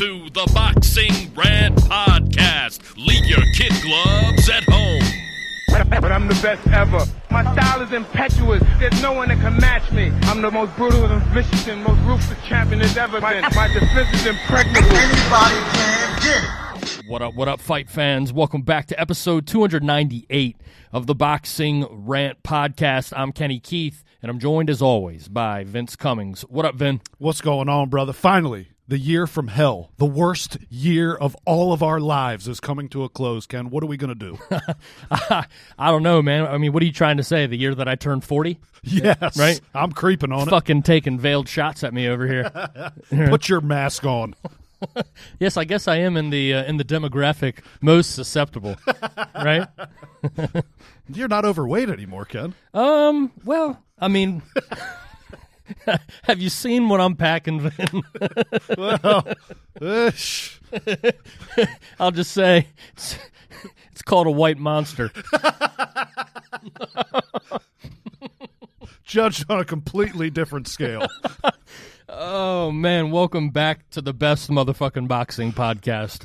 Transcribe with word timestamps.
to 0.00 0.30
the 0.30 0.50
Boxing 0.54 1.12
Rant 1.34 1.76
Podcast. 1.76 2.96
Leave 2.96 3.26
your 3.26 3.42
kid 3.52 3.70
gloves 3.82 4.48
at 4.48 4.64
home. 4.64 5.02
But 5.90 6.10
I'm 6.10 6.26
the 6.26 6.40
best 6.40 6.66
ever. 6.68 7.04
My 7.30 7.42
style 7.52 7.82
is 7.82 7.92
impetuous. 7.92 8.62
There's 8.78 9.02
no 9.02 9.12
one 9.12 9.28
that 9.28 9.40
can 9.40 9.58
match 9.58 9.92
me. 9.92 10.10
I'm 10.22 10.40
the 10.40 10.50
most 10.50 10.74
brutal 10.76 11.04
and 11.04 11.22
vicious 11.34 11.68
and 11.68 11.84
most 11.84 12.00
ruthless 12.06 12.38
champion 12.46 12.78
there's 12.78 12.96
ever 12.96 13.20
been. 13.20 13.42
My 13.54 13.68
defense 13.68 14.08
is 14.14 14.24
impregnable. 14.24 14.88
Anybody 14.88 15.56
can 15.74 16.22
get 16.22 16.44
it. 16.44 17.04
What 17.06 17.20
up, 17.20 17.34
what 17.34 17.48
up, 17.48 17.60
fight 17.60 17.90
fans? 17.90 18.32
Welcome 18.32 18.62
back 18.62 18.86
to 18.86 18.98
episode 18.98 19.46
298 19.46 20.56
of 20.94 21.08
the 21.08 21.14
Boxing 21.14 21.86
Rant 21.90 22.42
Podcast. 22.42 23.12
I'm 23.14 23.32
Kenny 23.32 23.60
Keith, 23.60 24.02
and 24.22 24.30
I'm 24.30 24.38
joined 24.38 24.70
as 24.70 24.80
always 24.80 25.28
by 25.28 25.62
Vince 25.64 25.94
Cummings. 25.94 26.40
What 26.48 26.64
up, 26.64 26.76
Vin? 26.76 27.02
What's 27.18 27.42
going 27.42 27.68
on, 27.68 27.90
brother? 27.90 28.14
Finally, 28.14 28.68
the 28.90 28.98
year 28.98 29.28
from 29.28 29.46
hell, 29.46 29.92
the 29.98 30.04
worst 30.04 30.58
year 30.68 31.14
of 31.14 31.36
all 31.44 31.72
of 31.72 31.80
our 31.80 32.00
lives, 32.00 32.48
is 32.48 32.58
coming 32.58 32.88
to 32.88 33.04
a 33.04 33.08
close. 33.08 33.46
Ken, 33.46 33.70
what 33.70 33.84
are 33.84 33.86
we 33.86 33.96
going 33.96 34.08
to 34.08 34.14
do? 34.16 34.38
I 35.10 35.46
don't 35.78 36.02
know, 36.02 36.20
man. 36.20 36.44
I 36.44 36.58
mean, 36.58 36.72
what 36.72 36.82
are 36.82 36.86
you 36.86 36.92
trying 36.92 37.16
to 37.18 37.22
say? 37.22 37.46
The 37.46 37.56
year 37.56 37.72
that 37.76 37.86
I 37.86 37.94
turned 37.94 38.24
40? 38.24 38.58
yes, 38.82 39.38
Right? 39.38 39.60
I'm 39.76 39.92
creeping 39.92 40.32
on 40.32 40.48
it. 40.48 40.50
Fucking 40.50 40.82
taking 40.82 41.20
veiled 41.20 41.48
shots 41.48 41.84
at 41.84 41.94
me 41.94 42.08
over 42.08 42.26
here. 42.26 42.50
Put 43.28 43.48
your 43.48 43.60
mask 43.60 44.04
on. 44.04 44.34
yes, 45.38 45.56
I 45.56 45.62
guess 45.62 45.86
I 45.86 45.98
am 45.98 46.16
in 46.16 46.30
the 46.30 46.54
uh, 46.54 46.64
in 46.64 46.78
the 46.78 46.84
demographic 46.84 47.58
most 47.82 48.14
susceptible, 48.14 48.76
right? 49.34 49.68
You're 51.12 51.28
not 51.28 51.44
overweight 51.44 51.90
anymore, 51.90 52.24
Ken. 52.24 52.54
Um, 52.72 53.30
well, 53.44 53.84
I 53.98 54.08
mean, 54.08 54.42
have 56.24 56.40
you 56.40 56.48
seen 56.48 56.88
what 56.88 57.00
I'm 57.00 57.16
packing, 57.16 57.60
Vin? 57.60 58.02
Well, 58.76 59.26
I'll 62.00 62.10
just 62.10 62.32
say 62.32 62.68
it's, 62.92 63.18
it's 63.90 64.02
called 64.02 64.26
a 64.26 64.30
white 64.30 64.58
monster. 64.58 65.10
judged 69.04 69.44
on 69.50 69.58
a 69.60 69.64
completely 69.64 70.30
different 70.30 70.68
scale. 70.68 71.06
Oh 72.08 72.70
man, 72.70 73.10
welcome 73.10 73.50
back 73.50 73.88
to 73.90 74.00
the 74.00 74.12
best 74.12 74.50
motherfucking 74.50 75.08
boxing 75.08 75.52
podcast 75.52 76.24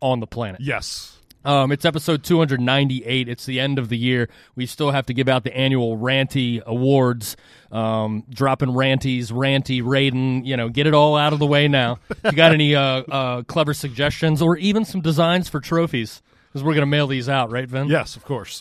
on 0.00 0.20
the 0.20 0.26
planet. 0.26 0.60
yes. 0.60 1.15
Um, 1.46 1.70
it's 1.70 1.84
episode 1.84 2.24
298. 2.24 3.28
It's 3.28 3.46
the 3.46 3.60
end 3.60 3.78
of 3.78 3.88
the 3.88 3.96
year. 3.96 4.28
We 4.56 4.66
still 4.66 4.90
have 4.90 5.06
to 5.06 5.14
give 5.14 5.28
out 5.28 5.44
the 5.44 5.56
annual 5.56 5.96
Ranty 5.96 6.60
Awards. 6.64 7.36
Um, 7.70 8.24
dropping 8.28 8.70
Ranties, 8.70 9.30
Ranty, 9.30 9.80
Raiden, 9.80 10.44
you 10.44 10.56
know, 10.56 10.68
get 10.68 10.88
it 10.88 10.94
all 10.94 11.16
out 11.16 11.32
of 11.32 11.38
the 11.38 11.46
way 11.46 11.68
now. 11.68 12.00
you 12.24 12.32
got 12.32 12.52
any 12.52 12.74
uh, 12.74 12.82
uh, 12.82 13.42
clever 13.44 13.74
suggestions 13.74 14.42
or 14.42 14.56
even 14.56 14.84
some 14.84 15.00
designs 15.00 15.48
for 15.48 15.60
trophies? 15.60 16.20
Because 16.48 16.64
we're 16.64 16.74
going 16.74 16.82
to 16.82 16.86
mail 16.86 17.06
these 17.06 17.28
out, 17.28 17.52
right, 17.52 17.68
Vin? 17.68 17.86
Yes, 17.86 18.16
of 18.16 18.24
course. 18.24 18.60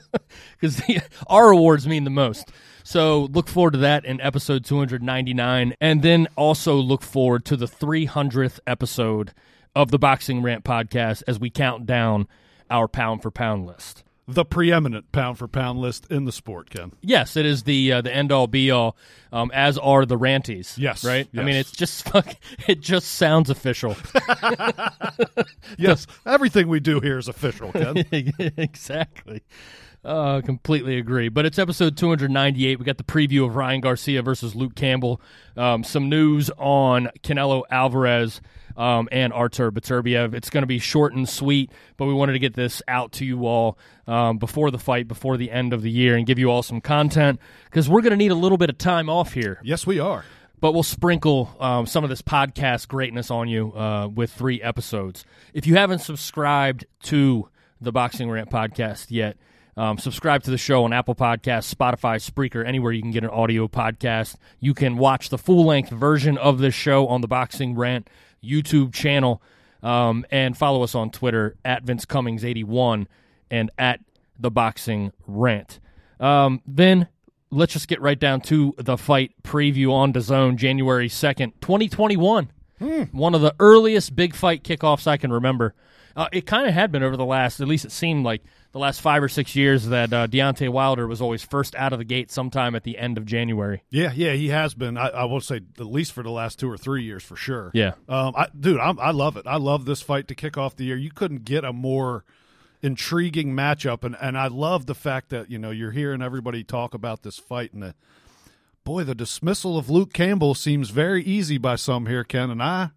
because 0.60 0.82
our 1.26 1.50
awards 1.50 1.86
mean 1.86 2.04
the 2.04 2.10
most. 2.10 2.50
So 2.82 3.24
look 3.32 3.46
forward 3.46 3.72
to 3.72 3.78
that 3.80 4.06
in 4.06 4.22
episode 4.22 4.64
299, 4.64 5.74
and 5.80 6.02
then 6.02 6.28
also 6.36 6.76
look 6.76 7.02
forward 7.02 7.44
to 7.46 7.56
the 7.56 7.66
300th 7.66 8.58
episode 8.66 9.34
of 9.74 9.90
the 9.90 9.98
Boxing 9.98 10.42
Rant 10.42 10.64
podcast 10.64 11.22
as 11.26 11.38
we 11.38 11.50
count 11.50 11.86
down 11.86 12.28
our 12.70 12.88
pound 12.88 13.22
for 13.22 13.30
pound 13.30 13.66
list. 13.66 14.02
the 14.28 14.44
preeminent 14.44 15.10
pound 15.12 15.36
for 15.38 15.48
pound 15.48 15.78
list 15.80 16.06
in 16.10 16.24
the 16.24 16.32
sport, 16.32 16.70
Ken. 16.70 16.92
Yes, 17.02 17.36
it 17.36 17.44
is 17.44 17.64
the 17.64 17.92
uh, 17.92 18.00
the 18.00 18.14
end 18.14 18.30
all 18.32 18.46
be 18.46 18.70
all, 18.70 18.96
um, 19.32 19.50
as 19.52 19.76
are 19.78 20.06
the 20.06 20.16
ranties. 20.16 20.78
Yes, 20.78 21.04
right. 21.04 21.28
I 21.36 21.42
mean, 21.42 21.56
it's 21.56 21.72
just 21.72 22.08
it 22.68 22.80
just 22.80 23.08
sounds 23.12 23.50
official. 23.50 23.96
Yes, 25.78 26.06
everything 26.26 26.68
we 26.68 26.80
do 26.80 27.00
here 27.00 27.18
is 27.18 27.28
official, 27.28 27.72
Ken. 27.72 28.04
exactly. 28.56 29.42
Uh, 30.04 30.40
completely 30.40 30.98
agree. 30.98 31.28
But 31.28 31.46
it's 31.46 31.60
episode 31.60 31.96
298. 31.96 32.78
We 32.78 32.84
got 32.84 32.98
the 32.98 33.04
preview 33.04 33.46
of 33.46 33.54
Ryan 33.54 33.80
Garcia 33.80 34.20
versus 34.22 34.54
Luke 34.56 34.74
Campbell. 34.74 35.20
Um, 35.56 35.84
some 35.84 36.08
news 36.08 36.50
on 36.58 37.08
Canelo 37.22 37.62
Alvarez 37.70 38.40
um, 38.76 39.08
and 39.12 39.32
Artur 39.32 39.70
Beterbiev. 39.70 40.34
It's 40.34 40.50
going 40.50 40.62
to 40.62 40.66
be 40.66 40.80
short 40.80 41.14
and 41.14 41.28
sweet, 41.28 41.70
but 41.96 42.06
we 42.06 42.14
wanted 42.14 42.32
to 42.32 42.40
get 42.40 42.54
this 42.54 42.82
out 42.88 43.12
to 43.12 43.24
you 43.24 43.46
all 43.46 43.78
um, 44.08 44.38
before 44.38 44.72
the 44.72 44.78
fight, 44.78 45.06
before 45.06 45.36
the 45.36 45.52
end 45.52 45.72
of 45.72 45.82
the 45.82 45.90
year, 45.90 46.16
and 46.16 46.26
give 46.26 46.38
you 46.38 46.50
all 46.50 46.64
some 46.64 46.80
content 46.80 47.38
because 47.66 47.88
we're 47.88 48.00
going 48.00 48.10
to 48.10 48.16
need 48.16 48.32
a 48.32 48.36
little 48.36 48.58
bit 48.58 48.70
of 48.70 48.78
time 48.78 49.08
off 49.08 49.32
here 49.34 49.60
yes, 49.62 49.86
we 49.86 50.00
are. 50.00 50.24
but 50.60 50.72
we'll 50.72 50.82
sprinkle 50.82 51.54
um, 51.60 51.86
some 51.86 52.02
of 52.02 52.10
this 52.10 52.22
podcast 52.22 52.88
greatness 52.88 53.30
on 53.30 53.48
you 53.48 53.72
uh, 53.74 54.08
with 54.08 54.32
three 54.32 54.60
episodes. 54.62 55.24
If 55.54 55.66
you 55.66 55.76
haven't 55.76 56.00
subscribed 56.00 56.86
to 57.04 57.48
the 57.80 57.92
Boxing 57.92 58.28
Rant 58.30 58.50
podcast 58.50 59.06
yet, 59.10 59.36
um, 59.76 59.98
subscribe 59.98 60.42
to 60.44 60.50
the 60.50 60.58
show 60.58 60.84
on 60.84 60.92
Apple 60.92 61.14
Podcasts, 61.14 61.72
Spotify, 61.72 62.16
Spreaker, 62.18 62.66
anywhere 62.66 62.92
you 62.92 63.00
can 63.00 63.10
get 63.10 63.24
an 63.24 63.30
audio 63.30 63.68
podcast. 63.68 64.36
You 64.60 64.74
can 64.74 64.98
watch 64.98 65.30
the 65.30 65.38
full 65.38 65.64
length 65.64 65.90
version 65.90 66.36
of 66.38 66.58
this 66.58 66.74
show 66.74 67.06
on 67.08 67.22
the 67.22 67.28
Boxing 67.28 67.74
Rant 67.74 68.08
YouTube 68.44 68.92
channel 68.92 69.42
um, 69.82 70.26
and 70.30 70.56
follow 70.56 70.82
us 70.82 70.94
on 70.94 71.10
Twitter 71.10 71.56
at 71.64 71.84
Vince 71.84 72.04
Cummings81 72.04 73.06
and 73.50 73.70
at 73.78 74.00
the 74.38 74.50
Boxing 74.50 75.12
Rant. 75.26 75.80
Um, 76.20 76.60
then 76.66 77.08
let's 77.50 77.72
just 77.72 77.88
get 77.88 78.00
right 78.00 78.18
down 78.18 78.40
to 78.42 78.74
the 78.78 78.96
fight 78.98 79.32
preview 79.42 79.92
on 79.92 80.12
DAZN 80.12 80.56
January 80.56 81.08
2nd, 81.08 81.52
2021. 81.60 82.50
One 83.12 83.34
of 83.34 83.40
the 83.40 83.54
earliest 83.58 84.14
big 84.16 84.34
fight 84.34 84.64
kickoffs 84.64 85.06
I 85.06 85.16
can 85.16 85.32
remember. 85.32 85.74
Uh, 86.16 86.28
it 86.32 86.46
kind 86.46 86.66
of 86.66 86.74
had 86.74 86.92
been 86.92 87.02
over 87.02 87.16
the 87.16 87.24
last, 87.24 87.60
at 87.60 87.68
least 87.68 87.84
it 87.84 87.92
seemed 87.92 88.24
like 88.24 88.42
the 88.72 88.78
last 88.78 89.00
five 89.00 89.22
or 89.22 89.28
six 89.28 89.54
years 89.54 89.86
that 89.86 90.12
uh, 90.12 90.26
Deontay 90.26 90.68
Wilder 90.68 91.06
was 91.06 91.20
always 91.20 91.42
first 91.42 91.74
out 91.74 91.92
of 91.92 91.98
the 91.98 92.04
gate 92.04 92.30
sometime 92.30 92.74
at 92.74 92.84
the 92.84 92.98
end 92.98 93.18
of 93.18 93.26
January. 93.26 93.82
Yeah, 93.90 94.12
yeah, 94.14 94.32
he 94.32 94.48
has 94.48 94.74
been. 94.74 94.96
I, 94.96 95.08
I 95.08 95.24
will 95.24 95.40
say 95.40 95.56
at 95.56 95.86
least 95.86 96.12
for 96.12 96.22
the 96.22 96.30
last 96.30 96.58
two 96.58 96.70
or 96.70 96.76
three 96.76 97.02
years 97.02 97.22
for 97.22 97.36
sure. 97.36 97.70
Yeah. 97.74 97.92
um, 98.08 98.34
I, 98.36 98.48
dude, 98.58 98.80
I'm, 98.80 98.98
I 98.98 99.10
love 99.10 99.36
it. 99.36 99.46
I 99.46 99.56
love 99.56 99.84
this 99.84 100.02
fight 100.02 100.28
to 100.28 100.34
kick 100.34 100.56
off 100.56 100.76
the 100.76 100.84
year. 100.84 100.96
You 100.96 101.10
couldn't 101.10 101.44
get 101.44 101.64
a 101.64 101.72
more 101.72 102.24
intriguing 102.82 103.54
matchup, 103.54 104.04
and 104.04 104.16
and 104.20 104.36
I 104.36 104.48
love 104.48 104.86
the 104.86 104.94
fact 104.94 105.30
that 105.30 105.50
you 105.50 105.58
know 105.58 105.70
you're 105.70 105.92
hearing 105.92 106.22
everybody 106.22 106.64
talk 106.64 106.94
about 106.94 107.22
this 107.22 107.38
fight 107.38 107.72
and 107.72 107.82
the 107.82 107.94
boy, 108.84 109.04
the 109.04 109.14
dismissal 109.14 109.78
of 109.78 109.88
Luke 109.88 110.12
Campbell 110.12 110.54
seems 110.54 110.90
very 110.90 111.22
easy 111.22 111.58
by 111.58 111.76
some 111.76 112.06
here, 112.06 112.24
Ken, 112.24 112.50
and 112.50 112.62
I, 112.62 112.90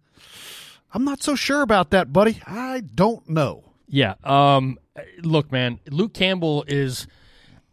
I'm 0.96 1.04
not 1.04 1.22
so 1.22 1.34
sure 1.34 1.60
about 1.60 1.90
that, 1.90 2.10
buddy. 2.10 2.40
I 2.46 2.80
don't 2.80 3.28
know. 3.28 3.64
Yeah. 3.86 4.14
Um, 4.24 4.78
look, 5.22 5.52
man, 5.52 5.78
Luke 5.90 6.14
Campbell 6.14 6.64
is 6.66 7.06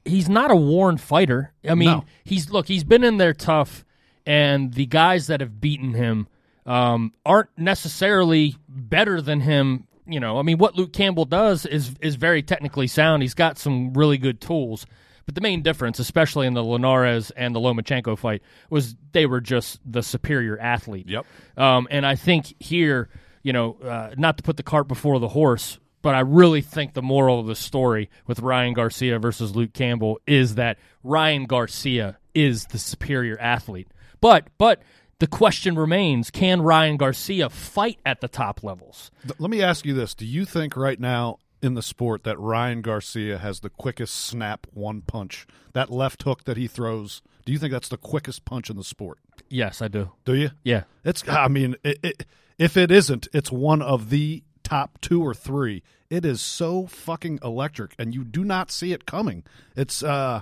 he's 0.04 0.28
not 0.28 0.52
a 0.52 0.58
worn 0.58 0.98
fighter. 0.98 1.54
I 1.68 1.74
mean, 1.74 1.88
No. 1.90 2.06
he's 2.26 2.50
look, 2.50 2.68
he's 2.68 2.84
been 2.84 3.02
in 3.06 3.16
there 3.18 3.34
tough, 3.34 3.86
and 4.26 4.74
the 4.74 4.86
guys 4.88 5.28
that 5.28 5.40
have 5.40 5.62
beaten 5.62 5.94
him 5.94 6.28
um, 6.66 7.14
aren't 7.26 7.50
necessarily 7.58 8.58
better 8.68 9.22
than 9.22 9.40
him. 9.40 9.88
You 10.06 10.20
know, 10.20 10.38
I 10.38 10.42
mean, 10.42 10.58
what 10.58 10.76
Luke 10.76 10.92
Campbell 10.92 11.24
does 11.24 11.66
is 11.66 11.96
is 12.02 12.16
very 12.16 12.44
technically 12.44 12.88
sound. 12.88 13.22
He's 13.24 13.34
got 13.34 13.58
some 13.58 13.94
really 13.94 14.18
good 14.18 14.42
tools. 14.42 14.86
But 15.26 15.36
the 15.36 15.42
main 15.42 15.62
difference, 15.62 16.00
especially 16.00 16.48
in 16.48 16.54
the 16.54 16.64
Linares 16.64 17.32
and 17.32 17.56
the 17.56 17.60
Lomachenko 17.60 18.18
fight, 18.18 18.42
was 18.70 18.96
they 19.12 19.26
were 19.26 19.42
just 19.42 19.80
the 19.86 20.04
superior 20.04 20.60
athlete. 20.60 21.08
Yep. 21.08 21.26
Um, 21.58 21.88
and 21.90 22.06
I 22.06 22.16
think 22.16 22.54
here, 22.60 23.10
you 23.42 23.54
know, 23.54 23.78
uh, 23.84 24.16
not 24.18 24.38
to 24.38 24.44
put 24.44 24.58
the 24.58 24.64
cart 24.64 24.88
before 24.88 25.20
the 25.20 25.30
horse, 25.30 25.80
but 26.02 26.14
I 26.14 26.20
really 26.20 26.62
think 26.62 26.94
the 26.94 27.02
moral 27.02 27.40
of 27.40 27.48
the 27.48 27.56
story 27.56 28.10
with 28.28 28.42
Ryan 28.42 28.74
Garcia 28.74 29.18
versus 29.20 29.56
Luke 29.56 29.74
Campbell 29.74 30.20
is 30.28 30.56
that 30.56 30.78
Ryan 31.04 31.46
Garcia 31.46 32.18
is 32.36 32.66
the 32.66 32.78
superior 32.78 33.40
athlete. 33.40 33.88
But 34.20 34.48
but 34.58 34.84
the 35.20 35.28
question 35.28 35.76
remains: 35.76 36.30
Can 36.30 36.62
Ryan 36.62 36.98
Garcia 36.98 37.50
fight 37.50 38.00
at 38.06 38.20
the 38.20 38.28
top 38.28 38.64
levels? 38.64 39.12
Let 39.40 39.50
me 39.50 39.62
ask 39.62 39.86
you 39.86 39.94
this: 39.94 40.14
Do 40.14 40.26
you 40.26 40.44
think 40.44 40.76
right 40.76 41.00
now 41.00 41.40
in 41.64 41.74
the 41.74 41.82
sport 41.82 42.24
that 42.24 42.40
Ryan 42.40 42.82
Garcia 42.82 43.38
has 43.38 43.62
the 43.62 43.70
quickest 43.70 44.16
snap 44.16 44.68
one 44.72 45.02
punch? 45.02 45.48
That 45.74 45.90
left 45.90 46.24
hook 46.24 46.44
that 46.44 46.58
he 46.58 46.68
throws. 46.68 47.22
Do 47.46 47.52
you 47.52 47.58
think 47.58 47.72
that's 47.72 47.90
the 47.90 47.98
quickest 47.98 48.46
punch 48.46 48.70
in 48.70 48.78
the 48.78 48.84
sport? 48.84 49.20
Yes, 49.50 49.82
I 49.82 49.88
do. 49.88 50.12
Do 50.26 50.36
you? 50.36 50.52
Yeah. 50.64 50.84
It's. 51.04 51.28
I 51.28 51.48
mean, 51.48 51.76
it, 51.84 52.00
it, 52.04 52.26
if 52.58 52.78
it 52.78 52.92
isn't, 52.92 53.28
it's 53.34 53.52
one 53.52 53.82
of 53.82 54.10
the 54.10 54.44
top 54.64 55.00
two 55.02 55.22
or 55.22 55.34
three. 55.34 55.84
It 56.10 56.26
is 56.26 56.42
so 56.42 56.86
fucking 56.86 57.40
electric, 57.44 57.96
and 57.98 58.14
you 58.14 58.24
do 58.24 58.44
not 58.44 58.72
see 58.72 58.94
it 58.94 59.06
coming. 59.06 59.44
It's 59.76 60.04
uh, 60.04 60.42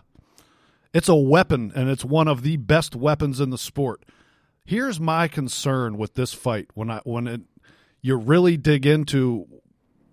it's 0.94 1.09
a 1.09 1.15
weapon, 1.15 1.71
and 1.75 1.89
it's 1.89 2.03
one 2.03 2.27
of 2.27 2.41
the 2.41 2.57
best 2.57 2.95
weapons 2.95 3.39
in 3.39 3.50
the 3.50 3.57
sport. 3.57 4.03
Here's 4.65 5.00
my 5.00 5.27
concern 5.27 5.97
with 5.97 6.13
this 6.15 6.33
fight 6.33 6.68
when 6.73 6.91
I 6.91 7.01
when 7.03 7.27
it, 7.27 7.41
you 8.01 8.15
really 8.15 8.57
dig 8.57 8.85
into 8.85 9.47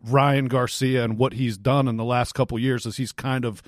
Ryan 0.04 0.46
Garcia 0.46 1.04
and 1.04 1.18
what 1.18 1.34
he's 1.34 1.58
done 1.58 1.88
in 1.88 1.96
the 1.96 2.04
last 2.04 2.32
couple 2.34 2.58
years, 2.58 2.86
as 2.86 2.96
he's 2.96 3.12
kind 3.12 3.44
of 3.44 3.62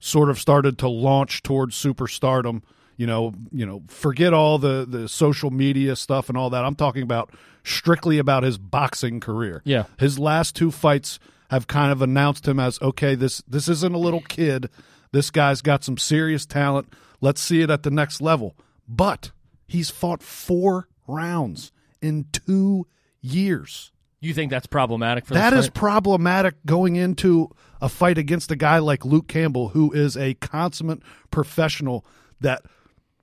sort 0.00 0.30
of 0.30 0.38
started 0.38 0.78
to 0.78 0.88
launch 0.88 1.42
towards 1.42 1.76
superstardom. 1.76 2.62
You 2.96 3.06
know, 3.06 3.32
you 3.52 3.64
know, 3.64 3.82
forget 3.88 4.32
all 4.32 4.58
the 4.58 4.84
the 4.88 5.08
social 5.08 5.50
media 5.50 5.94
stuff 5.94 6.28
and 6.28 6.36
all 6.36 6.50
that. 6.50 6.64
I'm 6.64 6.74
talking 6.74 7.02
about 7.02 7.30
strictly 7.62 8.18
about 8.18 8.42
his 8.42 8.58
boxing 8.58 9.20
career. 9.20 9.62
Yeah. 9.64 9.84
His 9.98 10.18
last 10.18 10.56
two 10.56 10.70
fights 10.70 11.20
have 11.50 11.66
kind 11.66 11.92
of 11.92 12.02
announced 12.02 12.48
him 12.48 12.58
as 12.58 12.80
okay, 12.82 13.14
this 13.14 13.42
this 13.46 13.68
isn't 13.68 13.94
a 13.94 13.98
little 13.98 14.22
kid. 14.22 14.68
This 15.12 15.30
guy's 15.30 15.62
got 15.62 15.84
some 15.84 15.96
serious 15.96 16.44
talent. 16.44 16.92
Let's 17.20 17.40
see 17.40 17.62
it 17.62 17.70
at 17.70 17.82
the 17.82 17.90
next 17.90 18.20
level. 18.20 18.56
But 18.88 19.30
he's 19.66 19.90
fought 19.90 20.22
4 20.22 20.88
rounds 21.06 21.72
in 22.02 22.26
2 22.32 22.86
years. 23.20 23.92
You 24.20 24.34
think 24.34 24.50
that's 24.50 24.66
problematic 24.66 25.26
for 25.26 25.34
That 25.34 25.52
is 25.52 25.70
problematic 25.70 26.54
going 26.66 26.96
into 26.96 27.50
a 27.80 27.88
fight 27.88 28.18
against 28.18 28.50
a 28.50 28.56
guy 28.56 28.78
like 28.78 29.04
Luke 29.04 29.28
Campbell, 29.28 29.68
who 29.68 29.92
is 29.92 30.16
a 30.16 30.34
consummate 30.34 31.00
professional. 31.30 32.04
That 32.40 32.62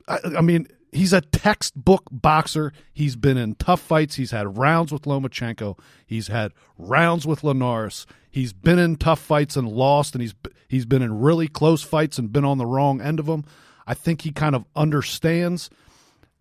I, 0.08 0.20
I 0.38 0.42
mean, 0.42 0.68
he's 0.94 1.12
a 1.12 1.22
textbook 1.22 2.04
boxer. 2.12 2.72
He's 2.94 3.18
been 3.18 3.38
in 3.38 3.56
tough 3.56 3.82
fights. 3.82 4.16
He's 4.16 4.32
had 4.32 4.58
rounds 4.58 4.94
with 4.94 5.04
Lomachenko. 5.04 5.78
He's 6.06 6.28
had 6.28 6.54
rounds 6.78 7.28
with 7.28 7.44
Linares. 7.44 8.08
He's 8.32 8.54
been 8.54 8.80
in 8.80 8.96
tough 8.96 9.20
fights 9.20 9.58
and 9.58 9.68
lost, 9.68 10.16
and 10.16 10.22
he's 10.22 10.34
he's 10.68 10.86
been 10.86 11.02
in 11.02 11.20
really 11.20 11.50
close 11.50 11.82
fights 11.82 12.18
and 12.18 12.32
been 12.32 12.46
on 12.46 12.58
the 12.58 12.66
wrong 12.66 13.02
end 13.02 13.20
of 13.20 13.26
them. 13.26 13.44
I 13.86 13.94
think 13.94 14.22
he 14.22 14.32
kind 14.32 14.56
of 14.56 14.66
understands 14.76 15.70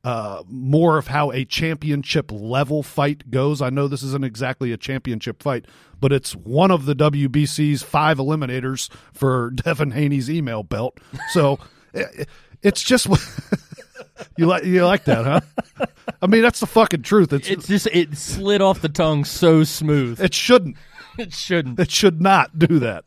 uh, 0.05 0.43
more 0.49 0.99
of 0.99 1.07
how 1.09 1.33
a 1.33 1.45
championship 1.45 2.31
level 2.31 2.83
fight 2.83 3.31
goes. 3.31 3.61
I 3.63 3.71
know 3.71 3.89
this 3.89 4.03
isn't 4.03 4.25
exactly 4.25 4.71
a 4.71 4.77
championship 4.77 5.43
fight, 5.43 5.65
but 6.01 6.13
it's 6.13 6.35
one 6.37 6.71
of 6.71 6.85
the 6.87 6.95
WBC's 6.95 7.83
five 7.83 8.19
eliminators 8.19 8.91
for 9.13 9.51
Devin 9.55 9.93
Haney's 9.93 10.31
email 10.31 10.63
belt. 10.63 10.99
So 11.33 11.59
it- 11.95 12.29
it's 12.63 12.83
just 12.83 13.07
you 14.39 14.47
like 14.47 14.65
you 14.65 14.85
like 14.87 15.05
that, 15.05 15.25
huh? 15.25 15.87
I 16.23 16.27
mean, 16.27 16.41
that's 16.43 16.61
the 16.61 16.67
fucking 16.67 17.03
truth. 17.03 17.33
It's, 17.33 17.49
It's 17.49 17.67
just 17.67 17.87
it 17.89 18.17
slid 18.17 18.63
off 18.63 18.81
the 18.81 18.89
tongue 18.89 19.25
so 19.27 19.65
smooth. 19.65 20.19
it 20.21 20.33
shouldn't. 20.33 20.77
It 21.19 21.33
shouldn't. 21.35 21.79
It 21.79 21.91
should 21.91 22.21
not 22.23 22.59
do 22.59 22.79
that. 22.81 23.05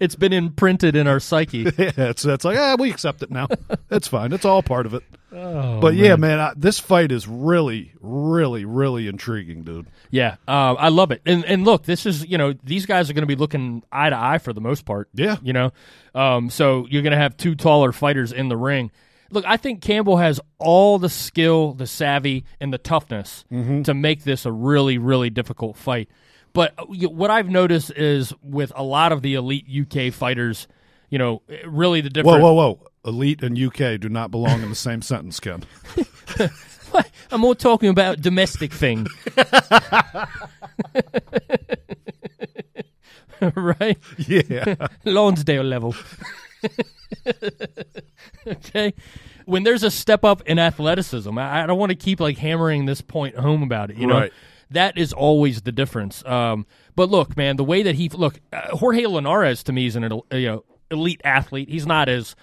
It's 0.00 0.14
been 0.16 0.32
imprinted 0.32 0.96
in 0.96 1.06
our 1.06 1.20
psyche. 1.20 1.58
Yeah, 1.78 1.92
it's 1.96 2.24
it's 2.24 2.44
like 2.44 2.58
ah, 2.58 2.76
we 2.78 2.90
accept 2.90 3.22
it 3.22 3.30
now. 3.30 3.48
It's 3.90 4.08
fine. 4.08 4.32
It's 4.32 4.44
all 4.46 4.62
part 4.62 4.86
of 4.86 4.94
it. 4.94 5.02
Oh, 5.30 5.80
but 5.80 5.94
yeah, 5.94 6.16
man, 6.16 6.38
I, 6.38 6.52
this 6.56 6.80
fight 6.80 7.12
is 7.12 7.28
really, 7.28 7.92
really, 8.00 8.64
really 8.64 9.08
intriguing, 9.08 9.62
dude. 9.62 9.86
Yeah, 10.10 10.36
uh, 10.46 10.74
I 10.74 10.88
love 10.88 11.10
it. 11.10 11.20
And 11.26 11.44
and 11.44 11.64
look, 11.64 11.84
this 11.84 12.06
is 12.06 12.26
you 12.26 12.38
know 12.38 12.54
these 12.64 12.86
guys 12.86 13.10
are 13.10 13.12
going 13.12 13.22
to 13.22 13.26
be 13.26 13.36
looking 13.36 13.82
eye 13.92 14.08
to 14.10 14.16
eye 14.16 14.38
for 14.38 14.52
the 14.52 14.60
most 14.62 14.86
part. 14.86 15.08
Yeah. 15.12 15.36
you 15.42 15.52
know, 15.52 15.72
um, 16.14 16.48
so 16.50 16.86
you're 16.88 17.02
going 17.02 17.12
to 17.12 17.18
have 17.18 17.36
two 17.36 17.54
taller 17.54 17.92
fighters 17.92 18.32
in 18.32 18.48
the 18.48 18.56
ring. 18.56 18.90
Look, 19.30 19.44
I 19.46 19.58
think 19.58 19.82
Campbell 19.82 20.16
has 20.16 20.40
all 20.58 20.98
the 20.98 21.10
skill, 21.10 21.74
the 21.74 21.86
savvy, 21.86 22.46
and 22.60 22.72
the 22.72 22.78
toughness 22.78 23.44
to 23.50 23.92
make 23.92 24.24
this 24.24 24.46
a 24.46 24.52
really, 24.52 24.96
really 24.96 25.28
difficult 25.28 25.76
fight. 25.76 26.08
But 26.54 26.72
uh, 26.78 26.86
what 26.86 27.30
I've 27.30 27.50
noticed 27.50 27.90
is 27.90 28.32
with 28.42 28.72
a 28.74 28.82
lot 28.82 29.12
of 29.12 29.20
the 29.20 29.34
elite 29.34 29.66
UK 29.70 30.14
fighters, 30.14 30.66
you 31.10 31.18
know, 31.18 31.42
really 31.66 32.00
the 32.00 32.08
Whoa, 32.08 32.12
difference. 32.12 32.42
whoa, 32.42 32.52
whoa! 32.54 32.80
Elite 33.08 33.42
and 33.42 33.58
UK 33.58 33.98
do 34.00 34.08
not 34.08 34.30
belong 34.30 34.62
in 34.62 34.68
the 34.68 34.76
same 34.76 35.02
sentence, 35.02 35.40
Ken. 35.40 35.64
I'm 37.30 37.42
more 37.42 37.54
talking 37.54 37.90
about 37.90 38.22
domestic 38.22 38.72
thing. 38.72 39.06
right? 43.54 43.98
Yeah, 44.16 44.74
Lonsdale 45.04 45.62
level. 45.64 45.94
okay. 48.46 48.94
When 49.44 49.62
there's 49.62 49.82
a 49.82 49.90
step 49.90 50.24
up 50.24 50.42
in 50.42 50.58
athleticism, 50.58 51.36
I, 51.38 51.62
I 51.62 51.66
don't 51.66 51.78
want 51.78 51.90
to 51.90 51.96
keep 51.96 52.20
like 52.20 52.38
hammering 52.38 52.86
this 52.86 53.00
point 53.00 53.36
home 53.36 53.62
about 53.62 53.90
it. 53.90 53.96
You 53.96 54.06
know, 54.06 54.20
Right. 54.20 54.32
that 54.70 54.98
is 54.98 55.12
always 55.12 55.62
the 55.62 55.72
difference. 55.72 56.24
Um, 56.26 56.66
but 56.96 57.10
look, 57.10 57.36
man, 57.36 57.56
the 57.56 57.64
way 57.64 57.82
that 57.82 57.94
he 57.94 58.08
look, 58.08 58.40
uh, 58.52 58.76
Jorge 58.76 59.06
Linares 59.06 59.62
to 59.64 59.72
me 59.72 59.86
is 59.86 59.96
an 59.96 60.02
you 60.32 60.46
know 60.46 60.64
elite 60.90 61.20
athlete. 61.24 61.68
He's 61.68 61.86
not 61.86 62.08
as 62.08 62.34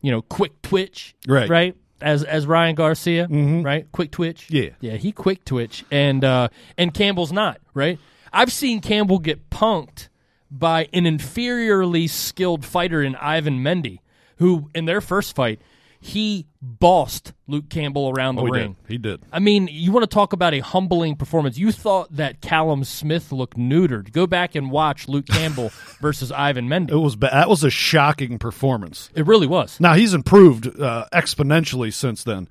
you 0.00 0.10
know 0.10 0.22
quick 0.22 0.60
twitch, 0.62 1.14
Right. 1.26 1.48
Right. 1.48 1.76
As 2.00 2.22
as 2.22 2.46
Ryan 2.46 2.76
Garcia, 2.76 3.26
right? 3.28 3.90
Quick 3.90 4.12
twitch, 4.12 4.46
Yeah. 4.50 4.70
yeah. 4.80 4.94
He 4.96 5.10
quick 5.10 5.44
twitch, 5.44 5.84
and 5.90 6.24
uh, 6.24 6.48
and 6.76 6.94
Campbell's 6.94 7.32
not 7.32 7.60
right. 7.74 7.98
I've 8.32 8.52
seen 8.52 8.80
Campbell 8.80 9.18
get 9.18 9.50
punked 9.50 10.08
by 10.50 10.88
an 10.92 11.04
inferiorly 11.04 12.08
skilled 12.08 12.64
fighter 12.64 13.02
in 13.02 13.16
Ivan 13.16 13.58
Mendy, 13.64 13.98
who 14.36 14.70
in 14.74 14.84
their 14.84 15.00
first 15.00 15.34
fight 15.34 15.60
he 16.00 16.46
bossed 16.62 17.32
Luke 17.46 17.68
Campbell 17.68 18.10
around 18.10 18.36
the 18.36 18.42
oh, 18.42 18.46
he 18.46 18.50
ring. 18.52 18.76
did. 18.82 18.92
He 18.92 18.98
did. 18.98 19.22
I 19.32 19.40
mean, 19.40 19.68
you 19.70 19.90
want 19.90 20.08
to 20.08 20.14
talk 20.14 20.32
about 20.32 20.54
a 20.54 20.60
humbling 20.60 21.16
performance. 21.16 21.58
You 21.58 21.72
thought 21.72 22.14
that 22.16 22.40
Callum 22.40 22.84
Smith 22.84 23.32
looked 23.32 23.56
neutered. 23.56 24.12
Go 24.12 24.26
back 24.26 24.54
and 24.54 24.70
watch 24.70 25.08
Luke 25.08 25.26
Campbell 25.26 25.70
versus 26.00 26.30
Ivan 26.30 26.68
Mendy. 26.68 26.92
It 26.92 26.98
was 26.98 27.16
ba- 27.16 27.30
that 27.32 27.48
was 27.48 27.64
a 27.64 27.70
shocking 27.70 28.38
performance. 28.38 29.10
It 29.14 29.26
really 29.26 29.46
was. 29.46 29.80
Now 29.80 29.94
he's 29.94 30.14
improved 30.14 30.80
uh, 30.80 31.06
exponentially 31.12 31.92
since 31.92 32.22
then. 32.22 32.48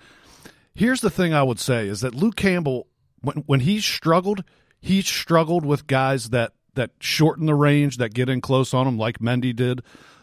Here's 0.73 1.01
the 1.01 1.09
thing 1.09 1.33
I 1.33 1.43
would 1.43 1.59
say 1.59 1.87
is 1.87 2.01
that 2.01 2.13
Luke 2.13 2.35
Campbell, 2.35 2.87
when 3.21 3.37
when 3.47 3.61
he 3.61 3.79
struggled, 3.79 4.43
he 4.79 5.01
struggled 5.01 5.65
with 5.65 5.87
guys 5.87 6.29
that 6.29 6.51
that 6.75 6.91
shorten 6.99 7.45
the 7.47 7.55
range, 7.55 7.97
that 7.97 8.13
get 8.13 8.29
in 8.29 8.41
close 8.41 8.73
on 8.73 8.87
him, 8.87 8.97
like 8.97 9.19
Mendy 9.19 9.55
did, 9.55 9.81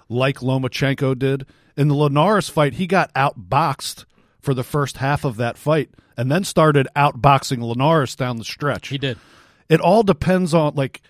like 0.09 0.39
Lomachenko 0.39 1.19
did. 1.19 1.47
In 1.77 1.89
the 1.89 1.95
Linares 1.95 2.49
fight, 2.49 2.75
he 2.75 2.87
got 2.87 3.13
outboxed 3.15 4.05
for 4.41 4.55
the 4.55 4.63
first 4.63 4.99
half 4.99 5.25
of 5.25 5.37
that 5.39 5.57
fight, 5.57 5.91
and 6.17 6.31
then 6.31 6.45
started 6.45 6.87
outboxing 6.95 7.63
Linares 7.63 8.15
down 8.15 8.37
the 8.37 8.45
stretch. 8.45 8.89
He 8.89 8.99
did. 8.99 9.19
it 9.69 9.81
all 9.81 10.03
depends 10.03 10.55
on 10.55 10.75
like 10.75 11.01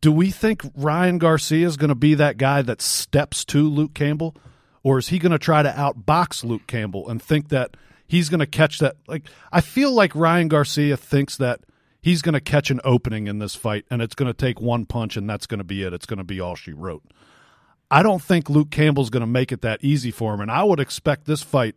do 0.00 0.10
we 0.10 0.30
think 0.32 0.62
Ryan 0.74 1.18
Garcia 1.18 1.64
is 1.64 1.76
going 1.76 1.90
to 1.90 1.94
be 1.94 2.14
that 2.14 2.36
guy 2.36 2.60
that 2.62 2.82
steps 2.82 3.44
to 3.46 3.68
Luke 3.68 3.94
Campbell 3.94 4.34
or 4.82 4.98
is 4.98 5.08
he 5.08 5.18
going 5.18 5.32
to 5.32 5.38
try 5.38 5.62
to 5.62 5.70
outbox 5.70 6.42
Luke 6.44 6.66
Campbell 6.66 7.08
and 7.08 7.22
think 7.22 7.48
that 7.50 7.76
he's 8.06 8.28
going 8.28 8.40
to 8.40 8.46
catch 8.46 8.80
that 8.80 8.96
like 9.06 9.28
I 9.52 9.60
feel 9.60 9.92
like 9.92 10.14
Ryan 10.14 10.48
Garcia 10.48 10.96
thinks 10.96 11.36
that 11.36 11.60
he's 12.00 12.20
going 12.20 12.34
to 12.34 12.40
catch 12.40 12.70
an 12.70 12.80
opening 12.84 13.28
in 13.28 13.38
this 13.38 13.54
fight 13.54 13.84
and 13.90 14.02
it's 14.02 14.16
going 14.16 14.26
to 14.26 14.34
take 14.34 14.60
one 14.60 14.84
punch 14.86 15.16
and 15.16 15.30
that's 15.30 15.46
going 15.46 15.58
to 15.58 15.64
be 15.64 15.84
it 15.84 15.92
it's 15.94 16.06
going 16.06 16.18
to 16.18 16.24
be 16.24 16.40
all 16.40 16.56
she 16.56 16.72
wrote 16.72 17.04
I 17.92 18.02
don't 18.02 18.22
think 18.22 18.48
Luke 18.48 18.70
Campbell's 18.70 19.10
going 19.10 19.20
to 19.20 19.26
make 19.26 19.52
it 19.52 19.60
that 19.60 19.84
easy 19.84 20.10
for 20.10 20.32
him 20.32 20.40
and 20.40 20.50
I 20.50 20.64
would 20.64 20.80
expect 20.80 21.26
this 21.26 21.42
fight 21.42 21.74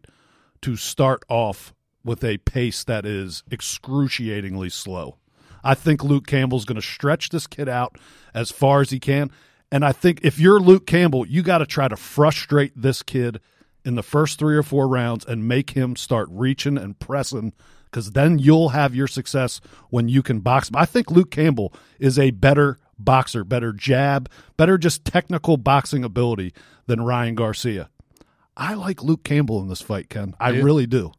to 0.61 0.77
start 0.77 1.23
off 1.27 1.73
with 2.05 2.23
a 2.23 2.37
pace 2.37 2.85
that 2.85 3.05
is 3.05 3.43
excruciatingly 3.51 4.69
slow. 4.69 5.17
I 5.61 5.73
think 5.73 6.05
Luke 6.05 6.25
Campbell's 6.25 6.63
going 6.63 6.79
to 6.79 6.81
stretch 6.81 7.29
this 7.29 7.47
kid 7.47 7.67
out 7.67 7.97
as 8.33 8.49
far 8.49 8.79
as 8.79 8.91
he 8.91 8.99
can. 8.99 9.29
And 9.69 9.83
I 9.83 9.91
think 9.91 10.21
if 10.23 10.39
you're 10.39 10.61
Luke 10.61 10.87
Campbell, 10.87 11.27
you 11.27 11.43
got 11.43 11.57
to 11.57 11.65
try 11.65 11.89
to 11.89 11.97
frustrate 11.97 12.71
this 12.77 13.03
kid 13.03 13.41
in 13.83 13.95
the 13.95 14.03
first 14.03 14.39
three 14.39 14.55
or 14.55 14.63
four 14.63 14.87
rounds 14.87 15.25
and 15.25 15.49
make 15.49 15.71
him 15.71 15.97
start 15.97 16.29
reaching 16.31 16.77
and 16.77 16.97
pressing 16.97 17.51
because 17.91 18.11
then 18.11 18.39
you'll 18.39 18.69
have 18.69 18.95
your 18.95 19.07
success 19.07 19.59
when 19.89 20.07
you 20.07 20.23
can 20.23 20.39
box. 20.39 20.71
I 20.73 20.85
think 20.85 21.11
Luke 21.11 21.31
Campbell 21.31 21.73
is 21.99 22.17
a 22.17 22.31
better 22.31 22.79
boxer, 22.97 23.43
better 23.43 23.73
jab, 23.73 24.29
better 24.57 24.77
just 24.77 25.05
technical 25.05 25.57
boxing 25.57 26.03
ability 26.03 26.53
than 26.87 27.01
Ryan 27.01 27.35
Garcia. 27.35 27.89
I 28.57 28.73
like 28.75 29.03
Luke 29.03 29.23
Campbell 29.23 29.61
in 29.61 29.67
this 29.67 29.81
fight, 29.81 30.09
Ken. 30.09 30.35
I 30.39 30.49
really 30.49 30.87
do. 30.87 31.11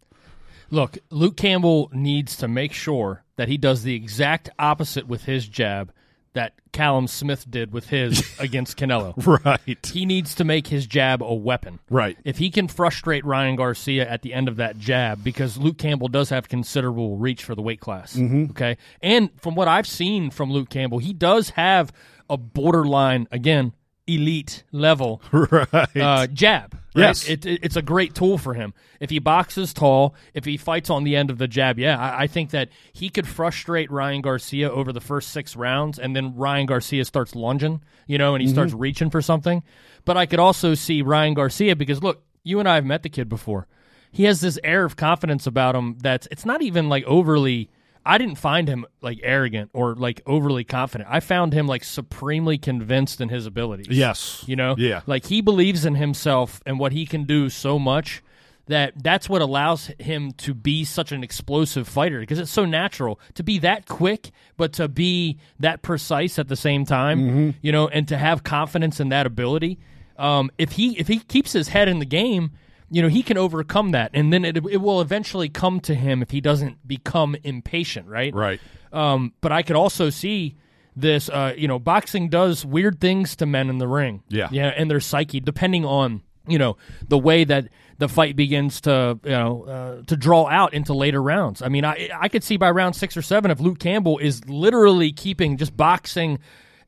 Look, 0.70 0.98
Luke 1.10 1.36
Campbell 1.36 1.90
needs 1.92 2.36
to 2.38 2.48
make 2.48 2.72
sure 2.72 3.22
that 3.36 3.48
he 3.48 3.56
does 3.58 3.82
the 3.82 3.94
exact 3.94 4.50
opposite 4.58 5.06
with 5.06 5.24
his 5.24 5.46
jab 5.46 5.92
that 6.36 6.54
Callum 6.72 7.06
Smith 7.08 7.50
did 7.50 7.72
with 7.72 7.88
his 7.88 8.22
against 8.38 8.76
Canelo. 8.76 9.14
Right. 9.44 9.78
He 9.86 10.06
needs 10.06 10.34
to 10.36 10.44
make 10.44 10.68
his 10.68 10.86
jab 10.86 11.22
a 11.22 11.34
weapon. 11.34 11.80
Right. 11.90 12.16
If 12.24 12.38
he 12.38 12.50
can 12.50 12.68
frustrate 12.68 13.24
Ryan 13.24 13.56
Garcia 13.56 14.08
at 14.08 14.22
the 14.22 14.32
end 14.32 14.48
of 14.48 14.56
that 14.56 14.78
jab, 14.78 15.24
because 15.24 15.58
Luke 15.58 15.78
Campbell 15.78 16.08
does 16.08 16.30
have 16.30 16.48
considerable 16.48 17.16
reach 17.16 17.42
for 17.44 17.54
the 17.54 17.62
weight 17.62 17.80
class. 17.80 18.14
Mm-hmm. 18.16 18.50
Okay. 18.50 18.76
And 19.02 19.30
from 19.40 19.54
what 19.54 19.68
I've 19.68 19.86
seen 19.86 20.30
from 20.30 20.52
Luke 20.52 20.68
Campbell, 20.70 20.98
he 20.98 21.12
does 21.12 21.50
have 21.50 21.92
a 22.30 22.36
borderline, 22.36 23.26
again, 23.32 23.72
elite 24.06 24.62
level 24.70 25.20
Right. 25.32 25.96
uh, 25.96 26.26
jab. 26.28 26.78
Right? 26.96 27.08
Yes. 27.08 27.28
It, 27.28 27.44
it- 27.44 27.60
it's 27.62 27.76
a 27.76 27.82
great 27.82 28.14
tool 28.14 28.38
for 28.38 28.54
him. 28.54 28.72
If 29.00 29.10
he 29.10 29.18
boxes 29.18 29.74
tall, 29.74 30.14
if 30.34 30.44
he 30.44 30.56
fights 30.56 30.88
on 30.90 31.04
the 31.04 31.14
end 31.14 31.30
of 31.30 31.38
the 31.38 31.46
jab, 31.46 31.78
yeah, 31.78 31.98
I, 31.98 32.22
I 32.22 32.26
think 32.26 32.50
that 32.50 32.70
he 32.92 33.10
could 33.10 33.26
frustrate 33.28 33.90
Ryan 33.90 34.22
Garcia 34.22 34.70
over 34.70 34.92
the 34.92 35.00
first 35.00 35.30
six 35.30 35.54
rounds, 35.54 35.98
and 35.98 36.16
then 36.16 36.34
Ryan 36.34 36.66
Garcia 36.66 37.04
starts 37.04 37.34
lunging, 37.34 37.82
you 38.06 38.18
know, 38.18 38.34
and 38.34 38.42
he 38.42 38.48
starts 38.48 38.72
mm-hmm. 38.72 38.80
reaching 38.80 39.10
for 39.10 39.20
something. 39.20 39.62
But 40.04 40.16
I 40.16 40.26
could 40.26 40.40
also 40.40 40.74
see 40.74 41.02
Ryan 41.02 41.34
Garcia 41.34 41.76
because 41.76 42.02
look, 42.02 42.22
you 42.42 42.58
and 42.60 42.68
I 42.68 42.76
have 42.76 42.84
met 42.84 43.02
the 43.02 43.10
kid 43.10 43.28
before. 43.28 43.66
He 44.10 44.24
has 44.24 44.40
this 44.40 44.58
air 44.64 44.84
of 44.84 44.96
confidence 44.96 45.46
about 45.46 45.74
him 45.74 45.98
that's 46.00 46.26
it's 46.30 46.46
not 46.46 46.62
even 46.62 46.88
like 46.88 47.04
overly. 47.04 47.70
I 48.06 48.18
didn't 48.18 48.36
find 48.36 48.68
him 48.68 48.86
like 49.02 49.18
arrogant 49.22 49.70
or 49.72 49.96
like 49.96 50.22
overly 50.26 50.62
confident. 50.62 51.10
I 51.12 51.20
found 51.20 51.52
him 51.52 51.66
like 51.66 51.82
supremely 51.82 52.56
convinced 52.56 53.20
in 53.20 53.28
his 53.28 53.46
abilities. 53.46 53.88
yes. 53.88 54.44
You 54.46 54.54
know? 54.54 54.76
Yeah. 54.78 55.00
Like 55.06 55.26
he 55.26 55.40
believes 55.40 55.84
in 55.84 55.96
himself 55.96 56.62
and 56.64 56.78
what 56.78 56.92
he 56.92 57.04
can 57.04 57.24
do 57.24 57.50
so 57.50 57.78
much 57.78 58.22
that 58.68 58.92
that's 59.02 59.28
what 59.28 59.42
allows 59.42 59.90
him 59.98 60.32
to 60.32 60.54
be 60.54 60.84
such 60.84 61.12
an 61.12 61.22
explosive 61.22 61.86
fighter 61.86 62.20
because 62.20 62.38
it's 62.38 62.50
so 62.50 62.64
natural 62.64 63.20
to 63.34 63.42
be 63.42 63.58
that 63.60 63.86
quick, 63.86 64.30
but 64.56 64.72
to 64.74 64.88
be 64.88 65.38
that 65.60 65.82
precise 65.82 66.38
at 66.38 66.48
the 66.48 66.56
same 66.56 66.84
time, 66.84 67.54
you 67.62 67.72
know, 67.72 67.88
and 67.88 68.08
to 68.08 68.16
have 68.16 68.42
confidence 68.42 68.98
in 69.00 69.08
that 69.10 69.26
ability. 69.26 69.78
Um, 70.18 70.50
if 70.58 70.72
he 70.72 70.98
if 70.98 71.08
he 71.08 71.18
keeps 71.18 71.52
his 71.52 71.68
head 71.68 71.88
in 71.88 71.98
the 71.98 72.06
game, 72.06 72.52
you 72.90 73.02
know, 73.02 73.08
he 73.08 73.22
can 73.22 73.36
overcome 73.36 73.90
that, 73.90 74.10
and 74.14 74.32
then 74.32 74.44
it, 74.44 74.56
it 74.56 74.80
will 74.80 75.00
eventually 75.00 75.48
come 75.48 75.80
to 75.80 75.94
him 75.94 76.22
if 76.22 76.30
he 76.30 76.40
doesn't 76.40 76.86
become 76.86 77.36
impatient, 77.42 78.06
right? 78.06 78.34
Right. 78.34 78.60
Um, 78.92 79.32
but 79.40 79.52
I 79.52 79.62
could 79.62 79.76
also 79.76 80.10
see 80.10 80.56
this. 80.94 81.28
Uh, 81.28 81.52
you 81.56 81.68
know, 81.68 81.78
boxing 81.78 82.28
does 82.28 82.64
weird 82.64 83.00
things 83.00 83.36
to 83.36 83.46
men 83.46 83.68
in 83.68 83.78
the 83.78 83.88
ring. 83.88 84.22
Yeah. 84.28 84.48
yeah, 84.52 84.68
and 84.68 84.90
their 84.90 85.00
psyche, 85.00 85.40
depending 85.40 85.84
on 85.84 86.22
you 86.46 86.58
know 86.58 86.76
the 87.08 87.18
way 87.18 87.44
that 87.44 87.68
the 87.98 88.08
fight 88.08 88.36
begins 88.36 88.80
to 88.82 89.18
you 89.24 89.30
know 89.30 89.64
uh, 89.64 90.02
to 90.06 90.16
draw 90.16 90.46
out 90.46 90.74
into 90.74 90.94
later 90.94 91.22
rounds. 91.22 91.62
I 91.62 91.68
mean, 91.68 91.84
I 91.84 92.08
I 92.18 92.28
could 92.28 92.44
see 92.44 92.56
by 92.56 92.70
round 92.70 92.94
six 92.94 93.16
or 93.16 93.22
seven 93.22 93.50
if 93.50 93.60
Luke 93.60 93.78
Campbell 93.78 94.18
is 94.18 94.48
literally 94.48 95.12
keeping 95.12 95.56
just 95.56 95.76
boxing. 95.76 96.38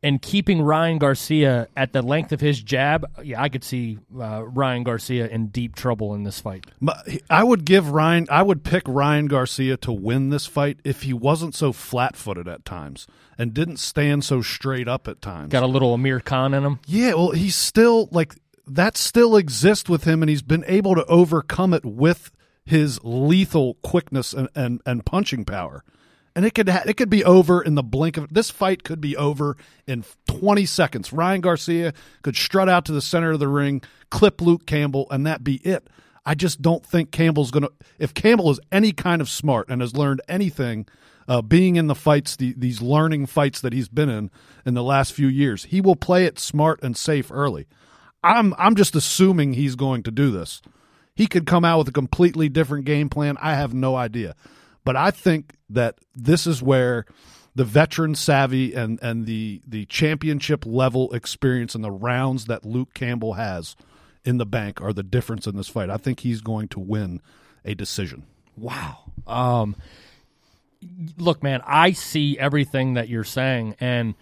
And 0.00 0.22
keeping 0.22 0.62
Ryan 0.62 0.98
Garcia 0.98 1.66
at 1.76 1.92
the 1.92 2.02
length 2.02 2.30
of 2.30 2.40
his 2.40 2.62
jab, 2.62 3.04
yeah, 3.24 3.42
I 3.42 3.48
could 3.48 3.64
see 3.64 3.98
uh, 4.16 4.44
Ryan 4.46 4.84
Garcia 4.84 5.26
in 5.26 5.48
deep 5.48 5.74
trouble 5.74 6.14
in 6.14 6.22
this 6.22 6.40
fight. 6.40 6.66
I 7.28 7.42
would 7.42 7.64
give 7.64 7.90
Ryan. 7.90 8.28
I 8.30 8.42
would 8.42 8.62
pick 8.62 8.84
Ryan 8.86 9.26
Garcia 9.26 9.76
to 9.78 9.92
win 9.92 10.30
this 10.30 10.46
fight 10.46 10.78
if 10.84 11.02
he 11.02 11.12
wasn't 11.12 11.56
so 11.56 11.72
flat-footed 11.72 12.46
at 12.46 12.64
times 12.64 13.08
and 13.36 13.52
didn't 13.52 13.78
stand 13.78 14.24
so 14.24 14.40
straight 14.40 14.86
up 14.86 15.08
at 15.08 15.20
times. 15.20 15.50
Got 15.50 15.64
a 15.64 15.66
little 15.66 15.94
Amir 15.94 16.20
Khan 16.20 16.54
in 16.54 16.64
him. 16.64 16.78
Yeah, 16.86 17.14
well, 17.14 17.32
he's 17.32 17.56
still 17.56 18.08
like 18.12 18.36
that. 18.68 18.96
Still 18.96 19.36
exists 19.36 19.88
with 19.88 20.04
him, 20.04 20.22
and 20.22 20.30
he's 20.30 20.42
been 20.42 20.64
able 20.68 20.94
to 20.94 21.04
overcome 21.06 21.74
it 21.74 21.84
with 21.84 22.30
his 22.64 23.02
lethal 23.02 23.74
quickness 23.82 24.32
and 24.32 24.48
and, 24.54 24.80
and 24.86 25.04
punching 25.04 25.44
power. 25.44 25.82
And 26.38 26.46
it 26.46 26.54
could 26.54 26.68
ha- 26.68 26.84
it 26.86 26.96
could 26.96 27.10
be 27.10 27.24
over 27.24 27.60
in 27.60 27.74
the 27.74 27.82
blink 27.82 28.16
of 28.16 28.32
this 28.32 28.48
fight 28.48 28.84
could 28.84 29.00
be 29.00 29.16
over 29.16 29.56
in 29.88 30.04
20 30.28 30.66
seconds. 30.66 31.12
Ryan 31.12 31.40
Garcia 31.40 31.92
could 32.22 32.36
strut 32.36 32.68
out 32.68 32.84
to 32.84 32.92
the 32.92 33.02
center 33.02 33.32
of 33.32 33.40
the 33.40 33.48
ring, 33.48 33.82
clip 34.12 34.40
Luke 34.40 34.64
Campbell, 34.64 35.08
and 35.10 35.26
that 35.26 35.42
be 35.42 35.56
it. 35.64 35.90
I 36.24 36.36
just 36.36 36.62
don't 36.62 36.86
think 36.86 37.10
Campbell's 37.10 37.50
gonna. 37.50 37.70
If 37.98 38.14
Campbell 38.14 38.52
is 38.52 38.60
any 38.70 38.92
kind 38.92 39.20
of 39.20 39.28
smart 39.28 39.68
and 39.68 39.80
has 39.80 39.96
learned 39.96 40.22
anything, 40.28 40.86
uh, 41.26 41.42
being 41.42 41.74
in 41.74 41.88
the 41.88 41.96
fights, 41.96 42.36
the, 42.36 42.54
these 42.56 42.80
learning 42.80 43.26
fights 43.26 43.60
that 43.62 43.72
he's 43.72 43.88
been 43.88 44.08
in 44.08 44.30
in 44.64 44.74
the 44.74 44.84
last 44.84 45.12
few 45.12 45.26
years, 45.26 45.64
he 45.64 45.80
will 45.80 45.96
play 45.96 46.24
it 46.24 46.38
smart 46.38 46.78
and 46.84 46.96
safe 46.96 47.32
early. 47.32 47.66
I'm 48.22 48.54
I'm 48.58 48.76
just 48.76 48.94
assuming 48.94 49.54
he's 49.54 49.74
going 49.74 50.04
to 50.04 50.12
do 50.12 50.30
this. 50.30 50.62
He 51.16 51.26
could 51.26 51.46
come 51.46 51.64
out 51.64 51.78
with 51.78 51.88
a 51.88 51.92
completely 51.92 52.48
different 52.48 52.84
game 52.84 53.08
plan. 53.08 53.36
I 53.40 53.54
have 53.54 53.74
no 53.74 53.96
idea. 53.96 54.36
But 54.84 54.94
I 54.94 55.10
think 55.10 55.57
that 55.70 55.96
this 56.14 56.46
is 56.46 56.62
where 56.62 57.04
the 57.54 57.64
veteran 57.64 58.14
savvy 58.14 58.74
and, 58.74 58.98
and 59.02 59.26
the 59.26 59.60
the 59.66 59.84
championship 59.86 60.64
level 60.64 61.12
experience 61.12 61.74
and 61.74 61.82
the 61.82 61.90
rounds 61.90 62.46
that 62.46 62.64
Luke 62.64 62.94
Campbell 62.94 63.34
has 63.34 63.76
in 64.24 64.38
the 64.38 64.46
bank 64.46 64.80
are 64.80 64.92
the 64.92 65.02
difference 65.02 65.46
in 65.46 65.56
this 65.56 65.68
fight. 65.68 65.90
I 65.90 65.96
think 65.96 66.20
he's 66.20 66.40
going 66.40 66.68
to 66.68 66.80
win 66.80 67.20
a 67.64 67.74
decision. 67.74 68.24
Wow. 68.56 69.10
Um, 69.26 69.76
look, 71.16 71.42
man, 71.42 71.62
I 71.66 71.92
see 71.92 72.38
everything 72.38 72.94
that 72.94 73.08
you're 73.08 73.24
saying, 73.24 73.76
and 73.80 74.14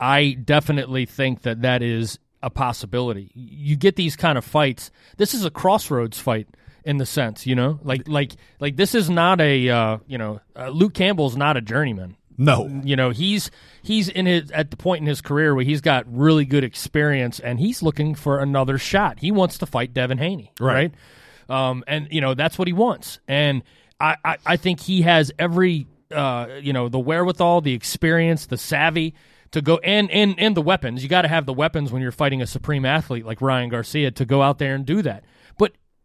I 0.00 0.32
definitely 0.32 1.06
think 1.06 1.42
that 1.42 1.62
that 1.62 1.82
is 1.82 2.18
a 2.42 2.50
possibility. 2.50 3.30
You 3.34 3.76
get 3.76 3.96
these 3.96 4.16
kind 4.16 4.38
of 4.38 4.44
fights. 4.44 4.90
This 5.16 5.34
is 5.34 5.44
a 5.44 5.50
crossroads 5.50 6.18
fight 6.18 6.48
in 6.84 6.96
the 6.98 7.06
sense, 7.06 7.46
you 7.46 7.54
know, 7.54 7.78
like 7.82 8.08
like 8.08 8.32
like 8.60 8.76
this 8.76 8.94
is 8.94 9.08
not 9.10 9.40
a 9.40 9.68
uh, 9.68 9.98
you 10.06 10.18
know 10.18 10.40
uh, 10.56 10.68
Luke 10.68 10.94
Campbell's 10.94 11.36
not 11.36 11.56
a 11.56 11.60
journeyman. 11.60 12.16
No. 12.40 12.68
You 12.84 12.94
know, 12.94 13.10
he's 13.10 13.50
he's 13.82 14.08
in 14.08 14.26
his 14.26 14.50
at 14.52 14.70
the 14.70 14.76
point 14.76 15.00
in 15.00 15.06
his 15.06 15.20
career 15.20 15.54
where 15.54 15.64
he's 15.64 15.80
got 15.80 16.04
really 16.08 16.44
good 16.44 16.62
experience 16.62 17.40
and 17.40 17.58
he's 17.58 17.82
looking 17.82 18.14
for 18.14 18.38
another 18.38 18.78
shot. 18.78 19.18
He 19.18 19.32
wants 19.32 19.58
to 19.58 19.66
fight 19.66 19.92
Devin 19.92 20.18
Haney, 20.18 20.52
Right. 20.60 20.92
right? 21.48 21.70
Um, 21.70 21.82
and 21.88 22.06
you 22.12 22.20
know 22.20 22.34
that's 22.34 22.56
what 22.58 22.68
he 22.68 22.72
wants. 22.74 23.18
And 23.26 23.62
I, 23.98 24.16
I, 24.24 24.36
I 24.46 24.56
think 24.56 24.78
he 24.80 25.02
has 25.02 25.32
every 25.38 25.88
uh, 26.12 26.46
you 26.62 26.72
know 26.72 26.88
the 26.88 27.00
wherewithal, 27.00 27.62
the 27.62 27.72
experience, 27.74 28.46
the 28.46 28.56
savvy 28.58 29.14
to 29.50 29.60
go 29.60 29.78
and 29.78 30.08
and 30.10 30.38
and 30.38 30.56
the 30.56 30.62
weapons. 30.62 31.02
You 31.02 31.08
got 31.08 31.22
to 31.22 31.28
have 31.28 31.44
the 31.44 31.52
weapons 31.52 31.90
when 31.90 32.02
you're 32.02 32.12
fighting 32.12 32.40
a 32.40 32.46
supreme 32.46 32.84
athlete 32.84 33.26
like 33.26 33.40
Ryan 33.42 33.68
Garcia 33.68 34.10
to 34.12 34.24
go 34.24 34.42
out 34.42 34.58
there 34.58 34.74
and 34.76 34.86
do 34.86 35.02
that. 35.02 35.24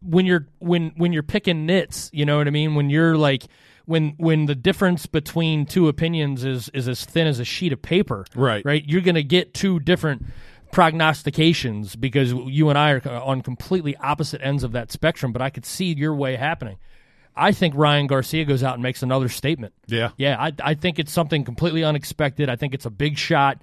When 0.04 0.26
you're 0.26 0.46
when 0.58 0.92
when 0.96 1.12
you're 1.12 1.22
picking 1.22 1.66
nits, 1.66 2.10
you 2.12 2.24
know 2.24 2.38
what 2.38 2.46
I 2.46 2.50
mean. 2.50 2.74
When 2.74 2.90
you're 2.90 3.16
like 3.16 3.44
when 3.86 4.14
when 4.18 4.46
the 4.46 4.54
difference 4.54 5.06
between 5.06 5.66
two 5.66 5.88
opinions 5.88 6.44
is 6.44 6.68
is 6.70 6.88
as 6.88 7.04
thin 7.04 7.26
as 7.26 7.40
a 7.40 7.44
sheet 7.44 7.72
of 7.72 7.82
paper, 7.82 8.26
Right. 8.34 8.64
Right, 8.64 8.84
you're 8.86 9.00
going 9.00 9.14
to 9.14 9.22
get 9.22 9.54
two 9.54 9.80
different 9.80 10.24
prognostications 10.72 11.96
because 11.96 12.32
you 12.32 12.68
and 12.68 12.78
I 12.78 12.92
are 12.92 13.08
on 13.08 13.42
completely 13.42 13.96
opposite 13.96 14.40
ends 14.42 14.64
of 14.64 14.72
that 14.72 14.92
spectrum. 14.92 15.32
But 15.32 15.42
I 15.42 15.50
could 15.50 15.64
see 15.64 15.94
your 15.94 16.14
way 16.14 16.36
happening. 16.36 16.78
I 17.36 17.52
think 17.52 17.74
Ryan 17.74 18.06
Garcia 18.06 18.44
goes 18.44 18.62
out 18.62 18.74
and 18.74 18.82
makes 18.82 19.02
another 19.02 19.28
statement. 19.28 19.74
Yeah. 19.86 20.10
Yeah, 20.16 20.36
I, 20.38 20.52
I 20.62 20.74
think 20.74 20.98
it's 20.98 21.12
something 21.12 21.44
completely 21.44 21.82
unexpected. 21.82 22.48
I 22.48 22.56
think 22.56 22.74
it's 22.74 22.86
a 22.86 22.90
big 22.90 23.18
shot. 23.18 23.62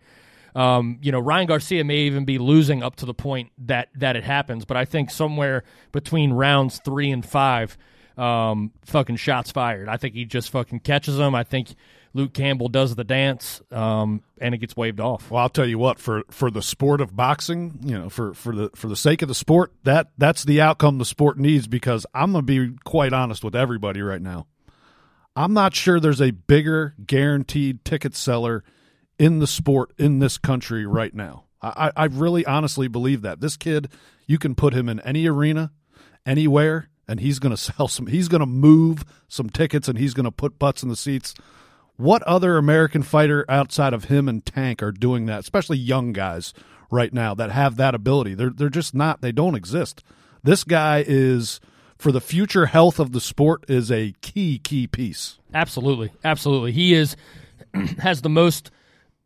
Um, 0.55 0.99
you 1.01 1.11
know, 1.11 1.19
Ryan 1.19 1.47
Garcia 1.47 1.83
may 1.83 1.99
even 1.99 2.25
be 2.25 2.37
losing 2.37 2.83
up 2.83 2.97
to 2.97 3.05
the 3.05 3.13
point 3.13 3.51
that 3.59 3.89
that 3.95 4.15
it 4.15 4.23
happens, 4.23 4.65
but 4.65 4.77
I 4.77 4.85
think 4.85 5.09
somewhere 5.09 5.63
between 5.91 6.33
rounds 6.33 6.79
three 6.83 7.11
and 7.11 7.25
five, 7.25 7.77
um, 8.17 8.71
fucking 8.85 9.15
shots 9.15 9.51
fired. 9.51 9.87
I 9.87 9.97
think 9.97 10.15
he 10.15 10.25
just 10.25 10.49
fucking 10.49 10.81
catches 10.81 11.17
them. 11.17 11.35
I 11.35 11.43
think 11.43 11.69
Luke 12.13 12.33
Campbell 12.33 12.67
does 12.67 12.95
the 12.95 13.05
dance, 13.05 13.61
um, 13.71 14.21
and 14.39 14.53
it 14.53 14.57
gets 14.57 14.75
waved 14.75 14.99
off. 14.99 15.31
Well, 15.31 15.41
I'll 15.41 15.49
tell 15.49 15.65
you 15.65 15.77
what 15.77 15.99
for 15.99 16.23
for 16.29 16.51
the 16.51 16.61
sport 16.61 16.99
of 16.99 17.15
boxing, 17.15 17.79
you 17.83 17.97
know, 17.97 18.09
for 18.09 18.33
for 18.33 18.53
the 18.53 18.69
for 18.75 18.87
the 18.87 18.97
sake 18.97 19.21
of 19.21 19.29
the 19.29 19.35
sport, 19.35 19.71
that 19.83 20.09
that's 20.17 20.43
the 20.43 20.59
outcome 20.59 20.97
the 20.97 21.05
sport 21.05 21.37
needs 21.37 21.67
because 21.67 22.05
I'm 22.13 22.33
to 22.33 22.41
be 22.41 22.73
quite 22.83 23.13
honest 23.13 23.43
with 23.43 23.55
everybody 23.55 24.01
right 24.01 24.21
now. 24.21 24.47
I'm 25.33 25.53
not 25.53 25.73
sure 25.73 25.99
there's 25.99 26.21
a 26.21 26.31
bigger 26.31 26.93
guaranteed 27.05 27.85
ticket 27.85 28.15
seller 28.15 28.65
in 29.21 29.37
the 29.37 29.45
sport 29.45 29.93
in 29.99 30.17
this 30.17 30.39
country 30.39 30.83
right 30.83 31.13
now. 31.13 31.43
I, 31.61 31.91
I 31.95 32.05
really 32.05 32.43
honestly 32.43 32.87
believe 32.87 33.21
that. 33.21 33.39
This 33.39 33.55
kid, 33.55 33.87
you 34.25 34.39
can 34.39 34.55
put 34.55 34.73
him 34.73 34.89
in 34.89 34.99
any 35.01 35.27
arena, 35.27 35.71
anywhere, 36.25 36.89
and 37.07 37.19
he's 37.19 37.37
going 37.37 37.51
to 37.55 37.61
sell 37.61 37.87
some. 37.87 38.07
He's 38.07 38.27
going 38.27 38.39
to 38.39 38.47
move 38.47 39.05
some 39.27 39.51
tickets 39.51 39.87
and 39.87 39.99
he's 39.99 40.15
going 40.15 40.23
to 40.23 40.31
put 40.31 40.57
butts 40.57 40.81
in 40.81 40.89
the 40.89 40.95
seats. 40.95 41.35
What 41.97 42.23
other 42.23 42.57
American 42.57 43.03
fighter 43.03 43.45
outside 43.47 43.93
of 43.93 44.05
him 44.05 44.27
and 44.27 44.43
Tank 44.43 44.81
are 44.81 44.91
doing 44.91 45.27
that? 45.27 45.41
Especially 45.41 45.77
young 45.77 46.13
guys 46.13 46.51
right 46.89 47.13
now 47.13 47.35
that 47.35 47.51
have 47.51 47.75
that 47.75 47.93
ability. 47.93 48.33
They're 48.33 48.49
they're 48.49 48.69
just 48.69 48.95
not. 48.95 49.21
They 49.21 49.31
don't 49.31 49.53
exist. 49.53 50.03
This 50.41 50.63
guy 50.63 51.05
is 51.07 51.59
for 51.95 52.11
the 52.11 52.21
future 52.21 52.65
health 52.65 52.99
of 52.99 53.11
the 53.11 53.21
sport 53.21 53.65
is 53.67 53.91
a 53.91 54.15
key 54.21 54.57
key 54.57 54.87
piece. 54.87 55.37
Absolutely, 55.53 56.11
absolutely. 56.23 56.71
He 56.71 56.95
is 56.95 57.15
has 57.99 58.21
the 58.21 58.29
most 58.29 58.71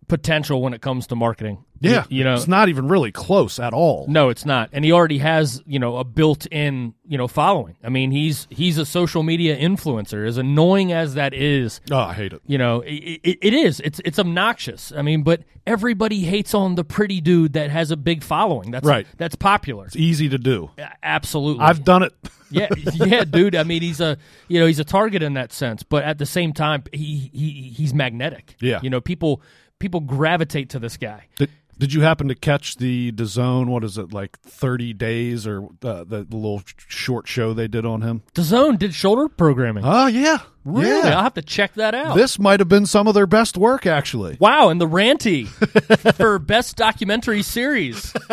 potential 0.08 0.62
when 0.62 0.74
it 0.74 0.82
comes 0.82 1.08
to 1.08 1.16
marketing. 1.16 1.64
Yeah, 1.82 2.06
you, 2.10 2.20
you 2.20 2.24
know, 2.24 2.36
it's 2.36 2.48
not 2.48 2.70
even 2.70 2.88
really 2.88 3.12
close 3.12 3.60
at 3.60 3.74
all. 3.74 4.06
No, 4.08 4.30
it's 4.30 4.46
not. 4.46 4.70
And 4.72 4.86
he 4.86 4.92
already 4.94 5.18
has, 5.18 5.62
you 5.68 5.78
know, 5.78 5.98
a 5.98 6.04
built-in, 6.06 6.94
you 7.06 7.18
know, 7.18 7.28
following. 7.28 7.76
I 7.84 7.90
mean, 7.90 8.12
he's 8.12 8.48
he's 8.50 8.78
a 8.78 8.86
social 8.86 9.24
media 9.24 9.58
influencer. 9.58 10.26
As 10.26 10.38
annoying 10.38 10.94
as 10.94 11.16
that 11.16 11.34
is, 11.34 11.82
Oh, 11.92 11.98
I 11.98 12.14
hate 12.14 12.32
it. 12.34 12.42
you 12.48 12.58
know, 12.58 12.80
it, 12.82 12.94
it, 13.24 13.38
it 13.42 13.54
is. 13.54 13.82
It's 13.82 14.00
it's 14.06 14.18
obnoxious. 14.18 14.94
I 14.96 15.02
mean, 15.02 15.24
but 15.24 15.44
everybody 15.68 16.22
hates 16.22 16.54
on 16.54 16.76
the 16.76 16.86
pretty 16.86 17.20
dude 17.20 17.54
that 17.54 17.70
has 17.70 17.92
a 17.92 17.98
big 17.98 18.24
following. 18.24 18.72
That's 18.72 18.86
Right. 18.88 19.06
That's 19.18 19.36
popular. 19.36 19.86
It's 19.86 19.98
easy 19.98 20.30
to 20.30 20.38
do. 20.38 20.72
Absolutely. 21.04 21.64
I've 21.66 21.84
done 21.84 22.04
it. 22.04 22.14
yeah, 22.52 22.70
yeah, 22.94 23.24
dude. 23.26 23.56
I 23.56 23.64
mean, 23.64 23.82
he's 23.82 24.00
a 24.00 24.18
you 24.48 24.60
know 24.60 24.66
he's 24.66 24.80
a 24.80 24.84
target 24.86 25.22
in 25.24 25.34
that 25.34 25.52
sense, 25.52 25.84
but 25.84 26.04
at 26.06 26.20
the 26.20 26.26
same 26.26 26.54
time, 26.54 26.84
he 26.94 27.30
he 27.34 27.74
he's 27.76 27.94
magnetic. 27.94 28.56
Yeah. 28.62 28.80
you 28.82 28.90
know, 28.90 29.02
people 29.02 29.42
people 29.80 30.00
gravitate 30.00 30.70
to 30.72 30.80
this 30.80 30.98
guy. 30.98 31.28
Did, 31.38 31.52
did 31.78 31.94
you 31.94 32.02
happen 32.02 32.30
to 32.30 32.36
catch 32.36 32.78
the 32.78 33.12
DAZN? 33.12 33.68
What 33.68 33.84
is 33.84 33.98
it 33.98 34.14
like? 34.14 34.40
Thirty 34.42 34.94
days 34.94 35.46
or 35.46 35.66
uh, 35.84 36.06
the, 36.06 36.26
the 36.28 36.38
little 36.38 36.62
short 36.88 37.28
show 37.28 37.54
they 37.54 37.68
did 37.68 37.86
on 37.86 38.02
him? 38.02 38.24
DAZN 38.34 38.80
did 38.80 38.94
shoulder 38.94 39.28
programming. 39.28 39.84
Oh 39.86 40.08
yeah, 40.08 40.38
really? 40.64 41.10
Yeah. 41.10 41.18
I'll 41.18 41.24
have 41.24 41.34
to 41.34 41.42
check 41.42 41.74
that 41.74 41.94
out. 41.94 42.16
This 42.16 42.40
might 42.40 42.62
have 42.62 42.70
been 42.70 42.86
some 42.86 43.08
of 43.08 43.14
their 43.14 43.28
best 43.28 43.58
work, 43.58 43.86
actually. 43.86 44.38
Wow, 44.40 44.70
and 44.70 44.80
the 44.80 44.88
Ranty 44.88 45.48
for 46.16 46.40
best 46.40 46.78
documentary 46.78 47.42
series 47.42 48.14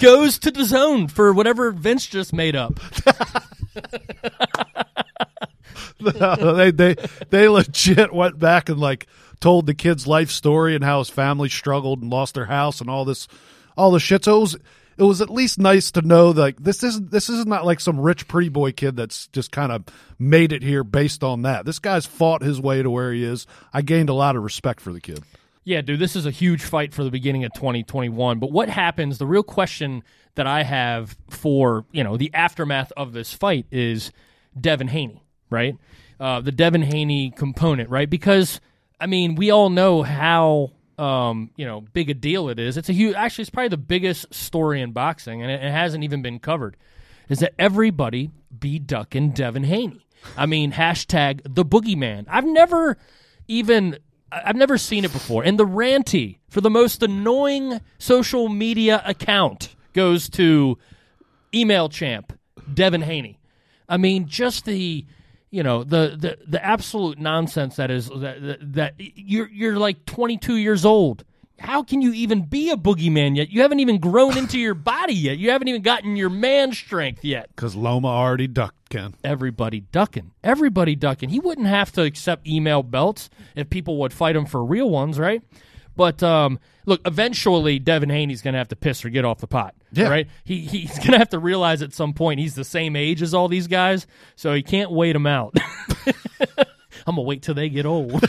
goes 0.00 0.38
to 0.40 0.50
DAZN 0.50 1.10
for 1.10 1.32
whatever 1.32 1.70
Vince 1.70 2.06
just 2.06 2.32
made 2.32 2.56
up. 2.56 2.80
they 6.56 6.70
they 6.70 6.96
they 7.30 7.48
legit 7.48 8.12
went 8.12 8.38
back 8.38 8.68
and 8.68 8.78
like 8.78 9.06
told 9.40 9.66
the 9.66 9.74
kid's 9.74 10.06
life 10.06 10.30
story 10.30 10.74
and 10.74 10.84
how 10.84 10.98
his 10.98 11.10
family 11.10 11.48
struggled 11.48 12.02
and 12.02 12.10
lost 12.10 12.34
their 12.34 12.46
house 12.46 12.80
and 12.80 12.90
all 12.90 13.04
this 13.04 13.28
all 13.76 13.90
the 13.90 14.00
shit. 14.00 14.24
So 14.24 14.36
it 14.36 14.40
was 14.40 14.56
it 14.98 15.04
was 15.04 15.22
at 15.22 15.30
least 15.30 15.58
nice 15.58 15.90
to 15.92 16.02
know 16.02 16.30
like 16.30 16.62
this 16.62 16.84
isn't 16.84 17.10
this 17.10 17.30
is 17.30 17.46
not 17.46 17.64
like 17.64 17.80
some 17.80 17.98
rich 17.98 18.28
pretty 18.28 18.50
boy 18.50 18.72
kid 18.72 18.96
that's 18.96 19.28
just 19.28 19.50
kind 19.50 19.72
of 19.72 19.84
made 20.18 20.52
it 20.52 20.62
here 20.62 20.84
based 20.84 21.24
on 21.24 21.42
that. 21.42 21.64
This 21.64 21.78
guy's 21.78 22.04
fought 22.04 22.42
his 22.42 22.60
way 22.60 22.82
to 22.82 22.90
where 22.90 23.12
he 23.12 23.24
is. 23.24 23.46
I 23.72 23.82
gained 23.82 24.10
a 24.10 24.14
lot 24.14 24.36
of 24.36 24.42
respect 24.42 24.80
for 24.80 24.92
the 24.92 25.00
kid. 25.00 25.22
Yeah, 25.64 25.80
dude, 25.82 26.00
this 26.00 26.16
is 26.16 26.26
a 26.26 26.30
huge 26.30 26.62
fight 26.62 26.92
for 26.92 27.04
the 27.04 27.10
beginning 27.10 27.44
of 27.44 27.52
2021. 27.52 28.38
But 28.38 28.50
what 28.50 28.68
happens? 28.68 29.18
The 29.18 29.26
real 29.26 29.42
question 29.42 30.02
that 30.34 30.46
I 30.46 30.62
have 30.62 31.16
for 31.30 31.86
you 31.92 32.04
know 32.04 32.16
the 32.16 32.32
aftermath 32.34 32.92
of 32.96 33.12
this 33.12 33.32
fight 33.32 33.66
is 33.70 34.12
Devin 34.58 34.88
Haney, 34.88 35.22
right? 35.50 35.76
Uh, 36.18 36.40
the 36.40 36.52
Devin 36.52 36.82
Haney 36.82 37.32
component, 37.34 37.90
right? 37.90 38.08
Because 38.08 38.60
I 39.00 39.06
mean, 39.06 39.34
we 39.34 39.50
all 39.50 39.70
know 39.70 40.02
how 40.02 40.72
um, 40.98 41.50
you 41.56 41.66
know 41.66 41.80
big 41.80 42.10
a 42.10 42.14
deal 42.14 42.48
it 42.48 42.58
is. 42.58 42.76
It's 42.76 42.88
a 42.88 42.92
huge. 42.92 43.14
Actually, 43.14 43.42
it's 43.42 43.50
probably 43.50 43.68
the 43.68 43.76
biggest 43.78 44.32
story 44.32 44.80
in 44.80 44.92
boxing, 44.92 45.42
and 45.42 45.50
it, 45.50 45.62
it 45.62 45.70
hasn't 45.70 46.04
even 46.04 46.22
been 46.22 46.38
covered. 46.38 46.76
Is 47.28 47.38
that 47.38 47.54
everybody 47.58 48.30
be 48.58 48.78
ducking 48.78 49.30
Devin 49.30 49.64
Haney? 49.64 50.06
I 50.36 50.46
mean, 50.46 50.72
hashtag 50.72 51.40
the 51.44 51.64
boogeyman. 51.64 52.26
I've 52.28 52.44
never 52.44 52.98
even 53.48 53.98
I've 54.32 54.56
never 54.56 54.78
seen 54.78 55.04
it 55.04 55.12
before. 55.12 55.42
And 55.42 55.58
the 55.58 55.66
ranty 55.66 56.38
for 56.48 56.60
the 56.60 56.70
most 56.70 57.02
annoying 57.02 57.80
social 57.98 58.48
media 58.48 59.02
account 59.04 59.74
goes 59.92 60.28
to 60.30 60.78
email 61.54 61.88
champ 61.88 62.38
Devin 62.72 63.02
Haney. 63.02 63.38
I 63.88 63.96
mean, 63.96 64.26
just 64.26 64.66
the 64.66 65.04
you 65.50 65.62
know 65.62 65.84
the 65.84 66.16
the, 66.18 66.38
the 66.46 66.64
absolute 66.64 67.18
nonsense 67.18 67.76
that 67.76 67.90
is 67.90 68.08
that, 68.08 68.40
that 68.42 68.72
that 68.74 68.94
you're 68.98 69.48
you're 69.48 69.76
like 69.78 70.04
22 70.06 70.56
years 70.56 70.84
old. 70.84 71.24
How 71.58 71.82
can 71.82 72.00
you 72.00 72.14
even 72.14 72.46
be 72.46 72.70
a 72.70 72.76
boogeyman 72.76 73.36
yet? 73.36 73.50
You 73.50 73.60
haven't 73.60 73.80
even 73.80 73.98
grown 73.98 74.38
into 74.38 74.58
your 74.58 74.72
body 74.94 75.12
yet. 75.12 75.36
You 75.36 75.50
haven't 75.50 75.68
even 75.68 75.82
gotten 75.82 76.16
your 76.16 76.30
man 76.30 76.72
strength 76.72 77.22
yet 77.22 77.50
Because 77.54 77.76
Loma 77.76 78.08
already 78.08 78.46
ducked 78.46 78.88
Ken. 78.88 79.14
everybody 79.22 79.80
ducking. 79.80 80.30
Everybody 80.42 80.96
ducking. 80.96 81.28
He 81.28 81.38
wouldn't 81.38 81.66
have 81.66 81.92
to 81.92 82.02
accept 82.02 82.46
email 82.46 82.82
belts 82.82 83.28
if 83.54 83.68
people 83.68 83.98
would 83.98 84.14
fight 84.14 84.36
him 84.36 84.46
for 84.46 84.64
real 84.64 84.88
ones, 84.88 85.18
right? 85.18 85.42
But 86.00 86.22
um, 86.22 86.58
look, 86.86 87.02
eventually 87.04 87.78
Devin 87.78 88.08
Haney's 88.08 88.40
going 88.40 88.54
to 88.54 88.58
have 88.58 88.68
to 88.68 88.76
piss 88.76 89.04
or 89.04 89.10
get 89.10 89.26
off 89.26 89.40
the 89.40 89.46
pot. 89.46 89.74
Yeah. 89.92 90.08
Right? 90.08 90.28
He, 90.44 90.60
he's 90.60 90.96
going 90.96 91.12
to 91.12 91.18
have 91.18 91.28
to 91.28 91.38
realize 91.38 91.82
at 91.82 91.92
some 91.92 92.14
point 92.14 92.40
he's 92.40 92.54
the 92.54 92.64
same 92.64 92.96
age 92.96 93.20
as 93.20 93.34
all 93.34 93.48
these 93.48 93.66
guys, 93.66 94.06
so 94.34 94.54
he 94.54 94.62
can't 94.62 94.90
wait 94.90 95.12
them 95.12 95.26
out. 95.26 95.54
I'm 97.06 97.16
going 97.16 97.16
to 97.16 97.20
wait 97.20 97.42
till 97.42 97.54
they 97.54 97.68
get 97.68 97.84
old. 97.84 98.24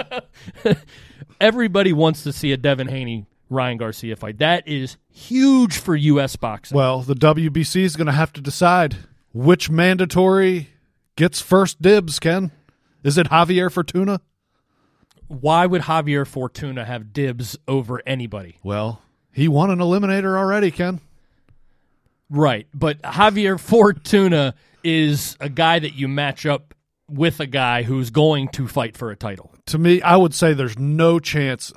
Everybody 1.42 1.92
wants 1.92 2.22
to 2.22 2.32
see 2.32 2.52
a 2.52 2.56
Devin 2.56 2.88
Haney 2.88 3.26
Ryan 3.50 3.76
Garcia 3.76 4.16
fight. 4.16 4.38
That 4.38 4.66
is 4.66 4.96
huge 5.10 5.76
for 5.76 5.94
U.S. 5.94 6.36
boxing. 6.36 6.74
Well, 6.74 7.02
the 7.02 7.12
WBC 7.12 7.82
is 7.82 7.96
going 7.96 8.06
to 8.06 8.12
have 8.12 8.32
to 8.32 8.40
decide 8.40 8.96
which 9.34 9.68
mandatory 9.68 10.70
gets 11.16 11.42
first 11.42 11.82
dibs. 11.82 12.18
Ken, 12.18 12.50
is 13.02 13.18
it 13.18 13.26
Javier 13.26 13.70
Fortuna? 13.70 14.22
Why 15.28 15.66
would 15.66 15.82
Javier 15.82 16.26
Fortuna 16.26 16.84
have 16.84 17.12
dibs 17.12 17.56
over 17.68 18.02
anybody? 18.06 18.58
Well, 18.62 19.02
he 19.32 19.48
won 19.48 19.70
an 19.70 19.78
eliminator 19.78 20.36
already. 20.36 20.70
Ken. 20.70 21.00
Right, 22.30 22.66
but 22.74 23.00
Javier 23.02 23.58
Fortuna 23.58 24.54
is 24.84 25.36
a 25.40 25.48
guy 25.48 25.78
that 25.78 25.94
you 25.94 26.08
match 26.08 26.44
up 26.44 26.74
with 27.08 27.40
a 27.40 27.46
guy 27.46 27.82
who's 27.82 28.10
going 28.10 28.48
to 28.48 28.68
fight 28.68 28.96
for 28.96 29.10
a 29.10 29.16
title. 29.16 29.54
To 29.66 29.78
me, 29.78 30.02
I 30.02 30.16
would 30.16 30.34
say 30.34 30.52
there's 30.52 30.78
no 30.78 31.18
chance 31.18 31.72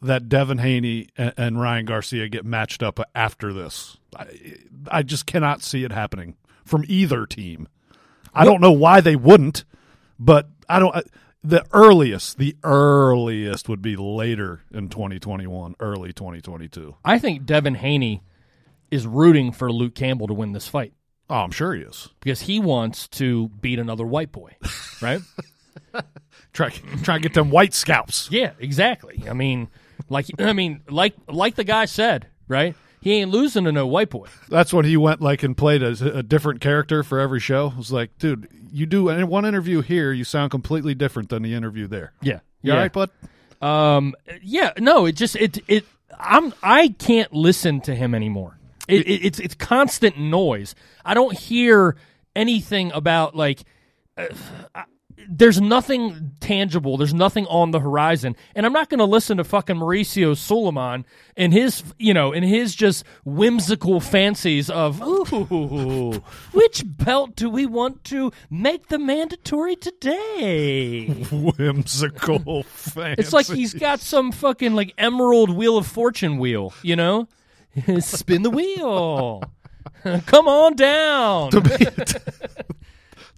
that 0.00 0.28
Devin 0.30 0.58
Haney 0.58 1.08
and, 1.18 1.34
and 1.36 1.60
Ryan 1.60 1.84
Garcia 1.84 2.28
get 2.28 2.46
matched 2.46 2.82
up 2.82 2.98
after 3.14 3.52
this. 3.52 3.98
I, 4.16 4.26
I 4.90 5.02
just 5.02 5.26
cannot 5.26 5.62
see 5.62 5.84
it 5.84 5.92
happening 5.92 6.36
from 6.64 6.84
either 6.88 7.26
team. 7.26 7.68
I 8.32 8.44
don't 8.46 8.60
know 8.62 8.72
why 8.72 9.00
they 9.02 9.16
wouldn't, 9.16 9.64
but 10.18 10.48
I 10.68 10.78
don't. 10.78 10.94
I- 10.96 11.02
The 11.42 11.64
earliest, 11.72 12.36
the 12.38 12.54
earliest 12.62 13.68
would 13.68 13.80
be 13.80 13.96
later 13.96 14.60
in 14.72 14.88
2021, 14.90 15.74
early 15.80 16.12
2022. 16.12 16.96
I 17.04 17.18
think 17.18 17.46
Devin 17.46 17.76
Haney 17.76 18.22
is 18.90 19.06
rooting 19.06 19.50
for 19.52 19.72
Luke 19.72 19.94
Campbell 19.94 20.26
to 20.26 20.34
win 20.34 20.52
this 20.52 20.68
fight 20.68 20.92
Oh, 21.30 21.36
I'm 21.36 21.52
sure 21.52 21.74
he 21.74 21.82
is. 21.82 22.08
because 22.20 22.40
he 22.42 22.58
wants 22.58 23.06
to 23.08 23.48
beat 23.60 23.78
another 23.78 24.04
white 24.04 24.32
boy, 24.32 24.56
right? 25.02 25.20
Try 26.52 26.70
try 27.02 27.14
to 27.16 27.20
get 27.22 27.34
them 27.34 27.50
white 27.50 27.72
scalps. 27.72 28.28
yeah, 28.32 28.52
exactly. 28.58 29.22
I 29.28 29.32
mean, 29.32 29.68
like 30.08 30.26
I 30.40 30.52
mean, 30.52 30.82
like 30.90 31.14
like 31.28 31.54
the 31.54 31.62
guy 31.64 31.84
said, 31.84 32.26
right? 32.48 32.74
He 33.02 33.14
ain't 33.14 33.30
losing 33.30 33.64
to 33.64 33.72
no 33.72 33.86
white 33.86 34.10
boy. 34.10 34.26
That's 34.48 34.72
when 34.72 34.84
he 34.84 34.96
went 34.96 35.20
like 35.20 35.42
and 35.42 35.56
played 35.56 35.82
a, 35.82 36.18
a 36.18 36.22
different 36.22 36.60
character 36.60 37.02
for 37.02 37.18
every 37.18 37.40
show. 37.40 37.68
It 37.68 37.76
was 37.76 37.90
like, 37.92 38.18
dude, 38.18 38.48
you 38.70 38.84
do 38.86 39.08
in 39.08 39.26
one 39.28 39.44
interview 39.46 39.80
here, 39.80 40.12
you 40.12 40.24
sound 40.24 40.50
completely 40.50 40.94
different 40.94 41.30
than 41.30 41.42
the 41.42 41.54
interview 41.54 41.86
there. 41.86 42.12
Yeah, 42.20 42.40
You 42.62 42.72
yeah. 42.72 42.74
all 42.74 42.80
right, 42.80 42.92
bud? 42.92 43.10
Um, 43.62 44.14
yeah, 44.42 44.72
no, 44.78 45.06
it 45.06 45.12
just 45.12 45.36
it 45.36 45.58
it 45.68 45.84
I'm 46.18 46.52
I 46.62 46.88
can't 46.98 47.32
listen 47.32 47.80
to 47.82 47.94
him 47.94 48.14
anymore. 48.14 48.58
It, 48.88 49.06
it, 49.06 49.24
it's 49.26 49.38
it's 49.38 49.54
constant 49.54 50.18
noise. 50.18 50.74
I 51.04 51.14
don't 51.14 51.36
hear 51.36 51.96
anything 52.36 52.92
about 52.92 53.34
like. 53.34 53.62
Uh, 54.16 54.26
there's 55.28 55.60
nothing 55.60 56.32
tangible. 56.40 56.96
There's 56.96 57.14
nothing 57.14 57.46
on 57.46 57.70
the 57.70 57.80
horizon, 57.80 58.36
and 58.54 58.66
I'm 58.66 58.72
not 58.72 58.88
going 58.88 58.98
to 58.98 59.04
listen 59.04 59.36
to 59.38 59.44
fucking 59.44 59.76
Mauricio 59.76 60.36
Sulaiman 60.36 61.04
and 61.36 61.52
his, 61.52 61.82
you 61.98 62.14
know, 62.14 62.32
and 62.32 62.44
his 62.44 62.74
just 62.74 63.04
whimsical 63.24 64.00
fancies 64.00 64.70
of, 64.70 65.00
ooh, 65.02 66.22
which 66.52 66.82
belt 66.84 67.36
do 67.36 67.48
we 67.48 67.66
want 67.66 68.04
to 68.04 68.32
make 68.50 68.88
the 68.88 68.98
mandatory 68.98 69.76
today? 69.76 71.06
Whimsical 71.30 72.62
fan. 72.64 73.16
It's 73.18 73.32
like 73.32 73.46
he's 73.46 73.74
got 73.74 74.00
some 74.00 74.32
fucking 74.32 74.74
like 74.74 74.94
emerald 74.98 75.50
wheel 75.50 75.76
of 75.76 75.86
fortune 75.86 76.38
wheel, 76.38 76.72
you 76.82 76.96
know? 76.96 77.28
Spin 78.00 78.42
the 78.42 78.50
wheel. 78.50 79.42
Come 80.26 80.48
on 80.48 80.76
down. 80.76 81.50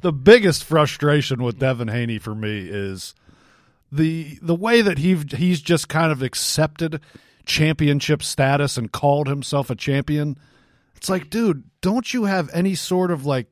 The 0.03 0.12
biggest 0.12 0.65
frustration 0.65 1.43
with 1.43 1.59
Devin 1.59 1.88
Haney 1.88 2.19
for 2.19 2.35
me 2.35 2.69
is 2.69 3.15
the 3.91 4.38
the 4.43 4.55
way 4.55 4.83
that 4.83 4.99
he 4.99 5.15
he's 5.15 5.61
just 5.61 5.88
kind 5.88 6.12
of 6.12 6.23
accepted 6.23 7.01
championship 7.47 8.23
status 8.23 8.77
and 8.77 8.93
called 8.93 9.29
himself 9.29 9.71
a 9.71 9.75
champion. 9.75 10.37
It's 10.97 11.09
like, 11.09 11.31
dude, 11.31 11.65
don't 11.81 12.12
you 12.15 12.25
have 12.25 12.49
any 12.53 12.75
sort 12.75 13.11
of 13.11 13.27
like 13.27 13.49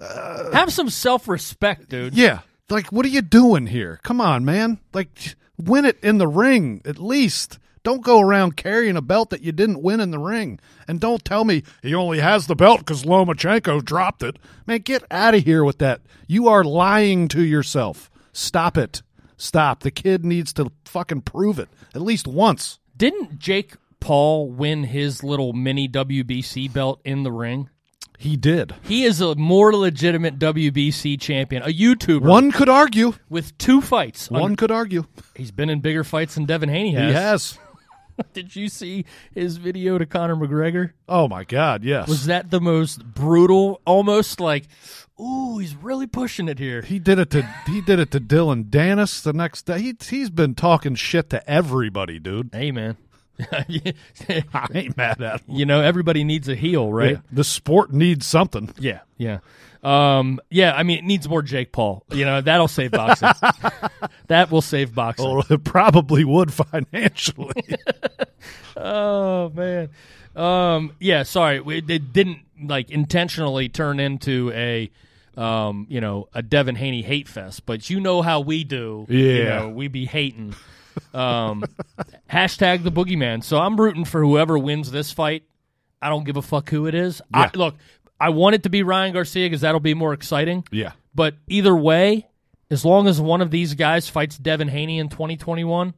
uh, 0.00 0.50
Have 0.52 0.72
some 0.72 0.88
self-respect, 0.88 1.88
dude. 1.88 2.14
Yeah. 2.14 2.40
Like, 2.70 2.90
what 2.92 3.04
are 3.04 3.10
you 3.10 3.22
doing 3.22 3.66
here? 3.66 4.00
Come 4.02 4.20
on, 4.20 4.44
man. 4.44 4.78
Like, 4.94 5.10
win 5.58 5.84
it 5.84 5.98
in 6.02 6.18
the 6.18 6.28
ring 6.28 6.80
at 6.84 6.98
least. 6.98 7.58
Don't 7.82 8.02
go 8.02 8.20
around 8.20 8.56
carrying 8.56 8.96
a 8.96 9.02
belt 9.02 9.30
that 9.30 9.42
you 9.42 9.52
didn't 9.52 9.82
win 9.82 10.00
in 10.00 10.10
the 10.10 10.18
ring. 10.18 10.60
And 10.86 11.00
don't 11.00 11.24
tell 11.24 11.44
me 11.44 11.62
he 11.82 11.94
only 11.94 12.20
has 12.20 12.46
the 12.46 12.54
belt 12.54 12.80
because 12.80 13.04
Lomachenko 13.04 13.84
dropped 13.84 14.22
it. 14.22 14.38
Man, 14.66 14.80
get 14.80 15.02
out 15.10 15.34
of 15.34 15.44
here 15.44 15.64
with 15.64 15.78
that. 15.78 16.02
You 16.26 16.48
are 16.48 16.62
lying 16.64 17.28
to 17.28 17.42
yourself. 17.42 18.10
Stop 18.32 18.76
it. 18.76 19.02
Stop. 19.36 19.80
The 19.82 19.90
kid 19.90 20.24
needs 20.24 20.52
to 20.54 20.70
fucking 20.84 21.22
prove 21.22 21.58
it 21.58 21.68
at 21.94 22.02
least 22.02 22.26
once. 22.26 22.78
Didn't 22.96 23.38
Jake 23.38 23.74
Paul 23.98 24.50
win 24.50 24.84
his 24.84 25.22
little 25.24 25.52
mini 25.54 25.88
WBC 25.88 26.70
belt 26.72 27.00
in 27.04 27.22
the 27.22 27.32
ring? 27.32 27.70
He 28.18 28.36
did. 28.36 28.74
He 28.82 29.04
is 29.04 29.22
a 29.22 29.34
more 29.34 29.74
legitimate 29.74 30.38
WBC 30.38 31.18
champion, 31.18 31.62
a 31.62 31.68
YouTuber 31.68 32.20
One 32.20 32.52
could 32.52 32.68
argue. 32.68 33.14
with 33.30 33.56
two 33.56 33.80
fights. 33.80 34.30
One 34.30 34.56
could 34.56 34.70
argue. 34.70 35.06
He's 35.34 35.50
been 35.50 35.70
in 35.70 35.80
bigger 35.80 36.04
fights 36.04 36.34
than 36.34 36.44
Devin 36.44 36.68
Haney 36.68 36.92
has. 36.92 37.06
He 37.08 37.12
has. 37.14 37.58
Did 38.32 38.56
you 38.56 38.68
see 38.68 39.04
his 39.34 39.56
video 39.56 39.98
to 39.98 40.06
Conor 40.06 40.36
McGregor? 40.36 40.92
Oh, 41.08 41.28
my 41.28 41.44
God. 41.44 41.84
Yes. 41.84 42.08
Was 42.08 42.26
that 42.26 42.50
the 42.50 42.60
most 42.60 43.04
brutal? 43.04 43.80
Almost 43.84 44.40
like, 44.40 44.66
ooh, 45.20 45.58
he's 45.58 45.74
really 45.74 46.06
pushing 46.06 46.48
it 46.48 46.58
here. 46.58 46.82
He 46.82 46.98
did 46.98 47.18
it 47.18 47.30
to 47.30 47.42
he 47.66 47.80
did 47.80 47.98
it 47.98 48.10
to 48.12 48.20
Dillon 48.20 48.64
Danis 48.64 49.22
the 49.22 49.32
next 49.32 49.62
day. 49.62 49.80
He 49.80 49.96
he's 50.00 50.30
been 50.30 50.54
talking 50.54 50.94
shit 50.94 51.30
to 51.30 51.50
everybody, 51.50 52.18
dude. 52.18 52.50
Hey, 52.52 52.70
man. 52.70 52.96
I 53.52 54.66
ain't 54.74 54.96
mad 54.96 55.22
at 55.22 55.40
him. 55.40 55.56
you 55.56 55.64
know, 55.64 55.80
everybody 55.80 56.24
needs 56.24 56.48
a 56.48 56.54
heel, 56.54 56.92
right? 56.92 57.12
Yeah, 57.12 57.20
the 57.32 57.44
sport 57.44 57.92
needs 57.92 58.26
something. 58.26 58.70
Yeah, 58.78 59.00
yeah. 59.16 59.38
Um, 59.82 60.40
yeah, 60.50 60.74
I 60.74 60.82
mean, 60.82 60.98
it 60.98 61.04
needs 61.04 61.28
more 61.28 61.40
Jake 61.42 61.72
Paul. 61.72 62.04
You 62.10 62.24
know, 62.26 62.40
that'll 62.42 62.68
save 62.68 62.90
boxing. 62.90 63.30
that 64.26 64.50
will 64.50 64.60
save 64.62 64.94
boxing. 64.94 65.24
Well, 65.26 65.44
it 65.48 65.64
probably 65.64 66.24
would 66.24 66.52
financially. 66.52 67.54
Oh 68.76 69.50
man. 69.50 69.90
Um, 70.34 70.92
yeah, 71.00 71.24
sorry, 71.24 71.60
we, 71.60 71.78
it 71.86 72.12
didn't 72.12 72.38
like 72.62 72.90
intentionally 72.90 73.68
turn 73.68 74.00
into 74.00 74.50
a, 74.54 74.90
um, 75.36 75.86
you 75.90 76.00
know, 76.00 76.28
a 76.32 76.42
Devin 76.42 76.76
Haney 76.76 77.02
hate 77.02 77.28
fest. 77.28 77.66
But 77.66 77.90
you 77.90 78.00
know 78.00 78.22
how 78.22 78.40
we 78.40 78.64
do. 78.64 79.04
You 79.08 79.18
Yeah. 79.18 79.58
know, 79.58 79.68
we 79.70 79.88
be 79.88 80.06
hating. 80.06 80.54
Um, 81.12 81.64
hashtag 82.30 82.84
the 82.84 82.92
boogeyman. 82.92 83.42
So 83.44 83.58
I'm 83.58 83.78
rooting 83.78 84.04
for 84.04 84.22
whoever 84.24 84.58
wins 84.58 84.90
this 84.90 85.12
fight. 85.12 85.42
I 86.00 86.08
don't 86.08 86.24
give 86.24 86.36
a 86.38 86.42
fuck 86.42 86.70
who 86.70 86.86
it 86.86 86.94
is. 86.94 87.20
Yeah. 87.34 87.50
I, 87.52 87.56
look, 87.58 87.74
I 88.20 88.28
want 88.30 88.54
it 88.54 88.62
to 88.64 88.68
be 88.70 88.82
Ryan 88.82 89.12
Garcia 89.14 89.46
because 89.46 89.62
that'll 89.62 89.80
be 89.80 89.94
more 89.94 90.12
exciting. 90.12 90.64
Yeah. 90.70 90.92
But 91.14 91.34
either 91.48 91.74
way, 91.74 92.28
as 92.70 92.84
long 92.84 93.08
as 93.08 93.20
one 93.20 93.40
of 93.40 93.50
these 93.50 93.74
guys 93.74 94.08
fights 94.08 94.36
Devin 94.38 94.68
Haney 94.68 94.98
in 94.98 95.08
2021, 95.08 95.94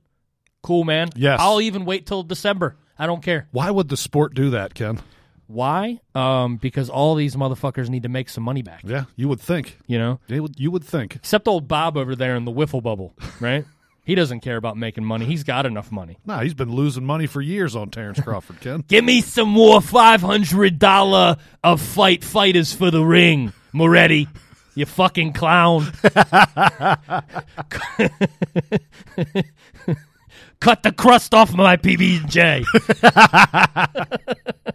cool, 0.63 0.85
man. 0.85 1.09
Yes. 1.17 1.39
I'll 1.43 1.61
even 1.61 1.85
wait 1.85 2.07
till 2.07 2.23
December. 2.23 2.77
I 2.99 3.07
don't 3.07 3.23
care. 3.23 3.49
Why 3.51 3.71
would 3.71 3.89
the 3.89 3.97
sport 3.97 4.35
do 4.35 4.51
that, 4.51 4.75
Ken? 4.75 5.01
Why? 5.49 6.01
Um, 6.15 6.57
because 6.57 6.89
all 6.89 7.15
these 7.15 7.37
motherfuckers 7.37 7.89
need 7.91 8.05
to 8.05 8.09
make 8.09 8.29
some 8.31 8.45
money 8.45 8.63
back. 8.63 8.83
Yeah, 8.85 9.05
you 9.17 9.29
would 9.29 9.41
think. 9.41 9.77
You 9.87 9.99
know, 9.99 10.21
They 10.29 10.41
would, 10.41 10.59
you 10.59 10.71
would 10.71 10.85
think. 10.85 11.17
except 11.17 11.47
old 11.49 11.69
Bob 11.69 11.97
over 11.97 12.15
there 12.17 12.37
in 12.37 12.45
the 12.47 12.53
wiffle 12.53 12.83
bubble, 12.83 13.15
right? 13.41 13.65
he 14.05 14.15
doesn't 14.15 14.41
care 14.41 14.57
about 14.57 14.77
making 14.77 15.05
money. 15.05 15.25
He's 15.27 15.45
got 15.45 15.65
enough 15.67 15.93
money. 15.93 16.19
Nah, 16.27 16.41
he's 16.41 16.55
been 16.55 16.73
losing 16.73 17.05
money 17.05 17.27
for 17.27 17.41
years 17.41 17.77
on 17.77 17.91
Terrence 17.91 18.21
Crawford, 18.25 18.61
Ken. 18.61 18.85
Give 18.89 19.05
me 19.05 19.21
some 19.21 19.49
more 19.49 19.81
five 19.81 20.21
hundred 20.21 20.79
dollar 20.79 21.37
a 21.63 21.77
fight 21.77 22.25
fighters 22.25 22.73
for 22.73 22.91
the 22.91 23.05
ring, 23.05 23.53
Moretti. 23.73 24.29
You 24.75 24.87
fucking 24.87 25.35
clown. 25.35 25.85
Cut 30.61 30.83
the 30.83 30.93
crust 30.97 31.35
off 31.35 31.53
my 31.55 31.77
PB 31.77 32.21
and 32.23 32.31
J. 32.31 32.65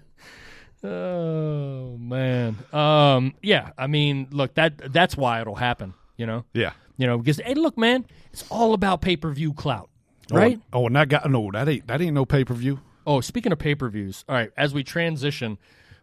Oh 0.84 1.98
man. 1.98 2.56
Um 2.72 3.34
yeah, 3.42 3.72
I 3.78 3.88
mean, 3.88 4.28
look, 4.32 4.54
that 4.54 4.94
that's 4.94 5.18
why 5.18 5.42
it'll 5.42 5.56
happen, 5.56 5.96
you 6.18 6.26
know? 6.26 6.44
Yeah. 6.54 6.74
You 6.98 7.08
know, 7.08 7.18
because 7.18 7.38
hey, 7.38 7.54
look, 7.54 7.78
man, 7.78 8.06
it's 8.34 8.44
all 8.50 8.74
about 8.74 9.02
pay-per-view 9.02 9.54
clout, 9.54 9.90
oh, 10.32 10.36
right? 10.36 10.60
Oh, 10.74 10.82
oh, 10.82 10.88
and 10.88 10.96
that 10.96 11.10
got 11.10 11.30
no. 11.30 11.52
That 11.52 11.70
ain't 11.70 11.88
that 11.88 12.02
ain't 12.02 12.14
no 12.14 12.26
pay 12.26 12.44
per 12.44 12.56
view. 12.56 12.80
Oh, 13.06 13.22
speaking 13.22 13.52
of 13.52 13.60
pay 13.60 13.76
per 13.76 13.88
views, 13.88 14.26
all 14.28 14.36
right, 14.36 14.52
as 14.58 14.74
we 14.74 14.84
transition 14.84 15.58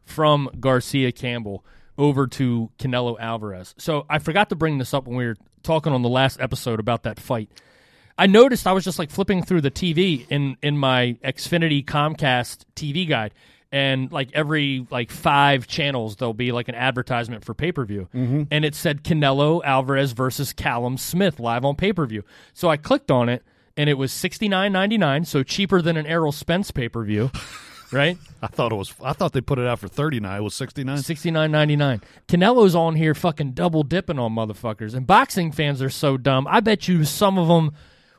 from 0.05 0.49
Garcia 0.61 1.13
Campbell 1.13 1.65
over 1.99 2.27
to 2.27 2.71
Canelo 2.79 3.17
Alvarez. 3.19 3.75
So 3.79 4.07
I 4.09 4.19
forgot 4.19 4.51
to 4.51 4.57
bring 4.57 4.79
this 4.79 4.95
up 4.95 5.07
when 5.07 5.17
we 5.17 5.27
were 5.27 5.37
talking 5.63 5.93
on 5.93 6.03
the 6.03 6.09
last 6.09 6.41
episode 6.41 6.81
about 6.81 7.05
that 7.05 7.19
fight. 7.19 7.51
I 8.17 8.27
noticed 8.27 8.67
I 8.67 8.73
was 8.73 8.85
just 8.85 8.99
like 8.99 9.11
flipping 9.11 9.43
through 9.43 9.63
the 9.63 9.71
TV 9.71 10.27
in 10.31 10.57
in 10.63 10.79
my 10.79 11.17
Xfinity 11.25 11.85
Comcast 11.85 12.65
TV 12.77 13.09
guide, 13.09 13.35
and 13.75 14.13
like 14.13 14.31
every 14.35 14.87
like 14.93 15.11
five 15.11 15.67
channels 15.67 16.15
there'll 16.15 16.33
be 16.33 16.53
like 16.53 16.69
an 16.69 16.77
advertisement 16.77 17.45
for 17.45 17.55
pay 17.55 17.73
per 17.73 17.85
view, 17.85 18.09
mm-hmm. 18.15 18.45
and 18.53 18.65
it 18.65 18.73
said 18.73 19.03
Canelo 19.03 19.63
Alvarez 19.65 20.13
versus 20.13 20.53
Callum 20.53 20.97
Smith 20.97 21.41
live 21.41 21.65
on 21.65 21.75
pay 21.75 21.93
per 21.93 22.07
view. 22.07 22.23
So 22.53 22.69
I 22.69 22.77
clicked 22.77 23.11
on 23.11 23.29
it, 23.29 23.43
and 23.77 23.91
it 23.91 23.95
was 23.95 24.13
sixty 24.13 24.49
nine 24.49 24.73
ninety 24.73 24.97
nine, 24.97 25.25
so 25.25 25.43
cheaper 25.43 25.83
than 25.83 25.97
an 25.97 26.07
Errol 26.07 26.31
Spence 26.31 26.71
pay 26.71 26.89
per 26.89 27.03
view, 27.03 27.33
right? 27.93 28.17
I 28.41 28.47
thought 28.47 28.71
it 28.71 28.77
was. 28.77 28.95
I 29.03 29.13
thought 29.13 29.33
they 29.33 29.41
put 29.41 29.59
it 29.59 29.67
out 29.67 29.81
for 29.81 29.89
thirty 29.89 30.21
nine. 30.21 30.39
It 30.39 30.45
was 30.45 30.55
sixty 30.55 30.85
nine. 30.85 30.99
Sixty 30.99 31.33
nine 31.33 31.51
ninety 31.51 31.75
nine. 31.75 32.01
Canelo's 32.29 32.77
on 32.77 32.95
here 32.95 33.13
fucking 33.13 33.55
double 33.55 33.83
dipping 33.83 34.21
on 34.21 34.37
motherfuckers, 34.37 34.95
and 34.95 35.05
boxing 35.05 35.51
fans 35.51 35.83
are 35.83 35.91
so 35.91 36.17
dumb. 36.17 36.47
I 36.49 36.61
bet 36.61 36.87
you 36.87 37.05
some 37.05 37.39
of 37.39 37.49
them 37.49 37.73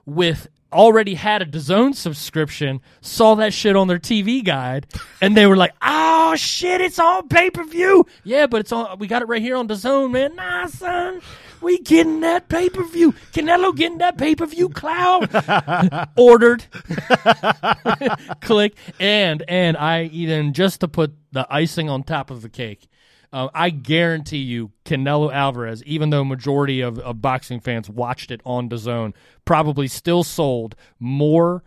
with 0.05 0.49
already 0.71 1.15
had 1.15 1.41
a 1.41 1.45
DAZN 1.45 1.95
subscription 1.95 2.81
saw 3.01 3.35
that 3.35 3.53
shit 3.53 3.75
on 3.75 3.87
their 3.87 3.99
TV 3.99 4.43
guide, 4.43 4.87
and 5.21 5.35
they 5.35 5.45
were 5.45 5.57
like, 5.57 5.73
"Oh 5.81 6.35
shit, 6.35 6.81
it's 6.81 6.99
on 6.99 7.27
pay 7.27 7.49
per 7.49 7.63
view." 7.63 8.05
Yeah, 8.23 8.47
but 8.47 8.61
it's 8.61 8.71
on. 8.71 8.99
We 8.99 9.07
got 9.07 9.21
it 9.21 9.27
right 9.27 9.41
here 9.41 9.55
on 9.55 9.67
DAZN, 9.67 10.11
man. 10.11 10.35
Nah, 10.35 10.67
son. 10.67 11.21
We 11.61 11.79
getting 11.79 12.19
that 12.19 12.47
pay 12.47 12.69
per 12.69 12.83
view. 12.83 13.13
Canelo 13.33 13.75
getting 13.75 13.97
that 13.99 14.17
pay 14.17 14.35
per 14.35 14.45
view 14.45 14.69
cloud. 14.69 15.29
Ordered. 16.17 16.65
Click 18.41 18.75
and 18.99 19.43
and 19.47 19.75
I 19.77 20.03
even 20.11 20.53
just 20.53 20.81
to 20.81 20.87
put 20.87 21.15
the 21.31 21.47
icing 21.49 21.89
on 21.89 22.03
top 22.03 22.29
of 22.29 22.41
the 22.41 22.49
cake. 22.49 22.87
Uh, 23.33 23.49
I 23.53 23.69
guarantee 23.69 24.37
you, 24.37 24.71
Canelo 24.85 25.33
Alvarez, 25.33 25.83
even 25.83 26.09
though 26.09 26.23
majority 26.23 26.81
of, 26.81 26.99
of 26.99 27.21
boxing 27.21 27.59
fans 27.59 27.89
watched 27.89 28.31
it 28.31 28.41
on 28.45 28.69
DAZN, 28.69 29.13
probably 29.43 29.87
still 29.87 30.23
sold 30.23 30.75
more 30.99 31.63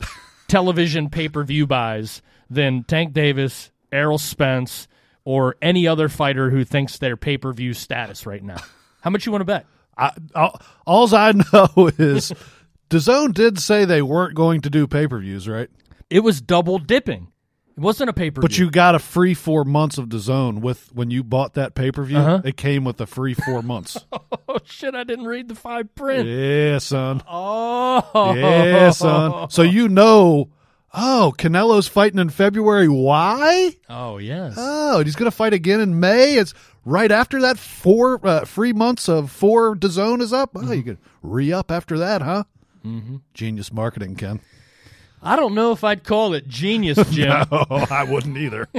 television 0.48 1.10
pay 1.10 1.28
per 1.28 1.44
view 1.44 1.66
buys 1.66 2.22
than 2.50 2.84
Tank 2.84 3.12
Davis, 3.12 3.70
Errol 3.92 4.18
Spence, 4.18 4.88
or 5.24 5.56
any 5.60 5.86
other 5.86 6.08
fighter 6.08 6.50
who 6.50 6.64
thinks 6.64 6.98
they're 6.98 7.16
pay 7.16 7.36
per 7.36 7.52
view 7.52 7.74
status 7.74 8.26
right 8.26 8.42
now. 8.42 8.62
How 9.02 9.10
much 9.10 9.26
you 9.26 9.32
want 9.32 9.42
to 9.42 9.46
bet? 9.46 9.66
I, 9.96 10.12
all, 10.34 10.60
alls 10.86 11.12
I 11.12 11.32
know 11.52 11.90
is 11.98 12.32
DAZN 12.90 13.34
did 13.34 13.58
say 13.58 13.84
they 13.84 14.02
weren't 14.02 14.34
going 14.34 14.60
to 14.62 14.70
do 14.70 14.86
pay 14.86 15.06
per 15.06 15.18
views, 15.18 15.48
right? 15.48 15.68
It 16.08 16.20
was 16.20 16.40
double 16.40 16.78
dipping. 16.78 17.28
It 17.78 17.82
wasn't 17.82 18.10
a 18.10 18.12
pay 18.12 18.32
per 18.32 18.40
view. 18.40 18.42
But 18.42 18.58
you 18.58 18.72
got 18.72 18.96
a 18.96 18.98
free 18.98 19.34
four 19.34 19.64
months 19.64 19.98
of 19.98 20.08
DAZN 20.08 20.62
with 20.62 20.92
when 20.92 21.12
you 21.12 21.22
bought 21.22 21.54
that 21.54 21.76
pay 21.76 21.92
per 21.92 22.02
view. 22.02 22.18
Uh-huh. 22.18 22.42
It 22.44 22.56
came 22.56 22.82
with 22.82 23.00
a 23.00 23.06
free 23.06 23.34
four 23.34 23.62
months. 23.62 23.96
oh 24.48 24.58
shit! 24.64 24.96
I 24.96 25.04
didn't 25.04 25.26
read 25.26 25.46
the 25.46 25.54
fine 25.54 25.88
print. 25.94 26.26
yeah, 26.28 26.78
son. 26.78 27.22
Oh 27.28 28.34
Yeah, 28.34 28.90
son. 28.90 29.48
So 29.50 29.62
you 29.62 29.88
know, 29.88 30.50
oh, 30.92 31.32
Canelo's 31.38 31.86
fighting 31.86 32.18
in 32.18 32.30
February. 32.30 32.88
Why? 32.88 33.76
Oh 33.88 34.18
yes. 34.18 34.54
Oh, 34.56 34.96
and 34.96 35.06
he's 35.06 35.14
going 35.14 35.30
to 35.30 35.36
fight 35.36 35.52
again 35.52 35.78
in 35.78 36.00
May. 36.00 36.34
It's 36.34 36.54
right 36.84 37.12
after 37.12 37.42
that 37.42 37.60
four 37.60 38.18
uh, 38.26 38.44
free 38.44 38.72
months 38.72 39.08
of 39.08 39.30
four 39.30 39.76
DAZN 39.76 40.20
is 40.20 40.32
up. 40.32 40.50
Oh, 40.56 40.72
you 40.72 40.82
could 40.82 40.98
re 41.22 41.52
up 41.52 41.70
after 41.70 41.96
that, 41.98 42.22
huh? 42.22 42.42
Mm-hmm. 42.84 43.18
Genius 43.34 43.72
marketing, 43.72 44.16
Ken. 44.16 44.40
I 45.22 45.36
don't 45.36 45.54
know 45.54 45.72
if 45.72 45.84
I'd 45.84 46.04
call 46.04 46.34
it 46.34 46.48
genius, 46.48 46.98
Jim. 47.10 47.46
Oh, 47.50 47.86
I 47.90 48.04
wouldn't 48.04 48.36
either. 48.36 48.68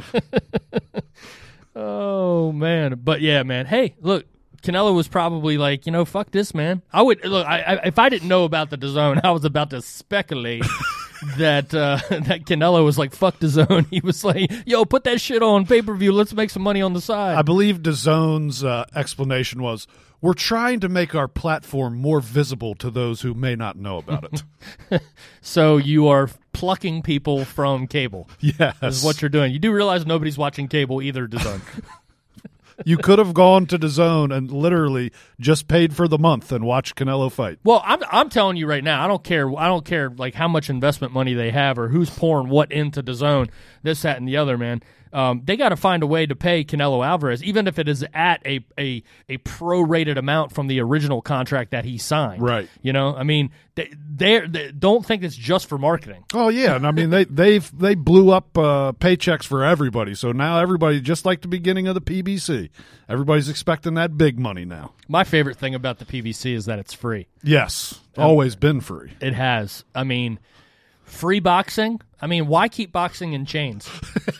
Oh 1.76 2.52
man, 2.52 3.00
but 3.04 3.22
yeah, 3.22 3.44
man. 3.44 3.66
Hey, 3.66 3.96
look, 4.02 4.26
Canelo 4.62 4.96
was 4.96 5.08
probably 5.08 5.58
like, 5.58 5.86
you 5.86 5.92
know, 5.92 6.06
fuck 6.06 6.32
this, 6.32 6.54
man. 6.54 6.82
I 6.92 7.02
would 7.02 7.24
look. 7.26 7.46
I, 7.46 7.62
I 7.62 7.74
if 7.88 8.00
I 8.00 8.10
didn't 8.10 8.28
know 8.28 8.44
about 8.44 8.70
the 8.70 8.78
DAZN, 8.78 9.22
I 9.24 9.32
was 9.32 9.46
about 9.46 9.70
to 9.72 9.82
speculate 9.82 10.64
that 11.38 11.74
uh, 11.74 12.00
that 12.10 12.46
Canelo 12.46 12.84
was 12.84 12.98
like, 12.98 13.14
fuck 13.14 13.40
DAZN. 13.40 13.88
He 13.90 14.00
was 14.02 14.24
like, 14.24 14.52
yo, 14.66 14.86
put 14.86 15.04
that 15.06 15.22
shit 15.22 15.42
on 15.42 15.66
pay 15.66 15.82
per 15.82 15.94
view. 15.96 16.12
Let's 16.12 16.34
make 16.34 16.50
some 16.50 16.64
money 16.64 16.82
on 16.82 16.94
the 16.94 17.02
side. 17.02 17.38
I 17.38 17.42
believe 17.42 17.80
DAZN's 17.80 18.64
uh, 18.64 18.86
explanation 18.96 19.62
was, 19.62 19.88
"We're 20.22 20.34
trying 20.34 20.80
to 20.82 20.90
make 20.90 21.16
our 21.16 21.28
platform 21.28 21.96
more 21.98 22.20
visible 22.22 22.76
to 22.76 22.90
those 22.90 23.22
who 23.22 23.34
may 23.34 23.56
not 23.56 23.78
know 23.78 23.98
about 23.98 24.30
it." 24.90 25.02
so 25.42 25.78
you 25.78 26.08
are 26.08 26.30
plucking 26.52 27.02
people 27.04 27.46
from 27.46 27.88
cable. 27.88 28.30
yes, 28.42 28.76
Is 28.82 29.04
what 29.04 29.22
you're 29.22 29.30
doing. 29.30 29.54
You 29.54 29.60
do 29.60 29.72
realize 29.72 30.06
nobody's 30.06 30.38
watching 30.38 30.68
cable 30.68 31.02
either, 31.02 31.28
DAZN. 31.28 31.62
You 32.86 32.98
could 32.98 33.20
have 33.20 33.34
gone 33.34 33.66
to 33.68 33.78
DAZN 33.80 34.36
and 34.36 34.52
literally 34.52 35.12
just 35.40 35.68
paid 35.68 35.96
for 35.96 36.08
the 36.08 36.18
month 36.18 36.52
and 36.52 36.66
watched 36.66 36.96
Canelo 36.96 37.32
fight. 37.32 37.60
Well, 37.64 37.82
I'm 37.86 38.02
I'm 38.12 38.30
telling 38.30 38.58
you 38.58 38.68
right 38.68 38.84
now, 38.84 39.04
I 39.04 39.08
don't 39.08 39.24
care. 39.24 39.50
I 39.58 39.68
don't 39.68 39.86
care 39.86 40.10
like 40.10 40.36
how 40.36 40.48
much 40.48 40.70
investment 40.70 41.14
money 41.14 41.34
they 41.34 41.52
have 41.52 41.78
or 41.78 41.90
who's 41.90 42.10
pouring 42.10 42.50
what 42.50 42.72
into 42.72 43.04
DAZN, 43.04 43.50
this, 43.84 44.02
that, 44.04 44.18
and 44.18 44.28
the 44.28 44.38
other. 44.38 44.58
Man, 44.58 44.82
um, 45.12 45.42
they 45.44 45.58
got 45.58 45.70
to 45.70 45.76
find 45.76 46.04
a 46.04 46.08
way 46.08 46.26
to 46.26 46.36
pay 46.36 46.64
Canelo 46.64 47.06
Alvarez, 47.06 47.44
even 47.44 47.68
if 47.68 47.80
it 47.80 47.88
is 47.90 48.06
at 48.14 48.46
a 48.46 48.64
a 48.78 49.04
a 49.28 49.38
prorated 49.40 50.18
amount 50.18 50.52
from 50.54 50.68
the 50.68 50.80
original 50.82 51.22
contract 51.22 51.72
that 51.72 51.86
he 51.86 51.98
signed. 51.98 52.42
Right. 52.42 52.70
You 52.82 52.94
know, 52.94 53.16
I 53.16 53.24
mean, 53.24 53.50
they 53.76 53.92
they're- 53.98 54.48
don't 54.72 55.06
think 55.06 55.24
it's 55.24 55.36
just 55.36 55.68
for 55.68 55.78
marketing. 55.78 56.24
Oh 56.34 56.50
yeah, 56.50 56.76
and 56.76 56.86
I 56.86 56.92
mean 56.92 57.10
they 57.10 57.24
they've 57.26 57.70
they 57.78 57.96
blew 57.96 58.30
up 58.32 58.58
uh, 58.58 58.92
paychecks 58.94 59.44
for 59.46 59.64
everybody. 59.64 60.14
So 60.16 60.32
now 60.32 60.60
everybody, 60.60 61.02
just 61.02 61.26
like 61.26 61.42
the 61.42 61.48
beginning 61.48 61.88
of 61.88 61.96
the 61.96 62.02
PBC, 62.02 62.70
everybody's 63.08 63.50
expecting 63.50 63.96
that 63.96 64.18
big 64.18 64.40
money 64.40 64.66
now. 64.66 64.94
My 65.08 65.24
favorite 65.24 65.58
thing 65.58 65.74
about 65.74 65.98
the 66.00 66.06
PBC 66.06 66.54
is 66.54 66.66
that 66.66 66.78
it's 66.80 66.94
free. 66.94 67.28
Yes, 67.44 68.00
always 68.18 68.56
been 68.56 68.80
free. 68.82 69.14
It 69.22 69.34
has. 69.34 69.84
I 69.96 70.04
mean, 70.04 70.40
free 71.10 71.40
boxing. 71.40 72.00
I 72.22 72.28
mean, 72.28 72.48
why 72.48 72.68
keep 72.68 72.92
boxing 72.92 73.34
in 73.34 73.46
chains? 73.46 73.90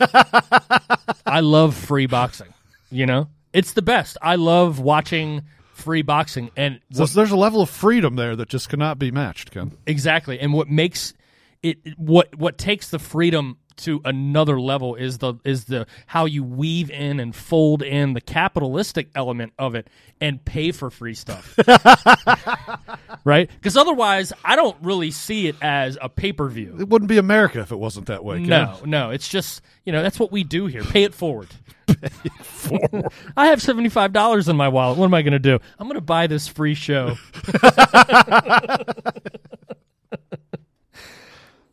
I 1.26 1.40
love 1.40 1.74
free 1.74 2.06
boxing. 2.06 2.52
You 2.90 3.06
know, 3.06 3.28
it's 3.52 3.72
the 3.72 3.82
best. 3.82 4.16
I 4.20 4.36
love 4.36 4.80
watching 4.80 5.42
free 5.74 6.02
boxing, 6.02 6.50
and 6.56 6.80
So 6.92 7.06
there's 7.06 7.30
a 7.30 7.36
level 7.36 7.62
of 7.62 7.70
freedom 7.70 8.16
there 8.16 8.36
that 8.36 8.48
just 8.48 8.68
cannot 8.68 8.98
be 8.98 9.10
matched, 9.10 9.50
Ken. 9.50 9.72
exactly. 9.86 10.38
And 10.38 10.52
what 10.52 10.68
makes 10.68 11.14
it 11.62 11.78
what 11.98 12.34
what 12.36 12.58
takes 12.58 12.90
the 12.90 12.98
freedom 12.98 13.56
to 13.84 14.00
another 14.04 14.60
level 14.60 14.94
is 14.94 15.18
the 15.18 15.34
is 15.44 15.64
the 15.64 15.86
how 16.06 16.24
you 16.24 16.42
weave 16.42 16.90
in 16.90 17.20
and 17.20 17.34
fold 17.34 17.82
in 17.82 18.12
the 18.14 18.20
capitalistic 18.20 19.08
element 19.14 19.52
of 19.58 19.74
it 19.74 19.88
and 20.20 20.44
pay 20.44 20.72
for 20.72 20.90
free 20.90 21.14
stuff. 21.14 21.58
right? 23.24 23.50
Because 23.50 23.76
otherwise, 23.76 24.32
I 24.44 24.56
don't 24.56 24.76
really 24.82 25.10
see 25.10 25.48
it 25.48 25.56
as 25.62 25.98
a 26.00 26.08
pay 26.08 26.32
per 26.32 26.48
view. 26.48 26.76
It 26.78 26.88
wouldn't 26.88 27.08
be 27.08 27.18
America 27.18 27.60
if 27.60 27.72
it 27.72 27.78
wasn't 27.78 28.06
that 28.06 28.24
way. 28.24 28.38
No, 28.38 28.78
no, 28.84 29.10
it's 29.10 29.28
just 29.28 29.62
you 29.84 29.92
know 29.92 30.02
that's 30.02 30.18
what 30.18 30.32
we 30.32 30.44
do 30.44 30.66
here. 30.66 30.82
Pay 30.82 31.04
it 31.04 31.14
forward. 31.14 31.48
I 33.36 33.46
have 33.46 33.62
seventy 33.62 33.88
five 33.88 34.12
dollars 34.12 34.48
in 34.48 34.56
my 34.56 34.68
wallet. 34.68 34.98
What 34.98 35.06
am 35.06 35.14
I 35.14 35.22
going 35.22 35.32
to 35.32 35.38
do? 35.38 35.58
I'm 35.78 35.86
going 35.86 35.96
to 35.96 36.00
buy 36.00 36.26
this 36.26 36.48
free 36.48 36.74
show. 36.74 37.16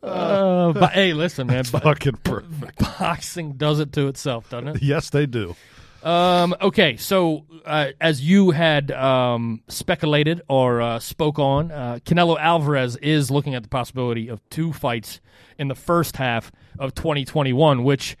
Uh, 0.02 0.72
but 0.72 0.92
hey, 0.92 1.12
listen, 1.12 1.46
man. 1.46 1.64
But 1.70 1.82
fucking 1.82 2.18
perfect. 2.24 2.78
Boxing 2.78 3.52
does 3.52 3.80
it 3.80 3.92
to 3.92 4.08
itself, 4.08 4.48
doesn't 4.50 4.68
it? 4.68 4.82
Yes, 4.82 5.10
they 5.10 5.26
do. 5.26 5.56
Um, 6.02 6.54
okay, 6.60 6.96
so 6.96 7.44
uh, 7.64 7.88
as 8.00 8.20
you 8.22 8.52
had 8.52 8.92
um, 8.92 9.62
speculated 9.68 10.40
or 10.48 10.80
uh, 10.80 10.98
spoke 11.00 11.38
on, 11.38 11.72
uh, 11.72 11.98
Canelo 12.04 12.38
Alvarez 12.38 12.96
is 12.96 13.30
looking 13.30 13.54
at 13.54 13.62
the 13.64 13.68
possibility 13.68 14.28
of 14.28 14.40
two 14.48 14.72
fights 14.72 15.20
in 15.58 15.68
the 15.68 15.74
first 15.74 16.16
half 16.16 16.52
of 16.78 16.94
2021, 16.94 17.82
which 17.82 18.16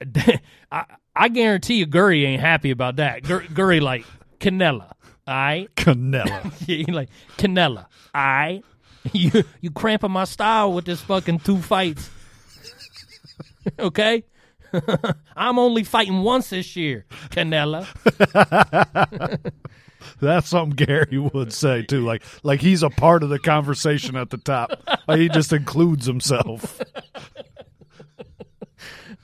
I, 0.72 0.84
I 1.14 1.28
guarantee 1.28 1.74
you 1.76 1.86
Gurry 1.86 2.26
ain't 2.26 2.40
happy 2.40 2.72
about 2.72 2.96
that. 2.96 3.22
Gur- 3.22 3.46
Gurry 3.54 3.78
like 3.78 4.04
Canela, 4.40 4.92
I 5.24 5.68
Canelo. 5.76 6.52
he 6.66 6.84
like 6.86 7.08
Canela, 7.38 7.86
all 8.12 8.20
right? 8.20 8.62
You 9.12 9.42
you 9.60 9.72
cramping 9.72 10.12
my 10.12 10.22
style 10.24 10.72
with 10.72 10.84
this 10.84 11.00
fucking 11.00 11.40
two 11.40 11.58
fights, 11.58 12.08
okay? 13.78 14.22
I'm 15.36 15.58
only 15.58 15.82
fighting 15.82 16.22
once 16.22 16.50
this 16.50 16.76
year, 16.76 17.04
Canela. 17.30 17.86
That's 20.20 20.48
something 20.48 20.76
Gary 20.76 21.18
would 21.18 21.52
say 21.52 21.82
too. 21.82 22.04
Like 22.04 22.22
like 22.44 22.60
he's 22.60 22.84
a 22.84 22.90
part 22.90 23.24
of 23.24 23.28
the 23.28 23.40
conversation 23.40 24.14
at 24.14 24.30
the 24.30 24.38
top. 24.38 24.70
Like, 25.08 25.18
he 25.18 25.28
just 25.28 25.52
includes 25.52 26.06
himself. 26.06 26.80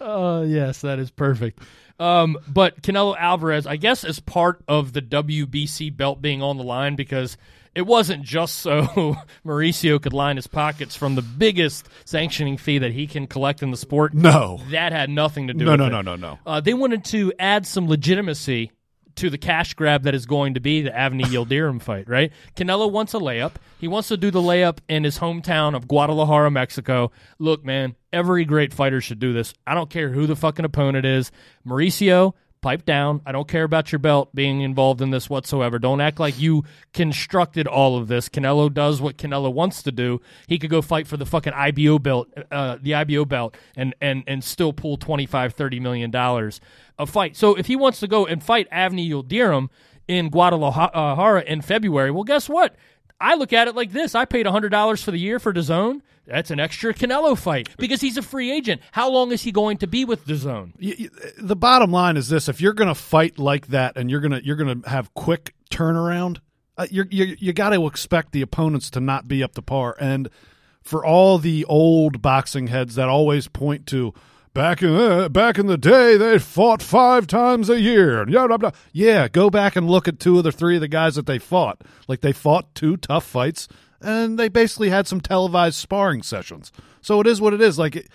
Oh, 0.01 0.43
yes, 0.43 0.83
that 0.83 0.99
is 0.99 1.11
perfect. 1.11 1.61
Um, 2.01 2.39
but 2.47 2.81
Canelo 2.83 3.17
Alvarez, 3.19 3.67
I 3.67 3.77
guess, 3.77 4.05
is 4.05 4.21
part 4.21 4.63
of 4.69 4.93
the 4.93 5.03
WBC 5.03 5.97
belt 5.97 6.23
being 6.23 6.43
on 6.43 6.57
the 6.57 6.63
line 6.63 6.95
because 6.95 7.37
it 7.75 7.83
wasn't 7.83 8.23
just 8.23 8.57
so 8.59 9.17
Mauricio 9.47 10.01
could 10.01 10.13
line 10.13 10.37
his 10.37 10.47
pockets 10.47 10.97
from 10.97 11.15
the 11.15 11.23
biggest 11.23 11.89
sanctioning 12.05 12.57
fee 12.57 12.79
that 12.79 12.93
he 12.93 13.07
can 13.07 13.27
collect 13.27 13.63
in 13.63 13.71
the 13.71 13.77
sport. 13.77 14.15
No. 14.15 14.61
That 14.71 14.93
had 14.93 15.11
nothing 15.11 15.49
to 15.49 15.55
do 15.55 15.65
No, 15.65 15.71
with 15.73 15.81
no, 15.81 15.87
it. 15.87 15.91
no, 15.91 16.01
no, 16.03 16.17
no. 16.17 16.39
Uh, 16.47 16.61
they 16.61 16.75
wanted 16.75 17.05
to 17.07 17.33
add 17.39 17.67
some 17.67 17.89
legitimacy 17.89 18.73
to 19.17 19.31
the 19.31 19.39
cash 19.39 19.75
grab 19.75 20.05
that 20.05 20.15
is 20.15 20.27
going 20.27 20.55
to 20.55 20.61
be 20.61 20.81
the 20.83 20.91
Avni 20.91 21.23
Yildirim 21.25 21.83
fight, 21.83 22.09
right? 22.09 22.33
Canelo 22.57 22.91
wants 22.91 23.15
a 23.15 23.19
layup. 23.19 23.53
He 23.81 23.89
wants 23.89 24.09
to 24.09 24.17
do 24.17 24.31
the 24.31 24.41
layup 24.41 24.79
in 24.89 25.03
his 25.03 25.19
hometown 25.19 25.75
of 25.75 25.89
Guadalajara, 25.89 26.51
Mexico. 26.53 27.11
Look, 27.41 27.65
man, 27.65 27.97
every 28.13 28.45
great 28.45 28.73
fighter 28.73 29.01
should 29.01 29.19
do 29.19 29.33
this. 29.33 29.55
I 29.67 29.75
don't 29.75 29.91
care 29.91 30.09
who 30.11 30.27
the 30.29 30.37
fucking 30.37 30.65
opponent 30.65 31.05
is. 31.05 31.33
Mauricio, 31.67 32.35
pipe 32.61 32.85
down. 32.85 33.21
I 33.25 33.33
don't 33.33 33.49
care 33.49 33.65
about 33.65 33.93
your 33.93 33.99
belt 33.99 34.35
being 34.35 34.61
involved 34.61 35.01
in 35.01 35.11
this 35.11 35.31
whatsoever. 35.31 35.79
Don't 35.79 36.01
act 36.01 36.21
like 36.21 36.39
you 36.39 36.65
constructed 36.93 37.67
all 37.67 37.97
of 37.97 38.09
this. 38.09 38.29
Canelo 38.29 38.73
does 38.73 39.01
what 39.01 39.17
Canelo 39.17 39.53
wants 39.53 39.83
to 39.85 39.93
do. 39.93 40.21
He 40.47 40.59
could 40.59 40.71
go 40.71 40.83
fight 40.83 41.07
for 41.07 41.17
the 41.17 41.27
fucking 41.27 41.53
IBO 41.53 41.99
belt, 41.99 42.29
uh, 42.51 42.79
the 42.81 42.95
IBO 42.95 43.25
belt, 43.25 43.57
and 43.77 43.95
and 44.01 44.25
and 44.27 44.43
still 44.43 44.73
pull 44.73 44.97
25 44.97 45.55
30 45.55 45.81
million 45.81 46.11
dollars 46.11 46.61
a 46.99 47.07
fight. 47.07 47.37
So 47.37 47.55
if 47.55 47.67
he 47.67 47.77
wants 47.77 48.01
to 48.01 48.07
go 48.07 48.27
and 48.27 48.43
fight 48.43 48.69
Avni 48.71 49.09
Yildirim 49.09 49.69
in 50.07 50.31
Guadalajara 50.31 51.43
in 51.43 51.63
February, 51.63 52.11
well, 52.11 52.25
guess 52.25 52.49
what? 52.49 52.75
I 53.21 53.35
look 53.35 53.53
at 53.53 53.69
it 53.69 53.75
like 53.75 53.93
this: 53.93 54.15
I 54.15 54.25
paid 54.25 54.47
hundred 54.47 54.71
dollars 54.71 55.03
for 55.03 55.11
the 55.11 55.19
year 55.19 55.39
for 55.39 55.53
DAZN. 55.53 56.03
That's 56.29 56.51
an 56.51 56.61
extra 56.61 56.93
Canelo 56.93 57.37
fight 57.37 57.71
because 57.79 58.01
he's 58.03 58.19
a 58.19 58.23
free 58.23 58.51
agent. 58.53 58.83
How 58.93 59.11
long 59.11 59.33
is 59.33 59.43
he 59.43 59.51
going 59.51 59.79
to 59.79 59.87
be 59.87 60.05
with? 60.05 60.27
Y- 60.81 60.95
y- 61.01 61.09
the 61.39 61.57
bottom 61.57 61.91
line 61.91 62.17
is 62.17 62.29
this: 62.29 62.49
if 62.49 62.61
you're 62.61 62.75
going 62.75 62.89
to 62.89 62.95
fight 62.95 63.39
like 63.39 63.69
that, 63.69 63.97
and 63.97 64.11
you're 64.11 64.21
gonna 64.21 64.41
you're 64.45 64.57
gonna 64.57 64.81
have 64.87 65.13
quick 65.15 65.55
turnaround, 65.71 66.39
uh, 66.77 66.87
you 66.91 67.05
you 67.11 67.53
got 67.55 67.71
to 67.71 67.87
expect 67.87 68.33
the 68.33 68.43
opponents 68.43 68.91
to 68.91 69.01
not 69.01 69.27
be 69.27 69.43
up 69.43 69.55
to 69.55 69.63
par. 69.63 69.97
And 69.99 70.29
for 70.83 71.05
all 71.05 71.39
the 71.39 71.65
old 71.65 72.21
boxing 72.23 72.67
heads 72.69 72.95
that 72.97 73.09
always 73.09 73.49
point 73.49 73.87
to 73.87 74.13
back 74.55 74.83
in 74.83 74.95
the, 74.95 75.31
back 75.31 75.59
in 75.59 75.67
the 75.67 75.79
day, 75.79 76.17
they 76.17 76.39
fought 76.39 76.83
five 76.83 77.27
times 77.27 77.71
a 77.71 77.81
year. 77.81 78.27
yeah. 78.93 79.29
Go 79.29 79.51
back 79.51 79.77
and 79.77 79.89
look 79.89 80.09
at 80.09 80.19
two 80.21 80.39
of 80.39 80.45
the 80.45 80.53
three 80.53 80.75
of 80.77 80.81
the 80.81 80.89
guys 80.89 81.15
that 81.15 81.27
they 81.27 81.39
fought. 81.39 81.83
Like 82.07 82.21
they 82.21 82.33
fought 82.33 82.75
two 82.75 82.97
tough 82.97 83.25
fights, 83.25 83.69
and 84.01 84.39
they 84.39 84.49
basically 84.49 84.91
had 84.91 85.07
some 85.07 85.21
televised 85.21 85.77
sparring 85.77 86.23
sessions. 86.23 86.73
So 87.01 87.21
it 87.21 87.27
is 87.27 87.41
what 87.41 87.55
it 87.55 87.61
is. 87.61 87.79
Like. 87.79 87.97
It, 87.97 88.09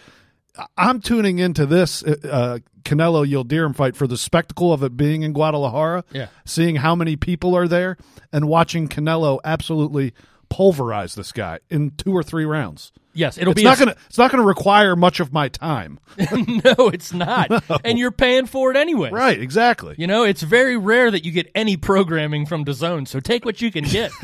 I'm 0.77 1.01
tuning 1.01 1.39
into 1.39 1.65
this 1.65 2.03
uh, 2.03 2.59
Canelo 2.83 3.27
Yildirim 3.27 3.75
fight 3.75 3.95
for 3.95 4.05
the 4.05 4.17
spectacle 4.17 4.71
of 4.71 4.83
it 4.83 4.95
being 4.95 5.23
in 5.23 5.33
Guadalajara. 5.33 6.03
Yeah. 6.11 6.27
Seeing 6.45 6.75
how 6.75 6.93
many 6.93 7.15
people 7.15 7.55
are 7.55 7.67
there 7.67 7.97
and 8.31 8.47
watching 8.47 8.87
Canelo 8.87 9.39
absolutely 9.43 10.13
pulverize 10.49 11.15
this 11.15 11.31
guy 11.31 11.57
in 11.71 11.89
two 11.97 12.13
or 12.15 12.21
three 12.21 12.45
rounds. 12.45 12.91
Yes, 13.15 13.39
it'll 13.39 13.51
It's 13.53 13.61
be 13.61 13.63
not 13.63 13.77
a- 13.77 13.85
gonna. 13.85 13.95
It's 14.07 14.17
not 14.19 14.29
gonna 14.31 14.43
require 14.45 14.95
much 14.95 15.19
of 15.19 15.33
my 15.33 15.47
time. 15.49 15.99
no, 16.19 16.89
it's 16.89 17.13
not, 17.13 17.63
and 17.83 17.97
you're 17.97 18.11
paying 18.11 18.45
for 18.45 18.69
it 18.69 18.77
anyway. 18.77 19.09
Right. 19.11 19.39
Exactly. 19.39 19.95
You 19.97 20.05
know, 20.05 20.23
it's 20.23 20.41
very 20.43 20.77
rare 20.77 21.09
that 21.09 21.23
you 21.25 21.31
get 21.31 21.49
any 21.55 21.77
programming 21.77 22.45
from 22.45 22.63
DAZN, 22.65 23.07
so 23.07 23.19
take 23.19 23.43
what 23.45 23.59
you 23.61 23.71
can 23.71 23.83
get. 23.85 24.11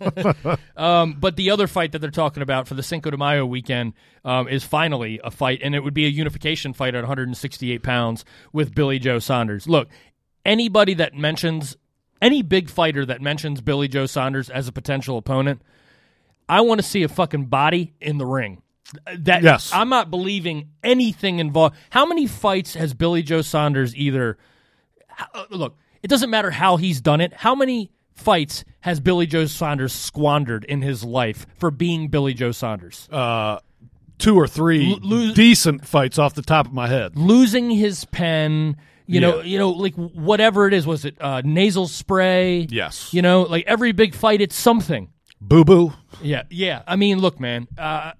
um, 0.76 1.16
but 1.18 1.36
the 1.36 1.50
other 1.50 1.66
fight 1.66 1.92
that 1.92 2.00
they're 2.00 2.10
talking 2.10 2.42
about 2.42 2.68
for 2.68 2.74
the 2.74 2.82
Cinco 2.82 3.10
de 3.10 3.16
Mayo 3.16 3.44
weekend 3.46 3.94
um, 4.24 4.48
is 4.48 4.64
finally 4.64 5.20
a 5.22 5.30
fight, 5.30 5.60
and 5.62 5.74
it 5.74 5.80
would 5.80 5.94
be 5.94 6.06
a 6.06 6.08
unification 6.08 6.72
fight 6.72 6.94
at 6.94 7.02
168 7.02 7.82
pounds 7.82 8.24
with 8.52 8.74
Billy 8.74 8.98
Joe 8.98 9.18
Saunders. 9.18 9.68
Look, 9.68 9.88
anybody 10.44 10.94
that 10.94 11.14
mentions 11.14 11.76
any 12.20 12.42
big 12.42 12.68
fighter 12.70 13.04
that 13.06 13.20
mentions 13.20 13.60
Billy 13.60 13.88
Joe 13.88 14.06
Saunders 14.06 14.50
as 14.50 14.68
a 14.68 14.72
potential 14.72 15.18
opponent, 15.18 15.62
I 16.48 16.60
want 16.62 16.80
to 16.80 16.86
see 16.86 17.02
a 17.02 17.08
fucking 17.08 17.46
body 17.46 17.94
in 18.00 18.18
the 18.18 18.26
ring. 18.26 18.62
That 19.18 19.42
Yes. 19.42 19.70
I'm 19.72 19.90
not 19.90 20.10
believing 20.10 20.70
anything 20.82 21.40
involved. 21.40 21.76
How 21.90 22.06
many 22.06 22.26
fights 22.26 22.74
has 22.74 22.94
Billy 22.94 23.22
Joe 23.22 23.42
Saunders 23.42 23.94
either 23.94 24.38
uh, 25.34 25.44
look, 25.50 25.76
it 26.02 26.08
doesn't 26.08 26.30
matter 26.30 26.50
how 26.50 26.76
he's 26.76 27.00
done 27.00 27.20
it. 27.20 27.32
How 27.32 27.54
many 27.54 27.90
fights 28.18 28.64
has 28.80 29.00
Billy 29.00 29.26
Joe 29.26 29.46
Saunders 29.46 29.92
squandered 29.92 30.64
in 30.64 30.82
his 30.82 31.04
life 31.04 31.46
for 31.58 31.70
being 31.70 32.08
Billy 32.08 32.34
Joe 32.34 32.52
Saunders? 32.52 33.08
Uh, 33.10 33.58
two 34.18 34.36
or 34.36 34.46
three 34.46 34.92
L- 34.92 35.32
decent 35.32 35.86
fights 35.86 36.18
off 36.18 36.34
the 36.34 36.42
top 36.42 36.66
of 36.66 36.72
my 36.72 36.88
head. 36.88 37.16
Losing 37.16 37.70
his 37.70 38.04
pen, 38.06 38.76
you 39.06 39.20
know, 39.20 39.40
you 39.40 39.58
know, 39.58 39.70
like 39.70 39.94
whatever 39.94 40.66
it 40.66 40.74
is. 40.74 40.86
Was 40.86 41.04
it 41.04 41.16
uh, 41.20 41.42
nasal 41.44 41.86
spray? 41.88 42.66
Yes. 42.70 43.12
You 43.14 43.22
know, 43.22 43.42
like 43.42 43.64
every 43.66 43.92
big 43.92 44.14
fight, 44.14 44.40
it's 44.40 44.56
something. 44.56 45.10
Boo 45.40 45.64
boo. 45.64 45.92
Yeah, 46.20 46.42
yeah. 46.50 46.82
I 46.86 46.96
mean, 46.96 47.18
look, 47.20 47.38
man. 47.38 47.68
Uh, 47.78 48.12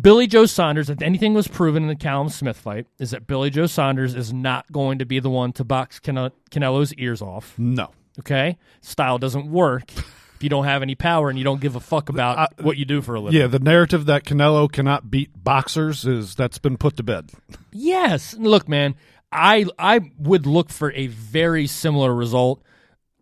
Billy 0.00 0.26
Joe 0.28 0.46
Saunders, 0.46 0.88
if 0.88 1.02
anything 1.02 1.34
was 1.34 1.48
proven 1.48 1.82
in 1.82 1.88
the 1.88 1.96
Callum 1.96 2.28
Smith 2.28 2.56
fight, 2.56 2.86
is 3.00 3.10
that 3.10 3.26
Billy 3.26 3.50
Joe 3.50 3.66
Saunders 3.66 4.14
is 4.14 4.32
not 4.32 4.70
going 4.70 5.00
to 5.00 5.04
be 5.04 5.18
the 5.18 5.28
one 5.30 5.52
to 5.54 5.64
box 5.64 5.98
Cane- 5.98 6.30
Canelo's 6.50 6.94
ears 6.94 7.20
off. 7.20 7.58
No. 7.58 7.90
Okay, 8.18 8.58
style 8.80 9.18
doesn't 9.18 9.50
work 9.50 9.90
if 9.96 10.42
you 10.42 10.48
don't 10.48 10.64
have 10.64 10.82
any 10.82 10.94
power 10.94 11.30
and 11.30 11.38
you 11.38 11.44
don't 11.44 11.60
give 11.60 11.76
a 11.76 11.80
fuck 11.80 12.08
about 12.08 12.60
what 12.60 12.76
you 12.76 12.84
do 12.84 13.00
for 13.02 13.14
a 13.14 13.20
living. 13.20 13.38
Yeah, 13.38 13.46
the 13.46 13.58
narrative 13.58 14.06
that 14.06 14.24
Canelo 14.24 14.70
cannot 14.70 15.10
beat 15.10 15.30
boxers 15.42 16.06
is 16.06 16.34
that's 16.34 16.58
been 16.58 16.76
put 16.76 16.96
to 16.96 17.02
bed. 17.02 17.30
Yes, 17.72 18.34
look, 18.36 18.68
man, 18.68 18.94
I 19.32 19.66
I 19.78 20.10
would 20.18 20.46
look 20.46 20.70
for 20.70 20.92
a 20.92 21.06
very 21.06 21.66
similar 21.66 22.14
result. 22.14 22.62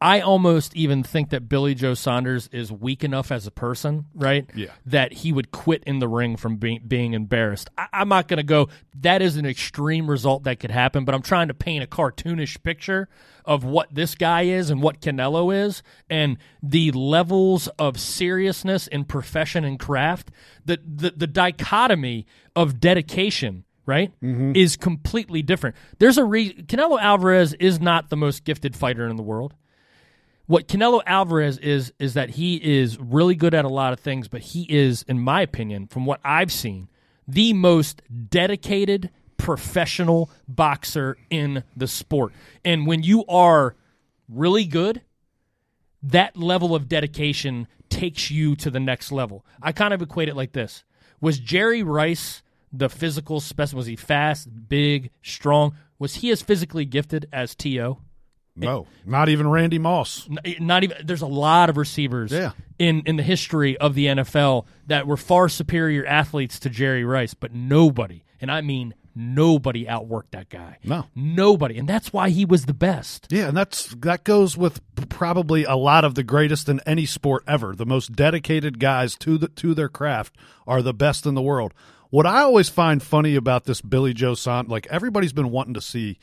I 0.00 0.20
almost 0.20 0.76
even 0.76 1.02
think 1.02 1.30
that 1.30 1.48
Billy 1.48 1.74
Joe 1.74 1.94
Saunders 1.94 2.48
is 2.52 2.70
weak 2.70 3.04
enough 3.04 3.32
as 3.32 3.46
a 3.46 3.50
person, 3.50 4.06
right? 4.14 4.48
Yeah. 4.54 4.68
That 4.86 5.12
he 5.12 5.32
would 5.32 5.50
quit 5.50 5.82
in 5.84 5.98
the 5.98 6.08
ring 6.08 6.36
from 6.36 6.56
being 6.56 6.82
being 6.86 7.14
embarrassed. 7.14 7.70
I, 7.76 7.86
I'm 7.92 8.08
not 8.08 8.28
going 8.28 8.38
to 8.38 8.44
go. 8.44 8.68
That 9.00 9.22
is 9.22 9.36
an 9.36 9.46
extreme 9.46 10.08
result 10.08 10.44
that 10.44 10.60
could 10.60 10.70
happen, 10.70 11.04
but 11.04 11.14
I'm 11.14 11.22
trying 11.22 11.48
to 11.48 11.54
paint 11.54 11.82
a 11.82 11.86
cartoonish 11.86 12.62
picture 12.62 13.08
of 13.44 13.64
what 13.64 13.94
this 13.94 14.14
guy 14.14 14.42
is 14.42 14.70
and 14.70 14.82
what 14.82 15.00
Canelo 15.00 15.54
is, 15.54 15.82
and 16.08 16.38
the 16.62 16.92
levels 16.92 17.68
of 17.78 17.98
seriousness 17.98 18.86
in 18.86 19.04
profession 19.04 19.64
and 19.64 19.78
craft. 19.78 20.30
The 20.64 20.78
the, 20.84 21.10
the 21.16 21.26
dichotomy 21.26 22.26
of 22.54 22.80
dedication 22.80 23.64
right, 23.88 24.12
mm-hmm. 24.20 24.52
is 24.54 24.76
completely 24.76 25.40
different. 25.40 25.74
There's 25.98 26.18
a 26.18 26.24
reason 26.24 26.66
Canelo 26.66 27.00
Alvarez 27.00 27.54
is 27.54 27.80
not 27.80 28.10
the 28.10 28.16
most 28.18 28.44
gifted 28.44 28.76
fighter 28.76 29.08
in 29.08 29.16
the 29.16 29.22
world. 29.22 29.54
What 30.48 30.66
Canelo 30.66 31.02
Alvarez 31.04 31.58
is 31.58 31.92
is 31.98 32.14
that 32.14 32.30
he 32.30 32.56
is 32.56 32.98
really 32.98 33.34
good 33.34 33.52
at 33.52 33.66
a 33.66 33.68
lot 33.68 33.92
of 33.92 34.00
things, 34.00 34.28
but 34.28 34.40
he 34.40 34.62
is, 34.62 35.02
in 35.02 35.20
my 35.20 35.42
opinion, 35.42 35.88
from 35.88 36.06
what 36.06 36.20
I've 36.24 36.50
seen, 36.50 36.88
the 37.26 37.52
most 37.52 38.00
dedicated 38.30 39.10
professional 39.36 40.30
boxer 40.48 41.18
in 41.28 41.64
the 41.76 41.86
sport. 41.86 42.32
And 42.64 42.86
when 42.86 43.02
you 43.02 43.26
are 43.26 43.76
really 44.26 44.64
good, 44.64 45.02
that 46.02 46.34
level 46.34 46.74
of 46.74 46.88
dedication 46.88 47.68
takes 47.90 48.30
you 48.30 48.56
to 48.56 48.70
the 48.70 48.80
next 48.80 49.12
level. 49.12 49.44
I 49.60 49.72
kind 49.72 49.92
of 49.92 50.00
equate 50.00 50.30
it 50.30 50.36
like 50.36 50.52
this. 50.52 50.82
Was 51.20 51.38
Jerry 51.38 51.82
Rice 51.82 52.42
the 52.72 52.88
physical 52.88 53.40
specimen? 53.40 53.76
Was 53.76 53.86
he 53.86 53.96
fast, 53.96 54.48
big, 54.66 55.10
strong? 55.22 55.74
Was 55.98 56.16
he 56.16 56.30
as 56.30 56.40
physically 56.40 56.86
gifted 56.86 57.28
as 57.34 57.54
T.O.? 57.54 57.98
No, 58.66 58.86
not 59.06 59.28
even 59.28 59.48
Randy 59.48 59.78
Moss. 59.78 60.28
Eh, 60.44 60.54
not 60.60 60.84
even. 60.84 60.96
There's 61.04 61.22
a 61.22 61.26
lot 61.26 61.70
of 61.70 61.76
receivers 61.76 62.32
Yeah. 62.32 62.52
in 62.78 63.02
in 63.06 63.16
the 63.16 63.22
history 63.22 63.76
of 63.78 63.94
the 63.94 64.06
NFL 64.06 64.66
that 64.86 65.06
were 65.06 65.16
far 65.16 65.48
superior 65.48 66.04
athletes 66.06 66.58
to 66.60 66.70
Jerry 66.70 67.04
Rice, 67.04 67.34
but 67.34 67.54
nobody 67.54 68.22
and 68.40 68.50
I 68.50 68.60
mean 68.60 68.94
nobody 69.20 69.84
outworked 69.86 70.30
that 70.30 70.48
guy. 70.48 70.78
No. 70.84 71.06
nobody, 71.14 71.76
and 71.76 71.88
that's 71.88 72.12
why 72.12 72.30
he 72.30 72.44
was 72.44 72.66
the 72.66 72.74
best. 72.74 73.26
Yeah, 73.30 73.48
and 73.48 73.56
that's 73.56 73.86
that 73.96 74.22
goes 74.22 74.56
with 74.56 74.80
probably 75.08 75.64
a 75.64 75.74
lot 75.74 76.04
of 76.04 76.14
the 76.14 76.22
greatest 76.22 76.68
in 76.68 76.80
any 76.86 77.04
sport 77.04 77.42
ever. 77.48 77.74
The 77.74 77.86
most 77.86 78.12
dedicated 78.12 78.78
guys 78.78 79.16
to 79.18 79.36
the 79.38 79.48
to 79.48 79.74
their 79.74 79.88
craft 79.88 80.36
are 80.68 80.82
the 80.82 80.94
best 80.94 81.26
in 81.26 81.34
the 81.34 81.42
world. 81.42 81.74
What 82.10 82.26
I 82.26 82.40
always 82.42 82.68
find 82.68 83.02
funny 83.02 83.34
about 83.34 83.64
this 83.64 83.80
Billy 83.82 84.14
Joe 84.14 84.34
Saunders, 84.34 84.70
like 84.70 84.86
everybody's 84.88 85.32
been 85.34 85.50
wanting 85.50 85.74
to 85.74 85.80
see 85.80 86.18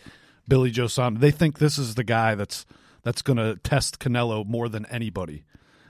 Billy 0.48 0.72
Joe 0.72 0.88
Saunders. 0.88 1.22
They 1.22 1.32
think 1.32 1.60
this 1.60 1.78
is 1.78 1.96
the 1.96 2.04
guy 2.04 2.36
that's 2.36 2.66
that's 3.04 3.22
going 3.22 3.38
to 3.38 3.56
test 3.64 4.00
Canelo 4.00 4.46
more 4.46 4.68
than 4.68 4.86
anybody, 4.88 5.46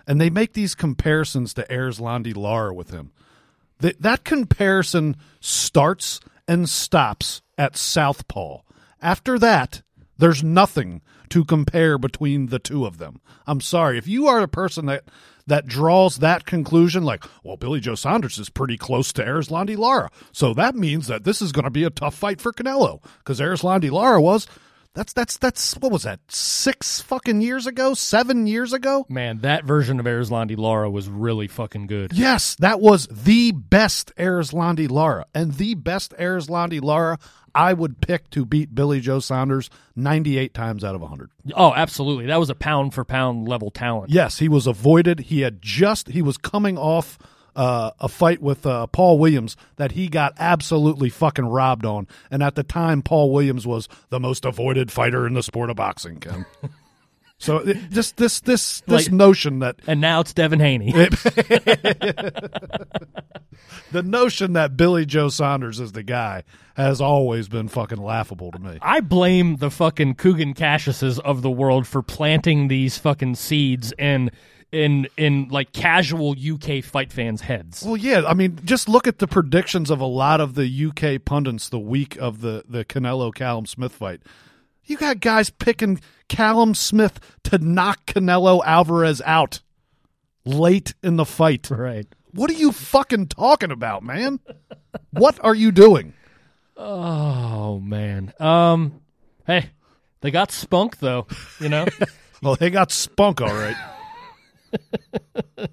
and 0.05 0.19
they 0.19 0.29
make 0.29 0.53
these 0.53 0.75
comparisons 0.75 1.53
to 1.53 1.65
Erislandy 1.69 2.35
Lara 2.35 2.73
with 2.73 2.89
him. 2.89 3.11
That 3.79 4.23
comparison 4.23 5.15
starts 5.39 6.19
and 6.47 6.69
stops 6.69 7.41
at 7.57 7.77
Southpaw. 7.77 8.61
After 9.01 9.37
that, 9.39 9.81
there's 10.17 10.43
nothing 10.43 11.01
to 11.29 11.43
compare 11.43 11.97
between 11.97 12.47
the 12.47 12.59
two 12.59 12.85
of 12.85 12.97
them. 12.97 13.19
I'm 13.45 13.61
sorry 13.61 13.97
if 13.97 14.07
you 14.07 14.27
are 14.27 14.39
a 14.39 14.47
person 14.47 14.85
that 14.85 15.03
that 15.47 15.67
draws 15.67 16.17
that 16.17 16.45
conclusion, 16.45 17.03
like, 17.03 17.23
well, 17.43 17.57
Billy 17.57 17.79
Joe 17.79 17.95
Saunders 17.95 18.37
is 18.37 18.49
pretty 18.49 18.77
close 18.77 19.13
to 19.13 19.23
Erislandy 19.23 19.77
Lara, 19.77 20.09
so 20.31 20.53
that 20.53 20.75
means 20.75 21.07
that 21.07 21.23
this 21.23 21.41
is 21.41 21.51
going 21.51 21.65
to 21.65 21.69
be 21.71 21.83
a 21.83 21.89
tough 21.89 22.15
fight 22.15 22.41
for 22.41 22.51
Canelo 22.51 23.03
because 23.19 23.39
Erislandy 23.39 23.91
Lara 23.91 24.21
was. 24.21 24.47
That's 24.95 25.11
that's 25.11 25.35
that's 25.37 25.73
what 25.79 25.91
was 25.91 26.03
that 26.03 26.21
six 26.29 27.01
fucking 27.01 27.41
years 27.41 27.67
ago, 27.67 27.93
seven 27.95 28.47
years 28.47 28.71
ago? 28.71 29.05
Man, 29.09 29.39
that 29.39 29.65
version 29.65 29.99
of 29.99 30.05
Erislandy 30.05 30.57
Lara 30.57 30.89
was 30.89 31.09
really 31.09 31.49
fucking 31.49 31.87
good. 31.87 32.13
Yes, 32.13 32.55
that 32.55 32.79
was 32.79 33.05
the 33.07 33.51
best 33.51 34.15
Erislandy 34.15 34.89
Lara. 34.89 35.25
And 35.35 35.55
the 35.55 35.75
best 35.75 36.13
Erislandy 36.17 36.81
Lara 36.81 37.19
I 37.55 37.73
would 37.73 38.01
pick 38.01 38.29
to 38.31 38.45
beat 38.45 38.75
Billy 38.75 38.99
Joe 38.99 39.19
Saunders 39.19 39.69
98 39.95 40.53
times 40.53 40.83
out 40.83 40.93
of 40.93 41.01
100. 41.01 41.31
Oh, 41.55 41.73
absolutely. 41.73 42.25
That 42.27 42.39
was 42.39 42.49
a 42.49 42.55
pound 42.55 42.93
for 42.93 43.05
pound 43.05 43.47
level 43.47 43.71
talent. 43.71 44.11
Yes, 44.11 44.39
he 44.39 44.49
was 44.49 44.67
avoided. 44.67 45.21
He 45.21 45.41
had 45.41 45.61
just, 45.61 46.09
he 46.09 46.21
was 46.21 46.37
coming 46.37 46.77
off 46.77 47.17
uh, 47.55 47.91
a 47.99 48.09
fight 48.09 48.41
with 48.41 48.65
uh, 48.65 48.87
Paul 48.87 49.17
Williams 49.17 49.55
that 49.77 49.93
he 49.93 50.09
got 50.09 50.33
absolutely 50.37 51.09
fucking 51.09 51.45
robbed 51.45 51.85
on. 51.85 52.07
And 52.29 52.43
at 52.43 52.55
the 52.55 52.63
time, 52.63 53.01
Paul 53.01 53.31
Williams 53.31 53.65
was 53.65 53.87
the 54.09 54.19
most 54.19 54.43
avoided 54.43 54.91
fighter 54.91 55.25
in 55.25 55.33
the 55.33 55.43
sport 55.43 55.69
of 55.69 55.77
boxing, 55.77 56.19
Ken. 56.19 56.45
so 57.37 57.57
it, 57.57 57.77
just 57.91 58.17
this, 58.17 58.39
this, 58.41 58.81
this 58.81 59.05
Like- 59.07 59.11
notion 59.11 59.59
that 59.59 59.77
And 59.87 59.99
now 60.01 60.21
it's 60.21 60.33
Devin 60.33 60.59
Haney. 60.59 60.91
the 63.91 64.03
notion 64.03 64.53
that 64.53 64.77
Billy 64.77 65.05
Joe 65.05 65.29
Saunders 65.29 65.79
is 65.79 65.91
the 65.91 66.03
guy 66.03 66.43
has 66.75 66.99
always 67.01 67.47
been 67.47 67.67
fucking 67.67 67.97
laughable 68.01 68.51
to 68.51 68.59
me. 68.59 68.77
I 68.81 68.99
blame 69.01 69.57
the 69.57 69.71
fucking 69.71 70.15
Kugan 70.15 70.55
Cassiuses 70.55 71.19
of 71.19 71.41
the 71.41 71.49
world 71.51 71.87
for 71.87 72.01
planting 72.01 72.67
these 72.67 72.97
fucking 72.97 73.35
seeds 73.35 73.93
in 73.97 74.31
in 74.71 75.07
in 75.15 75.47
like 75.49 75.71
casual 75.71 76.31
UK 76.37 76.83
fight 76.83 77.13
fans' 77.13 77.41
heads. 77.41 77.83
Well, 77.85 77.95
yeah, 77.95 78.23
I 78.27 78.33
mean, 78.33 78.59
just 78.65 78.89
look 78.89 79.07
at 79.07 79.19
the 79.19 79.27
predictions 79.27 79.89
of 79.89 80.01
a 80.01 80.05
lot 80.05 80.41
of 80.41 80.55
the 80.55 80.65
UK 80.87 81.23
pundits 81.23 81.69
the 81.69 81.79
week 81.79 82.17
of 82.17 82.41
the 82.41 82.63
the 82.67 82.83
Canelo 82.83 83.33
Callum 83.33 83.65
Smith 83.65 83.93
fight. 83.93 84.21
You 84.85 84.97
got 84.97 85.19
guys 85.19 85.49
picking 85.49 85.99
Callum 86.27 86.75
Smith 86.75 87.19
to 87.43 87.57
knock 87.57 88.05
Canelo 88.05 88.61
Alvarez 88.65 89.21
out 89.25 89.61
late 90.45 90.93
in 91.03 91.15
the 91.15 91.25
fight. 91.25 91.69
Right. 91.69 92.07
What 92.31 92.49
are 92.49 92.55
you 92.55 92.71
fucking 92.71 93.27
talking 93.27 93.71
about, 93.71 94.03
man? 94.03 94.39
what 95.11 95.39
are 95.43 95.55
you 95.55 95.71
doing? 95.71 96.13
Oh 96.77 97.79
man. 97.79 98.33
Um 98.39 99.01
hey, 99.47 99.69
they 100.21 100.31
got 100.31 100.51
spunk 100.51 100.99
though, 100.99 101.27
you 101.59 101.69
know? 101.69 101.85
Well, 102.43 102.55
they 102.57 102.69
got 102.69 102.91
spunk 102.91 103.41
all 103.41 103.47
right. 103.47 103.77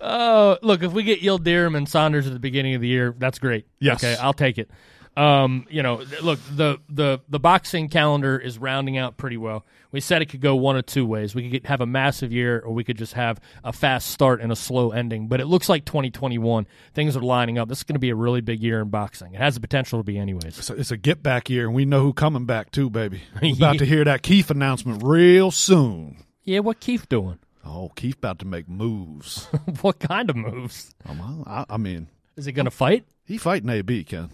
Oh, 0.00 0.58
look, 0.62 0.82
if 0.82 0.92
we 0.92 1.02
get 1.02 1.20
Yildirim 1.20 1.76
and 1.76 1.88
Saunders 1.88 2.26
at 2.26 2.32
the 2.32 2.38
beginning 2.38 2.74
of 2.74 2.80
the 2.80 2.86
year, 2.86 3.14
that's 3.18 3.38
great. 3.38 3.66
Yes. 3.80 4.02
Okay, 4.02 4.16
I'll 4.20 4.32
take 4.32 4.58
it. 4.58 4.70
Um, 5.18 5.66
you 5.68 5.82
know, 5.82 6.04
look, 6.22 6.38
the 6.54 6.78
the 6.88 7.20
the 7.28 7.40
boxing 7.40 7.88
calendar 7.88 8.38
is 8.38 8.56
rounding 8.56 8.96
out 8.96 9.16
pretty 9.16 9.36
well. 9.36 9.66
We 9.90 10.00
said 10.00 10.22
it 10.22 10.26
could 10.26 10.40
go 10.40 10.54
one 10.54 10.76
of 10.76 10.86
two 10.86 11.04
ways. 11.04 11.34
We 11.34 11.42
could 11.42 11.50
get, 11.50 11.66
have 11.66 11.80
a 11.80 11.86
massive 11.86 12.32
year, 12.32 12.60
or 12.60 12.72
we 12.72 12.84
could 12.84 12.96
just 12.96 13.14
have 13.14 13.40
a 13.64 13.72
fast 13.72 14.10
start 14.12 14.40
and 14.40 14.52
a 14.52 14.56
slow 14.56 14.92
ending. 14.92 15.26
But 15.26 15.40
it 15.40 15.46
looks 15.46 15.68
like 15.68 15.84
2021 15.86 16.68
things 16.94 17.16
are 17.16 17.20
lining 17.20 17.58
up. 17.58 17.68
This 17.68 17.78
is 17.78 17.84
going 17.84 17.94
to 17.96 18.00
be 18.00 18.10
a 18.10 18.14
really 18.14 18.40
big 18.42 18.62
year 18.62 18.80
in 18.80 18.90
boxing. 18.90 19.34
It 19.34 19.40
has 19.40 19.54
the 19.54 19.60
potential 19.60 19.98
to 19.98 20.04
be, 20.04 20.18
anyways. 20.18 20.56
It's 20.58 20.70
a, 20.70 20.74
it's 20.74 20.90
a 20.92 20.96
get 20.96 21.20
back 21.20 21.50
year, 21.50 21.66
and 21.66 21.74
we 21.74 21.84
know 21.84 22.02
who 22.02 22.12
coming 22.12 22.44
back 22.44 22.70
too, 22.70 22.88
baby. 22.88 23.22
We're 23.42 23.54
about 23.56 23.78
to 23.78 23.86
hear 23.86 24.04
that 24.04 24.22
Keith 24.22 24.52
announcement 24.52 25.02
real 25.02 25.50
soon. 25.50 26.18
Yeah, 26.44 26.60
what 26.60 26.78
Keith 26.78 27.08
doing? 27.08 27.40
Oh, 27.64 27.90
Keith 27.96 28.18
about 28.18 28.38
to 28.38 28.46
make 28.46 28.68
moves. 28.68 29.46
what 29.80 29.98
kind 29.98 30.30
of 30.30 30.36
moves? 30.36 30.94
Um, 31.06 31.42
I, 31.44 31.64
I 31.68 31.76
mean, 31.76 32.08
Is 32.36 32.44
he 32.44 32.52
going 32.52 32.66
to 32.66 32.70
fight? 32.70 33.04
he 33.24 33.36
fighting 33.36 33.68
AB, 33.68 34.04
Ken. 34.04 34.30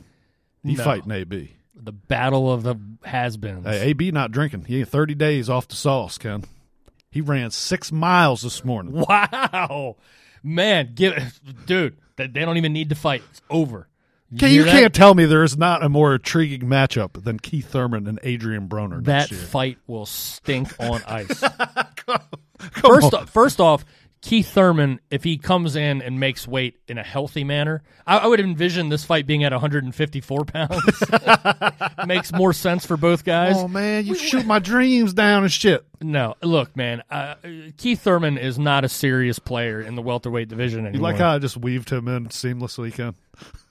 He 0.64 0.74
No. 0.74 0.84
fighting 0.84 1.12
AB. 1.12 1.56
The 1.76 1.92
battle 1.92 2.50
of 2.52 2.62
the 2.62 2.76
has-beens. 3.04 3.66
Hey, 3.66 3.90
AB 3.90 4.10
not 4.10 4.30
drinking. 4.32 4.64
He 4.64 4.78
ain't 4.80 4.88
30 4.88 5.14
days 5.14 5.50
off 5.50 5.68
the 5.68 5.76
sauce, 5.76 6.18
Ken. 6.18 6.44
He 7.10 7.20
ran 7.20 7.50
six 7.50 7.92
miles 7.92 8.42
this 8.42 8.64
morning. 8.64 8.92
Wow, 9.08 9.96
man, 10.42 10.92
give 10.94 11.40
dude. 11.66 11.96
They 12.16 12.26
don't 12.28 12.56
even 12.56 12.72
need 12.72 12.88
to 12.88 12.94
fight. 12.94 13.22
It's 13.30 13.42
over. 13.50 13.88
Ken, 14.38 14.50
you 14.52 14.64
can't 14.64 14.92
tell 14.94 15.14
me 15.14 15.26
there 15.26 15.44
is 15.44 15.56
not 15.56 15.84
a 15.84 15.88
more 15.88 16.14
intriguing 16.14 16.62
matchup 16.62 17.22
than 17.22 17.38
Keith 17.38 17.68
Thurman 17.68 18.06
and 18.08 18.18
Adrian 18.22 18.68
Broner 18.68 19.04
That 19.04 19.28
fight 19.28 19.78
will 19.86 20.06
stink 20.06 20.74
on 20.80 21.02
ice. 21.06 21.28
first, 22.72 23.14
off, 23.14 23.30
first 23.30 23.60
off, 23.60 23.84
Keith 24.24 24.48
Thurman, 24.48 25.00
if 25.10 25.22
he 25.22 25.36
comes 25.36 25.76
in 25.76 26.00
and 26.00 26.18
makes 26.18 26.48
weight 26.48 26.80
in 26.88 26.96
a 26.96 27.02
healthy 27.02 27.44
manner, 27.44 27.82
I, 28.06 28.16
I 28.16 28.26
would 28.26 28.40
envision 28.40 28.88
this 28.88 29.04
fight 29.04 29.26
being 29.26 29.44
at 29.44 29.52
154 29.52 30.44
pounds. 30.46 31.02
Makes 32.06 32.32
more 32.32 32.54
sense 32.54 32.86
for 32.86 32.96
both 32.96 33.22
guys. 33.22 33.54
Oh 33.58 33.68
man, 33.68 34.06
you 34.06 34.14
shoot 34.14 34.46
my 34.46 34.60
dreams 34.60 35.12
down 35.12 35.42
and 35.42 35.52
shit. 35.52 35.84
No, 36.00 36.36
look, 36.42 36.74
man. 36.74 37.02
Uh, 37.10 37.34
Keith 37.76 38.00
Thurman 38.00 38.38
is 38.38 38.58
not 38.58 38.82
a 38.82 38.88
serious 38.88 39.38
player 39.38 39.82
in 39.82 39.94
the 39.94 40.00
welterweight 40.00 40.48
division 40.48 40.86
anymore. 40.86 40.96
You 40.96 41.02
like 41.02 41.16
how 41.16 41.34
I 41.34 41.38
just 41.38 41.58
weaved 41.58 41.90
him 41.90 42.08
in 42.08 42.28
seamlessly, 42.28 42.94
Ken? 42.94 43.14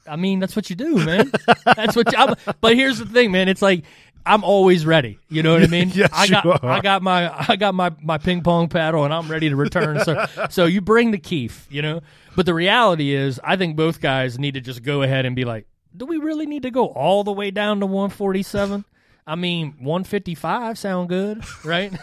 I 0.07 0.17
mean, 0.17 0.39
that's 0.39 0.55
what 0.55 0.69
you 0.69 0.75
do, 0.75 0.97
man. 1.03 1.31
that's 1.65 1.95
what. 1.95 2.11
You, 2.11 2.17
I'm, 2.19 2.35
but 2.61 2.75
here's 2.75 2.99
the 2.99 3.07
thing, 3.07 3.31
man. 3.31 3.49
It's 3.49 3.61
like 3.61 3.85
I'm 4.25 4.43
always 4.43 4.85
ready. 4.85 5.19
You 5.29 5.43
know 5.43 5.53
what 5.53 5.63
I 5.63 5.67
mean? 5.67 5.89
Yes, 5.93 6.09
I 6.13 6.27
got, 6.27 6.45
you 6.45 6.51
are. 6.51 6.65
I 6.65 6.79
got 6.79 7.03
my, 7.03 7.45
I 7.49 7.55
got 7.55 7.75
my 7.75 7.91
my 8.01 8.17
ping 8.17 8.41
pong 8.41 8.69
paddle, 8.69 9.03
and 9.03 9.13
I'm 9.13 9.29
ready 9.29 9.49
to 9.49 9.55
return. 9.55 10.03
so, 10.03 10.25
so 10.49 10.65
you 10.65 10.81
bring 10.81 11.11
the 11.11 11.17
Keith, 11.17 11.67
you 11.69 11.81
know. 11.81 12.01
But 12.35 12.45
the 12.45 12.53
reality 12.53 13.13
is, 13.13 13.39
I 13.43 13.57
think 13.57 13.75
both 13.75 14.01
guys 14.01 14.39
need 14.39 14.55
to 14.55 14.61
just 14.61 14.81
go 14.81 15.01
ahead 15.03 15.25
and 15.25 15.35
be 15.35 15.45
like, 15.45 15.67
do 15.95 16.05
we 16.05 16.17
really 16.17 16.45
need 16.45 16.63
to 16.63 16.71
go 16.71 16.87
all 16.87 17.23
the 17.23 17.31
way 17.31 17.51
down 17.51 17.79
to 17.81 17.85
147? 17.85 18.85
I 19.25 19.35
mean, 19.35 19.75
155 19.79 20.77
sound 20.77 21.07
good, 21.09 21.43
right? 21.63 21.93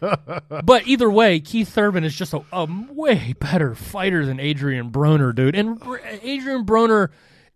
but 0.64 0.86
either 0.86 1.08
way, 1.08 1.38
Keith 1.38 1.68
Thurman 1.68 2.02
is 2.02 2.16
just 2.16 2.34
a, 2.34 2.42
a 2.52 2.66
way 2.90 3.34
better 3.38 3.74
fighter 3.74 4.26
than 4.26 4.40
Adrian 4.40 4.90
Broner, 4.90 5.34
dude. 5.34 5.54
And 5.54 5.80
Adrian 6.22 6.64
Broner 6.64 7.10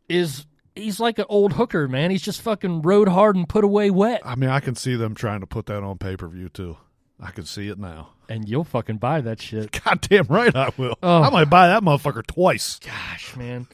is 0.08 0.46
he's 0.74 1.00
like 1.00 1.18
an 1.18 1.26
old 1.28 1.54
hooker, 1.54 1.88
man. 1.88 2.10
He's 2.10 2.22
just 2.22 2.40
fucking 2.42 2.82
rode 2.82 3.08
hard 3.08 3.36
and 3.36 3.48
put 3.48 3.64
away 3.64 3.90
wet. 3.90 4.22
I 4.24 4.34
mean, 4.34 4.50
I 4.50 4.60
can 4.60 4.74
see 4.74 4.94
them 4.96 5.14
trying 5.14 5.40
to 5.40 5.46
put 5.46 5.66
that 5.66 5.82
on 5.82 5.98
pay 5.98 6.16
per 6.16 6.26
view 6.28 6.48
too. 6.48 6.76
I 7.20 7.30
can 7.30 7.44
see 7.44 7.68
it 7.68 7.78
now. 7.78 8.10
And 8.28 8.48
you'll 8.48 8.64
fucking 8.64 8.96
buy 8.98 9.20
that 9.20 9.40
shit. 9.40 9.80
Goddamn 9.84 10.26
right, 10.28 10.54
I 10.56 10.72
will. 10.76 10.98
Oh. 11.02 11.22
I 11.22 11.30
might 11.30 11.50
buy 11.50 11.68
that 11.68 11.82
motherfucker 11.82 12.26
twice. 12.26 12.80
Gosh, 12.80 13.36
man. 13.36 13.66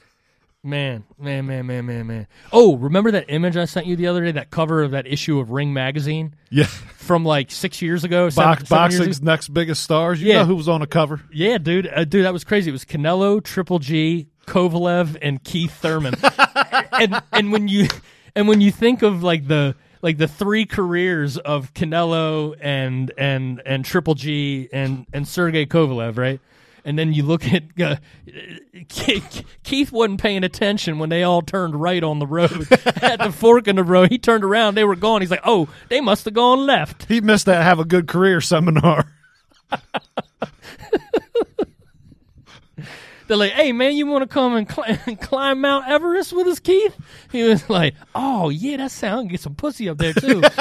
Man, 0.61 1.05
man, 1.17 1.45
man, 1.47 1.65
man, 1.67 1.85
man, 1.85 2.05
man. 2.05 2.27
Oh, 2.51 2.75
remember 2.75 3.11
that 3.11 3.25
image 3.29 3.55
I 3.55 3.63
sent 3.63 3.85
you 3.87 3.95
the 3.95 4.07
other 4.07 4.25
day? 4.25 4.33
That 4.33 4.51
cover 4.51 4.83
of 4.83 4.91
that 4.91 5.07
issue 5.07 5.39
of 5.39 5.51
Ring 5.51 5.71
magazine 5.71 6.35
Yeah, 6.49 6.65
from 6.65 7.23
like 7.23 7.49
six 7.49 7.81
years 7.81 8.03
ago. 8.03 8.29
seven- 8.29 8.49
Box, 8.55 8.67
seven 8.67 8.83
years 8.91 8.95
ago? 8.95 9.05
boxing's 9.05 9.21
next 9.23 9.47
biggest 9.53 9.81
stars. 9.81 10.21
You 10.21 10.27
Yeah. 10.27 10.39
know 10.39 10.45
who 10.47 10.55
was 10.57 10.67
on 10.67 10.81
the 10.81 10.87
cover? 10.87 11.21
Yeah, 11.31 11.59
dude, 11.59 11.87
uh, 11.87 12.03
dude, 12.03 12.25
that 12.25 12.33
was 12.33 12.43
crazy. 12.43 12.69
It 12.69 12.73
was 12.73 12.83
Canelo, 12.83 13.41
Triple 13.41 13.79
G, 13.79 14.27
Kovalev, 14.49 15.17
and 15.21 15.41
Keith 15.43 15.73
Thurman. 15.73 16.15
and 16.91 17.21
and 17.31 17.51
when 17.51 17.67
you 17.67 17.87
and 18.35 18.47
when 18.47 18.59
you 18.59 18.71
think 18.71 19.01
of 19.03 19.23
like 19.23 19.47
the 19.47 19.75
like 20.01 20.17
the 20.17 20.27
three 20.27 20.65
careers 20.65 21.37
of 21.37 21.73
Canelo 21.73 22.55
and 22.59 23.11
and 23.17 23.61
and 23.65 23.85
Triple 23.85 24.15
G 24.15 24.69
and 24.73 25.05
and 25.13 25.27
Sergey 25.27 25.65
Kovalev, 25.65 26.17
right? 26.17 26.39
And 26.85 26.97
then 26.97 27.13
you 27.13 27.23
look 27.23 27.45
at 27.45 27.63
uh, 27.81 27.97
Keith 28.87 29.43
Keith 29.63 29.91
wasn't 29.91 30.21
paying 30.21 30.43
attention 30.43 30.97
when 30.97 31.09
they 31.09 31.23
all 31.23 31.41
turned 31.41 31.79
right 31.79 32.03
on 32.03 32.19
the 32.19 32.27
road 32.27 32.67
at 33.01 33.19
the 33.19 33.31
fork 33.31 33.67
in 33.67 33.75
the 33.75 33.83
road. 33.83 34.09
He 34.09 34.17
turned 34.17 34.43
around, 34.43 34.75
they 34.75 34.85
were 34.85 34.95
gone. 34.95 35.21
He's 35.21 35.31
like, 35.31 35.43
"Oh, 35.43 35.67
they 35.89 36.01
must 36.01 36.25
have 36.25 36.33
gone 36.33 36.65
left." 36.65 37.05
He 37.05 37.21
missed 37.21 37.45
that 37.45 37.63
have 37.63 37.79
a 37.79 37.85
good 37.85 38.07
career 38.07 38.41
seminar. 38.41 39.11
they're 43.29 43.37
like, 43.37 43.53
"Hey 43.53 43.71
man, 43.71 43.95
you 43.95 44.05
want 44.07 44.23
to 44.23 44.27
come 44.27 44.55
and 44.55 44.69
cl- 44.69 44.97
climb 45.21 45.61
Mount 45.61 45.87
Everest 45.87 46.33
with 46.33 46.47
us, 46.47 46.59
Keith?" 46.59 46.97
He 47.31 47.43
was 47.43 47.69
like, 47.69 47.95
"Oh 48.13 48.49
yeah, 48.49 48.77
that 48.77 48.91
sound 48.91 49.29
get 49.29 49.39
some 49.39 49.55
pussy 49.55 49.87
up 49.87 49.97
there 49.99 50.13
too." 50.13 50.41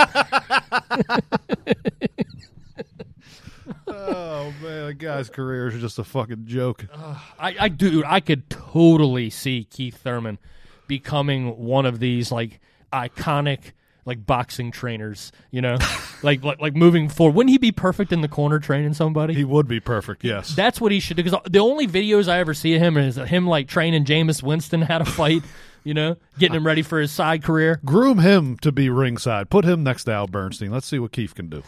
Oh 3.91 4.53
man, 4.63 4.87
the 4.87 4.95
guy's 4.95 5.29
career 5.31 5.69
is 5.69 5.81
just 5.81 5.99
a 5.99 6.05
fucking 6.05 6.47
joke. 6.47 6.87
Uh, 6.93 7.19
I, 7.39 7.57
I 7.59 7.69
dude, 7.69 8.05
I 8.05 8.21
could 8.21 8.49
totally 8.49 9.31
see 9.31 9.65
Keith 9.65 9.97
Thurman 9.97 10.39
becoming 10.87 11.59
one 11.59 11.87
of 11.87 11.99
these 11.99 12.31
like 12.31 12.61
iconic 12.93 13.73
like 14.09 14.27
boxing 14.27 14.73
trainers, 14.73 15.31
you 15.53 15.61
know, 15.61 15.77
like, 16.23 16.43
like 16.43 16.61
like 16.61 16.75
moving 16.75 17.09
forward. 17.09 17.37
Wouldn't 17.37 17.51
he 17.51 17.59
be 17.59 17.71
perfect 17.71 18.11
in 18.13 18.23
the 18.23 18.29
corner 18.29 18.59
training 18.59 18.95
somebody? 18.95 19.35
He 19.35 19.45
would 19.45 19.69
be 19.69 19.79
perfect. 19.79 20.25
Yes. 20.25 20.57
That's 20.57 20.81
what 20.81 20.91
he 20.91 20.99
should 20.99 21.17
do. 21.17 21.23
Because 21.23 21.39
the 21.49 21.61
only 21.61 21.87
videos 21.87 22.27
I 22.27 22.39
ever 22.39 22.55
see 22.55 22.75
of 22.75 22.83
him 22.83 22.97
is 22.97 23.17
him 23.17 23.47
like 23.47 23.69
training 23.69 24.05
Jameis 24.05 24.43
Winston 24.43 24.83
how 24.83 24.99
to 24.99 25.05
fight. 25.05 25.43
You 25.85 25.95
know, 25.95 26.17
getting 26.39 26.57
him 26.57 26.67
ready 26.67 26.83
for 26.83 27.01
his 27.01 27.11
side 27.11 27.43
career. 27.43 27.81
Groom 27.83 28.19
him 28.19 28.59
to 28.59 28.73
be 28.73 28.91
ringside. 28.91 29.49
Put 29.49 29.65
him 29.65 29.85
next 29.85 30.05
to 30.05 30.13
Al 30.13 30.27
Bernstein. 30.27 30.71
Let's 30.71 30.87
see 30.87 30.99
what 30.99 31.13
Keith 31.13 31.35
can 31.35 31.49
do. 31.49 31.63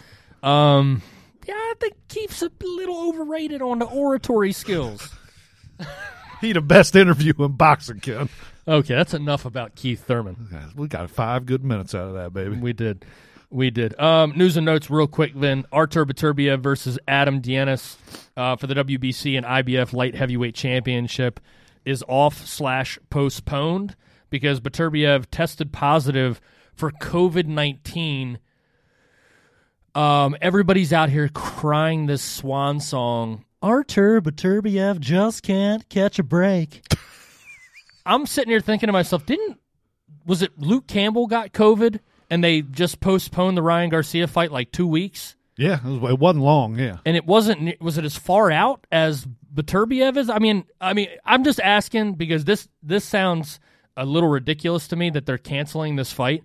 Um, 0.47 1.01
yeah, 1.47 1.55
I 1.55 1.75
think 1.81 1.95
Keith's 2.09 2.43
a 2.43 2.51
little 2.61 3.09
overrated 3.09 3.63
on 3.63 3.79
the 3.79 3.87
oratory 3.87 4.53
skills. 4.53 5.09
He 6.41 6.53
the 6.53 6.61
best 6.61 6.97
interview 6.97 7.35
in 7.39 7.53
boxing, 7.53 8.01
Ken. 8.01 8.29
Okay, 8.67 8.95
that's 8.95 9.15
enough 9.15 9.45
about 9.45 9.75
Keith 9.75 10.05
Thurman. 10.05 10.73
We 10.77 10.89
got 10.89 11.11
five 11.11 11.47
good 11.47 11.65
minutes 11.65 11.95
out 11.95 12.09
of 12.09 12.15
that, 12.15 12.33
baby. 12.33 12.57
We 12.57 12.73
did. 12.73 13.05
We 13.51 13.71
did. 13.71 13.99
Um, 13.99 14.33
news 14.37 14.57
and 14.57 14.65
notes, 14.65 14.89
real 14.89 15.09
quick. 15.09 15.33
Then 15.35 15.65
Artur 15.73 16.07
Beterbiev 16.07 16.61
versus 16.61 16.99
Adam 17.09 17.41
Deines 17.41 17.97
uh, 18.37 18.57
for 18.57 18.69
the 18.69 18.75
WBC 18.75 19.37
and 19.37 19.45
IBF 19.45 19.93
Light 19.93 20.15
Heavyweight 20.15 20.55
Championship 20.55 21.41
is 21.85 22.05
off 22.07 22.47
slash 22.47 22.99
postponed 23.11 23.97
because 24.29 24.61
Beterbiev 24.61 25.27
tested 25.31 25.73
positive 25.73 26.41
for 26.75 26.93
COVID 26.93 27.47
nineteen. 27.47 28.39
Um, 29.97 30.37
everybody's 30.41 30.93
out 30.93 31.11
here 31.11 31.29
crying 31.29 32.07
this 32.07 32.23
swan 32.23 32.79
song. 32.79 33.45
Artur 33.63 34.21
Beterbiev 34.21 35.01
just 35.01 35.43
can't 35.43 35.89
catch 35.89 36.19
a 36.19 36.23
break. 36.23 36.83
I'm 38.07 38.27
sitting 38.27 38.51
here 38.51 38.61
thinking 38.61 38.87
to 38.87 38.93
myself, 38.93 39.27
didn't 39.27 39.59
was 40.27 40.43
it 40.43 40.59
Luke 40.59 40.87
Campbell 40.87 41.27
got 41.27 41.53
COVID 41.53 42.01
and 42.31 42.43
they 42.43 42.63
just 42.63 43.01
postponed 43.01 43.57
the 43.57 43.63
Ryan 43.63 43.91
Garcia 43.91 44.27
fight 44.27 44.53
like 44.53 44.73
two 44.73 44.87
weeks? 44.87 45.37
Yeah, 45.57 45.79
it, 45.85 46.01
was, 46.01 46.13
it 46.13 46.19
wasn't 46.19 46.45
long. 46.45 46.79
Yeah. 46.79 46.99
And 47.05 47.17
it 47.17 47.27
wasn't 47.27 47.63
ne- 47.63 47.77
was 47.81 47.99
it 47.99 48.05
as 48.05 48.17
far 48.17 48.51
out 48.51 48.87
as 48.91 49.27
Beterbiev 49.53 50.17
is? 50.17 50.31
I 50.31 50.39
mean, 50.39 50.65
I 50.81 50.95
mean, 50.95 51.09
I'm 51.25 51.45
just 51.45 51.61
asking 51.61 52.15
because 52.15 52.45
this 52.45 52.69
this 52.83 53.05
sounds 53.05 53.61
a 53.97 54.07
little 54.07 54.29
ridiculous 54.29 54.89
to 54.89 54.97
me 54.97 55.11
that 55.11 55.27
they're 55.27 55.39
canceling 55.39 55.97
this 55.97 56.13
fight. 56.13 56.45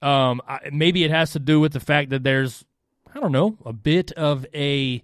Um, 0.00 0.40
I, 0.46 0.60
maybe 0.72 1.02
it 1.02 1.10
has 1.10 1.32
to 1.32 1.38
do 1.38 1.58
with 1.58 1.72
the 1.72 1.80
fact 1.80 2.10
that 2.10 2.22
there's 2.22 2.64
I 3.12 3.18
don't 3.18 3.32
know 3.32 3.58
a 3.64 3.72
bit 3.72 4.12
of 4.12 4.46
a 4.54 5.02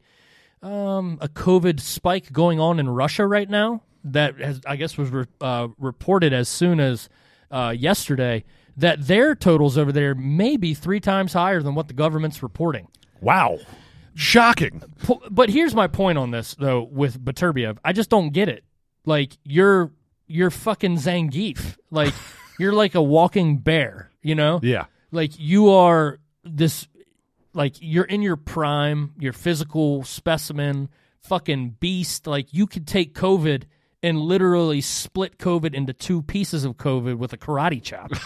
um, 0.63 1.19
a 1.21 1.29
COVID 1.29 1.81
spike 1.81 2.33
going 2.33 2.61
on 2.61 2.79
in 2.81 2.89
Russia 2.89 3.27
right 3.27 3.49
now 3.49 3.83
that 4.05 4.39
has, 4.39 4.61
I 4.67 4.77
guess, 4.77 4.97
was 4.97 5.11
re- 5.11 5.25
uh, 5.41 5.69
reported 5.79 6.33
as 6.33 6.49
soon 6.49 6.81
as 6.81 7.09
uh, 7.51 7.75
yesterday 7.77 8.45
that 8.77 9.07
their 9.07 9.35
totals 9.35 9.77
over 9.77 9.91
there 9.93 10.15
may 10.15 10.57
be 10.57 10.75
three 10.75 11.01
times 11.01 11.33
higher 11.33 11.63
than 11.63 11.75
what 11.75 11.89
the 11.89 11.95
government's 11.95 12.43
reporting. 12.43 12.89
Wow. 13.21 13.59
Shocking. 14.15 14.83
But 15.31 15.51
here's 15.51 15.75
my 15.75 15.87
point 15.87 16.19
on 16.19 16.31
this, 16.31 16.55
though, 16.55 16.83
with 16.83 17.23
Beterbiev. 17.25 17.79
I 17.85 17.93
just 17.93 18.11
don't 18.11 18.31
get 18.31 18.49
it. 18.49 18.65
Like 19.05 19.37
you're 19.45 19.93
you're 20.27 20.51
fucking 20.51 20.97
Zangief. 20.97 21.77
Like 21.91 22.15
you're 22.59 22.73
like 22.73 22.95
a 22.95 23.03
walking 23.03 23.59
bear. 23.59 24.11
You 24.23 24.35
know? 24.35 24.61
Yeah. 24.63 24.87
like 25.11 25.39
you 25.39 25.71
are 25.71 26.19
this 26.45 26.87
like 27.59 27.75
you're 27.81 28.05
in 28.05 28.23
your 28.23 28.37
prime 28.37 29.13
your 29.19 29.35
physical 29.35 30.05
specimen 30.05 30.89
fucking 31.21 31.77
beast. 31.81 32.27
Like 32.27 32.55
you 32.55 32.67
could 32.67 32.87
take 32.87 33.15
covid 33.15 33.65
and 34.03 34.19
literally 34.21 34.81
split 34.81 35.37
covid 35.37 35.75
into 35.75 35.93
two 35.93 36.23
pieces 36.23 36.65
of 36.65 36.79
covid 36.79 37.17
with 37.19 37.35
a 37.35 37.37
karate 37.37 37.83
chop. 37.83 38.13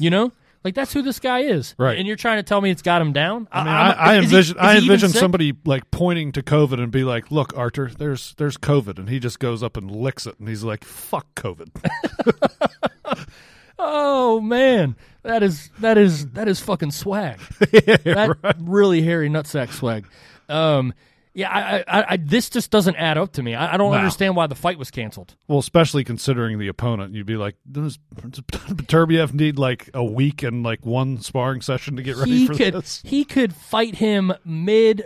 You 0.00 0.10
know? 0.10 0.30
Like 0.62 0.74
that's 0.74 0.92
who 0.92 1.02
this 1.02 1.18
guy 1.18 1.40
is. 1.40 1.74
Right. 1.78 1.98
and 1.98 2.06
you're 2.06 2.16
trying 2.16 2.38
to 2.38 2.42
tell 2.42 2.60
me 2.60 2.70
it's 2.70 2.82
got 2.82 3.00
him 3.00 3.12
down? 3.12 3.48
I 3.50 3.64
mean, 3.64 3.74
I, 3.74 3.90
I 3.90 4.18
is 4.18 4.30
he- 4.30 4.36
envision 4.36 4.56
is 4.56 4.62
I 4.62 4.76
envision 4.76 5.08
somebody 5.10 5.54
like 5.64 5.90
pointing 5.90 6.32
to 6.32 6.42
COVID 6.42 6.80
and 6.80 6.92
be 6.92 7.04
like, 7.04 7.30
"Look, 7.30 7.56
Arthur, 7.56 7.90
there's 7.96 8.34
there's 8.34 8.56
COVID," 8.56 8.98
and 8.98 9.08
he 9.08 9.18
just 9.18 9.38
goes 9.38 9.62
up 9.62 9.76
and 9.76 9.90
licks 9.90 10.26
it, 10.26 10.38
and 10.38 10.48
he's 10.48 10.64
like, 10.64 10.84
"Fuck 10.84 11.26
COVID." 11.36 11.68
oh 13.78 14.40
man 14.40 14.96
that 15.28 15.42
is 15.42 15.70
that 15.80 15.96
is 15.98 16.26
that 16.32 16.48
is 16.48 16.58
fucking 16.60 16.90
swag 16.90 17.38
that 17.60 18.56
really 18.58 19.02
hairy 19.02 19.28
nutsack 19.28 19.70
swag 19.72 20.06
um 20.48 20.92
yeah 21.34 21.50
I, 21.50 21.84
I, 22.00 22.04
I 22.12 22.16
this 22.16 22.48
just 22.50 22.70
doesn't 22.70 22.96
add 22.96 23.18
up 23.18 23.32
to 23.34 23.42
me 23.42 23.54
i, 23.54 23.74
I 23.74 23.76
don't 23.76 23.92
No. 23.92 23.98
understand 23.98 24.34
why 24.36 24.46
the 24.46 24.54
fight 24.54 24.78
was 24.78 24.90
canceled 24.90 25.34
well, 25.46 25.58
especially 25.58 26.02
considering 26.02 26.58
the 26.58 26.68
opponent, 26.68 27.14
you'd 27.14 27.26
be 27.26 27.36
like, 27.36 27.56
"Does 27.70 27.98
Beterbiev 28.16 29.32
need 29.34 29.58
like 29.58 29.90
a 29.94 30.04
week 30.04 30.42
and 30.42 30.62
like 30.62 30.84
one 30.84 31.20
sparring 31.20 31.60
session 31.60 31.96
to 31.96 32.02
get 32.02 32.16
ready 32.16 32.32
he 32.38 32.46
for 32.46 32.54
could 32.54 32.74
this?" 32.74 33.02
he 33.06 33.24
could 33.24 33.54
fight 33.54 33.94
him 33.96 34.32
mid 34.44 35.04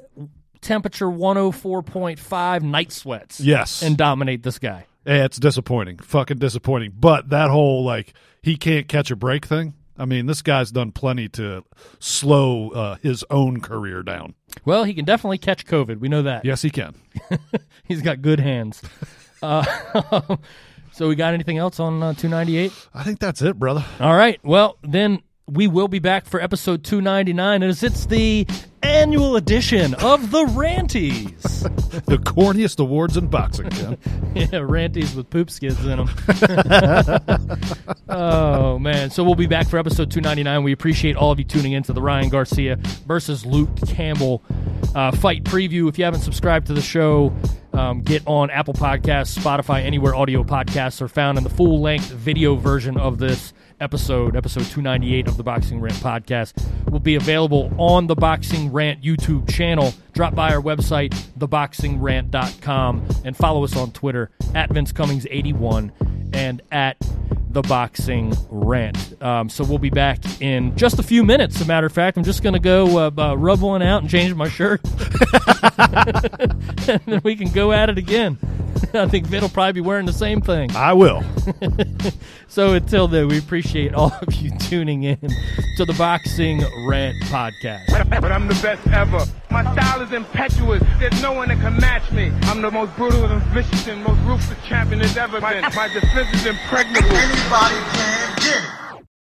temperature 0.60 1.06
104.5 1.06 2.62
night 2.62 2.92
sweats 2.92 3.40
Yes, 3.40 3.82
and 3.82 3.96
dominate 3.96 4.42
this 4.42 4.58
guy 4.58 4.86
Yeah, 5.06 5.24
it's 5.24 5.38
disappointing, 5.38 5.98
fucking 5.98 6.38
disappointing. 6.38 6.92
But 6.98 7.30
that 7.30 7.50
whole 7.50 7.84
like 7.84 8.14
he 8.42 8.56
can't 8.56 8.88
catch 8.88 9.10
a 9.10 9.16
break 9.16 9.44
thing. 9.46 9.74
I 9.98 10.04
mean, 10.06 10.26
this 10.26 10.42
guy's 10.42 10.70
done 10.70 10.92
plenty 10.92 11.28
to 11.30 11.64
slow 11.98 12.70
uh, 12.70 12.96
his 13.02 13.24
own 13.30 13.60
career 13.60 14.02
down. 14.02 14.34
well 14.64 14.84
he 14.84 14.94
can 14.94 15.04
definitely 15.04 15.38
catch 15.38 15.64
covid 15.66 15.98
we 16.00 16.08
know 16.08 16.22
that 16.22 16.44
Yes, 16.44 16.62
he 16.62 16.70
can. 16.70 16.94
he's 17.84 18.02
got 18.02 18.22
good 18.22 18.40
hands 18.40 18.82
uh, 19.42 19.64
so 20.92 21.08
we 21.08 21.14
got 21.14 21.34
anything 21.34 21.58
else 21.58 21.78
on 21.80 22.02
uh, 22.02 22.14
298 22.14 22.72
I 22.94 23.02
think 23.04 23.18
that's 23.18 23.42
it, 23.42 23.58
brother. 23.58 23.84
All 24.00 24.14
right. 24.14 24.38
Well, 24.44 24.78
then 24.82 25.22
we 25.52 25.66
will 25.66 25.88
be 25.88 25.98
back 25.98 26.24
for 26.24 26.40
episode 26.40 26.82
299 26.82 27.62
as 27.62 27.82
it's 27.82 28.06
the 28.06 28.46
annual 28.82 29.36
edition 29.36 29.94
of 29.94 30.30
the 30.30 30.44
Ranties. 30.46 31.30
The 31.92 32.16
corniest 32.16 32.80
awards 32.80 33.18
in 33.18 33.28
boxing, 33.28 33.68
Ken. 33.68 33.98
yeah, 34.34 34.46
Ranties 34.46 35.14
with 35.14 35.28
poop 35.28 35.50
skids 35.50 35.78
in 35.84 35.98
them. 35.98 36.10
oh, 38.08 38.78
man. 38.78 39.10
So 39.10 39.22
we'll 39.22 39.34
be 39.34 39.46
back 39.46 39.68
for 39.68 39.78
episode 39.78 40.10
299. 40.10 40.62
We 40.62 40.72
appreciate 40.72 41.16
all 41.16 41.30
of 41.30 41.38
you 41.38 41.44
tuning 41.44 41.72
in 41.72 41.82
to 41.84 41.92
the 41.92 42.00
Ryan 42.00 42.30
Garcia 42.30 42.76
versus 43.06 43.44
Luke 43.44 43.68
Campbell 43.86 44.42
uh, 44.94 45.12
fight 45.12 45.44
preview. 45.44 45.88
If 45.88 45.98
you 45.98 46.04
haven't 46.04 46.22
subscribed 46.22 46.66
to 46.68 46.74
the 46.74 46.82
show, 46.82 47.32
um, 47.74 48.00
get 48.00 48.22
on 48.26 48.50
Apple 48.50 48.74
Podcasts, 48.74 49.38
Spotify, 49.38 49.84
anywhere 49.84 50.14
audio 50.14 50.42
podcasts 50.42 51.00
are 51.02 51.08
found, 51.08 51.36
and 51.36 51.46
the 51.46 51.54
full 51.54 51.80
length 51.80 52.10
video 52.10 52.56
version 52.56 52.96
of 52.96 53.18
this 53.18 53.52
episode, 53.82 54.36
episode 54.36 54.64
298 54.64 55.26
of 55.26 55.36
the 55.36 55.42
Boxing 55.42 55.80
Rant 55.80 55.96
podcast, 55.96 56.54
will 56.90 57.00
be 57.00 57.16
available 57.16 57.72
on 57.76 58.06
the 58.06 58.14
Boxing 58.14 58.72
Rant 58.72 59.02
YouTube 59.02 59.50
channel. 59.50 59.92
Drop 60.12 60.34
by 60.34 60.54
our 60.54 60.62
website, 60.62 61.10
theboxingrant.com, 61.38 63.08
and 63.24 63.36
follow 63.36 63.64
us 63.64 63.76
on 63.76 63.90
Twitter 63.90 64.30
at 64.54 64.70
Vince 64.70 64.92
Cummings81 64.92 65.90
and 66.32 66.62
at 66.70 66.96
the 67.52 67.62
Boxing 67.62 68.34
Rant. 68.50 69.22
Um, 69.22 69.48
so 69.48 69.64
we'll 69.64 69.78
be 69.78 69.90
back 69.90 70.18
in 70.40 70.76
just 70.76 70.98
a 70.98 71.02
few 71.02 71.24
minutes. 71.24 71.56
As 71.56 71.62
a 71.62 71.66
matter 71.66 71.86
of 71.86 71.92
fact, 71.92 72.16
I'm 72.16 72.24
just 72.24 72.42
going 72.42 72.54
to 72.54 72.58
go 72.58 72.98
uh, 72.98 73.10
uh, 73.16 73.34
rub 73.36 73.60
one 73.60 73.82
out 73.82 74.02
and 74.02 74.10
change 74.10 74.34
my 74.34 74.48
shirt, 74.48 74.80
and 75.78 77.00
then 77.06 77.20
we 77.24 77.36
can 77.36 77.50
go 77.50 77.72
at 77.72 77.90
it 77.90 77.98
again. 77.98 78.38
I 78.94 79.06
think 79.06 79.26
Vin 79.26 79.42
will 79.42 79.48
probably 79.48 79.72
be 79.72 79.80
wearing 79.80 80.06
the 80.06 80.12
same 80.12 80.40
thing. 80.40 80.74
I 80.74 80.92
will. 80.92 81.22
So 82.48 82.74
until 82.74 83.08
then, 83.08 83.28
we 83.28 83.38
appreciate 83.38 83.94
all 83.94 84.12
of 84.12 84.34
you 84.34 84.50
tuning 84.58 85.04
in 85.04 85.16
to 85.78 85.86
the 85.86 85.94
Boxing 85.96 86.62
Rant 86.86 87.16
podcast. 87.22 88.10
But 88.10 88.30
I'm 88.30 88.46
the 88.46 88.60
best 88.60 88.86
ever. 88.88 89.24
My 89.52 89.70
style 89.74 90.00
is 90.00 90.12
impetuous. 90.12 90.82
There's 90.98 91.20
no 91.20 91.34
one 91.34 91.48
that 91.48 91.60
can 91.60 91.76
match 91.76 92.10
me. 92.10 92.32
I'm 92.44 92.62
the 92.62 92.70
most 92.70 92.96
brutal 92.96 93.26
and 93.26 93.42
vicious 93.52 93.86
and 93.86 94.02
most 94.02 94.18
ruthless 94.22 94.58
champion 94.66 95.00
there's 95.00 95.18
ever 95.18 95.42
been. 95.42 95.60
My 95.60 95.88
defense 95.92 96.32
is 96.32 96.46
impregnable. 96.46 97.10
Anybody 97.10 97.76
can 97.92 98.36
get 98.36 98.64
it. 98.64 98.81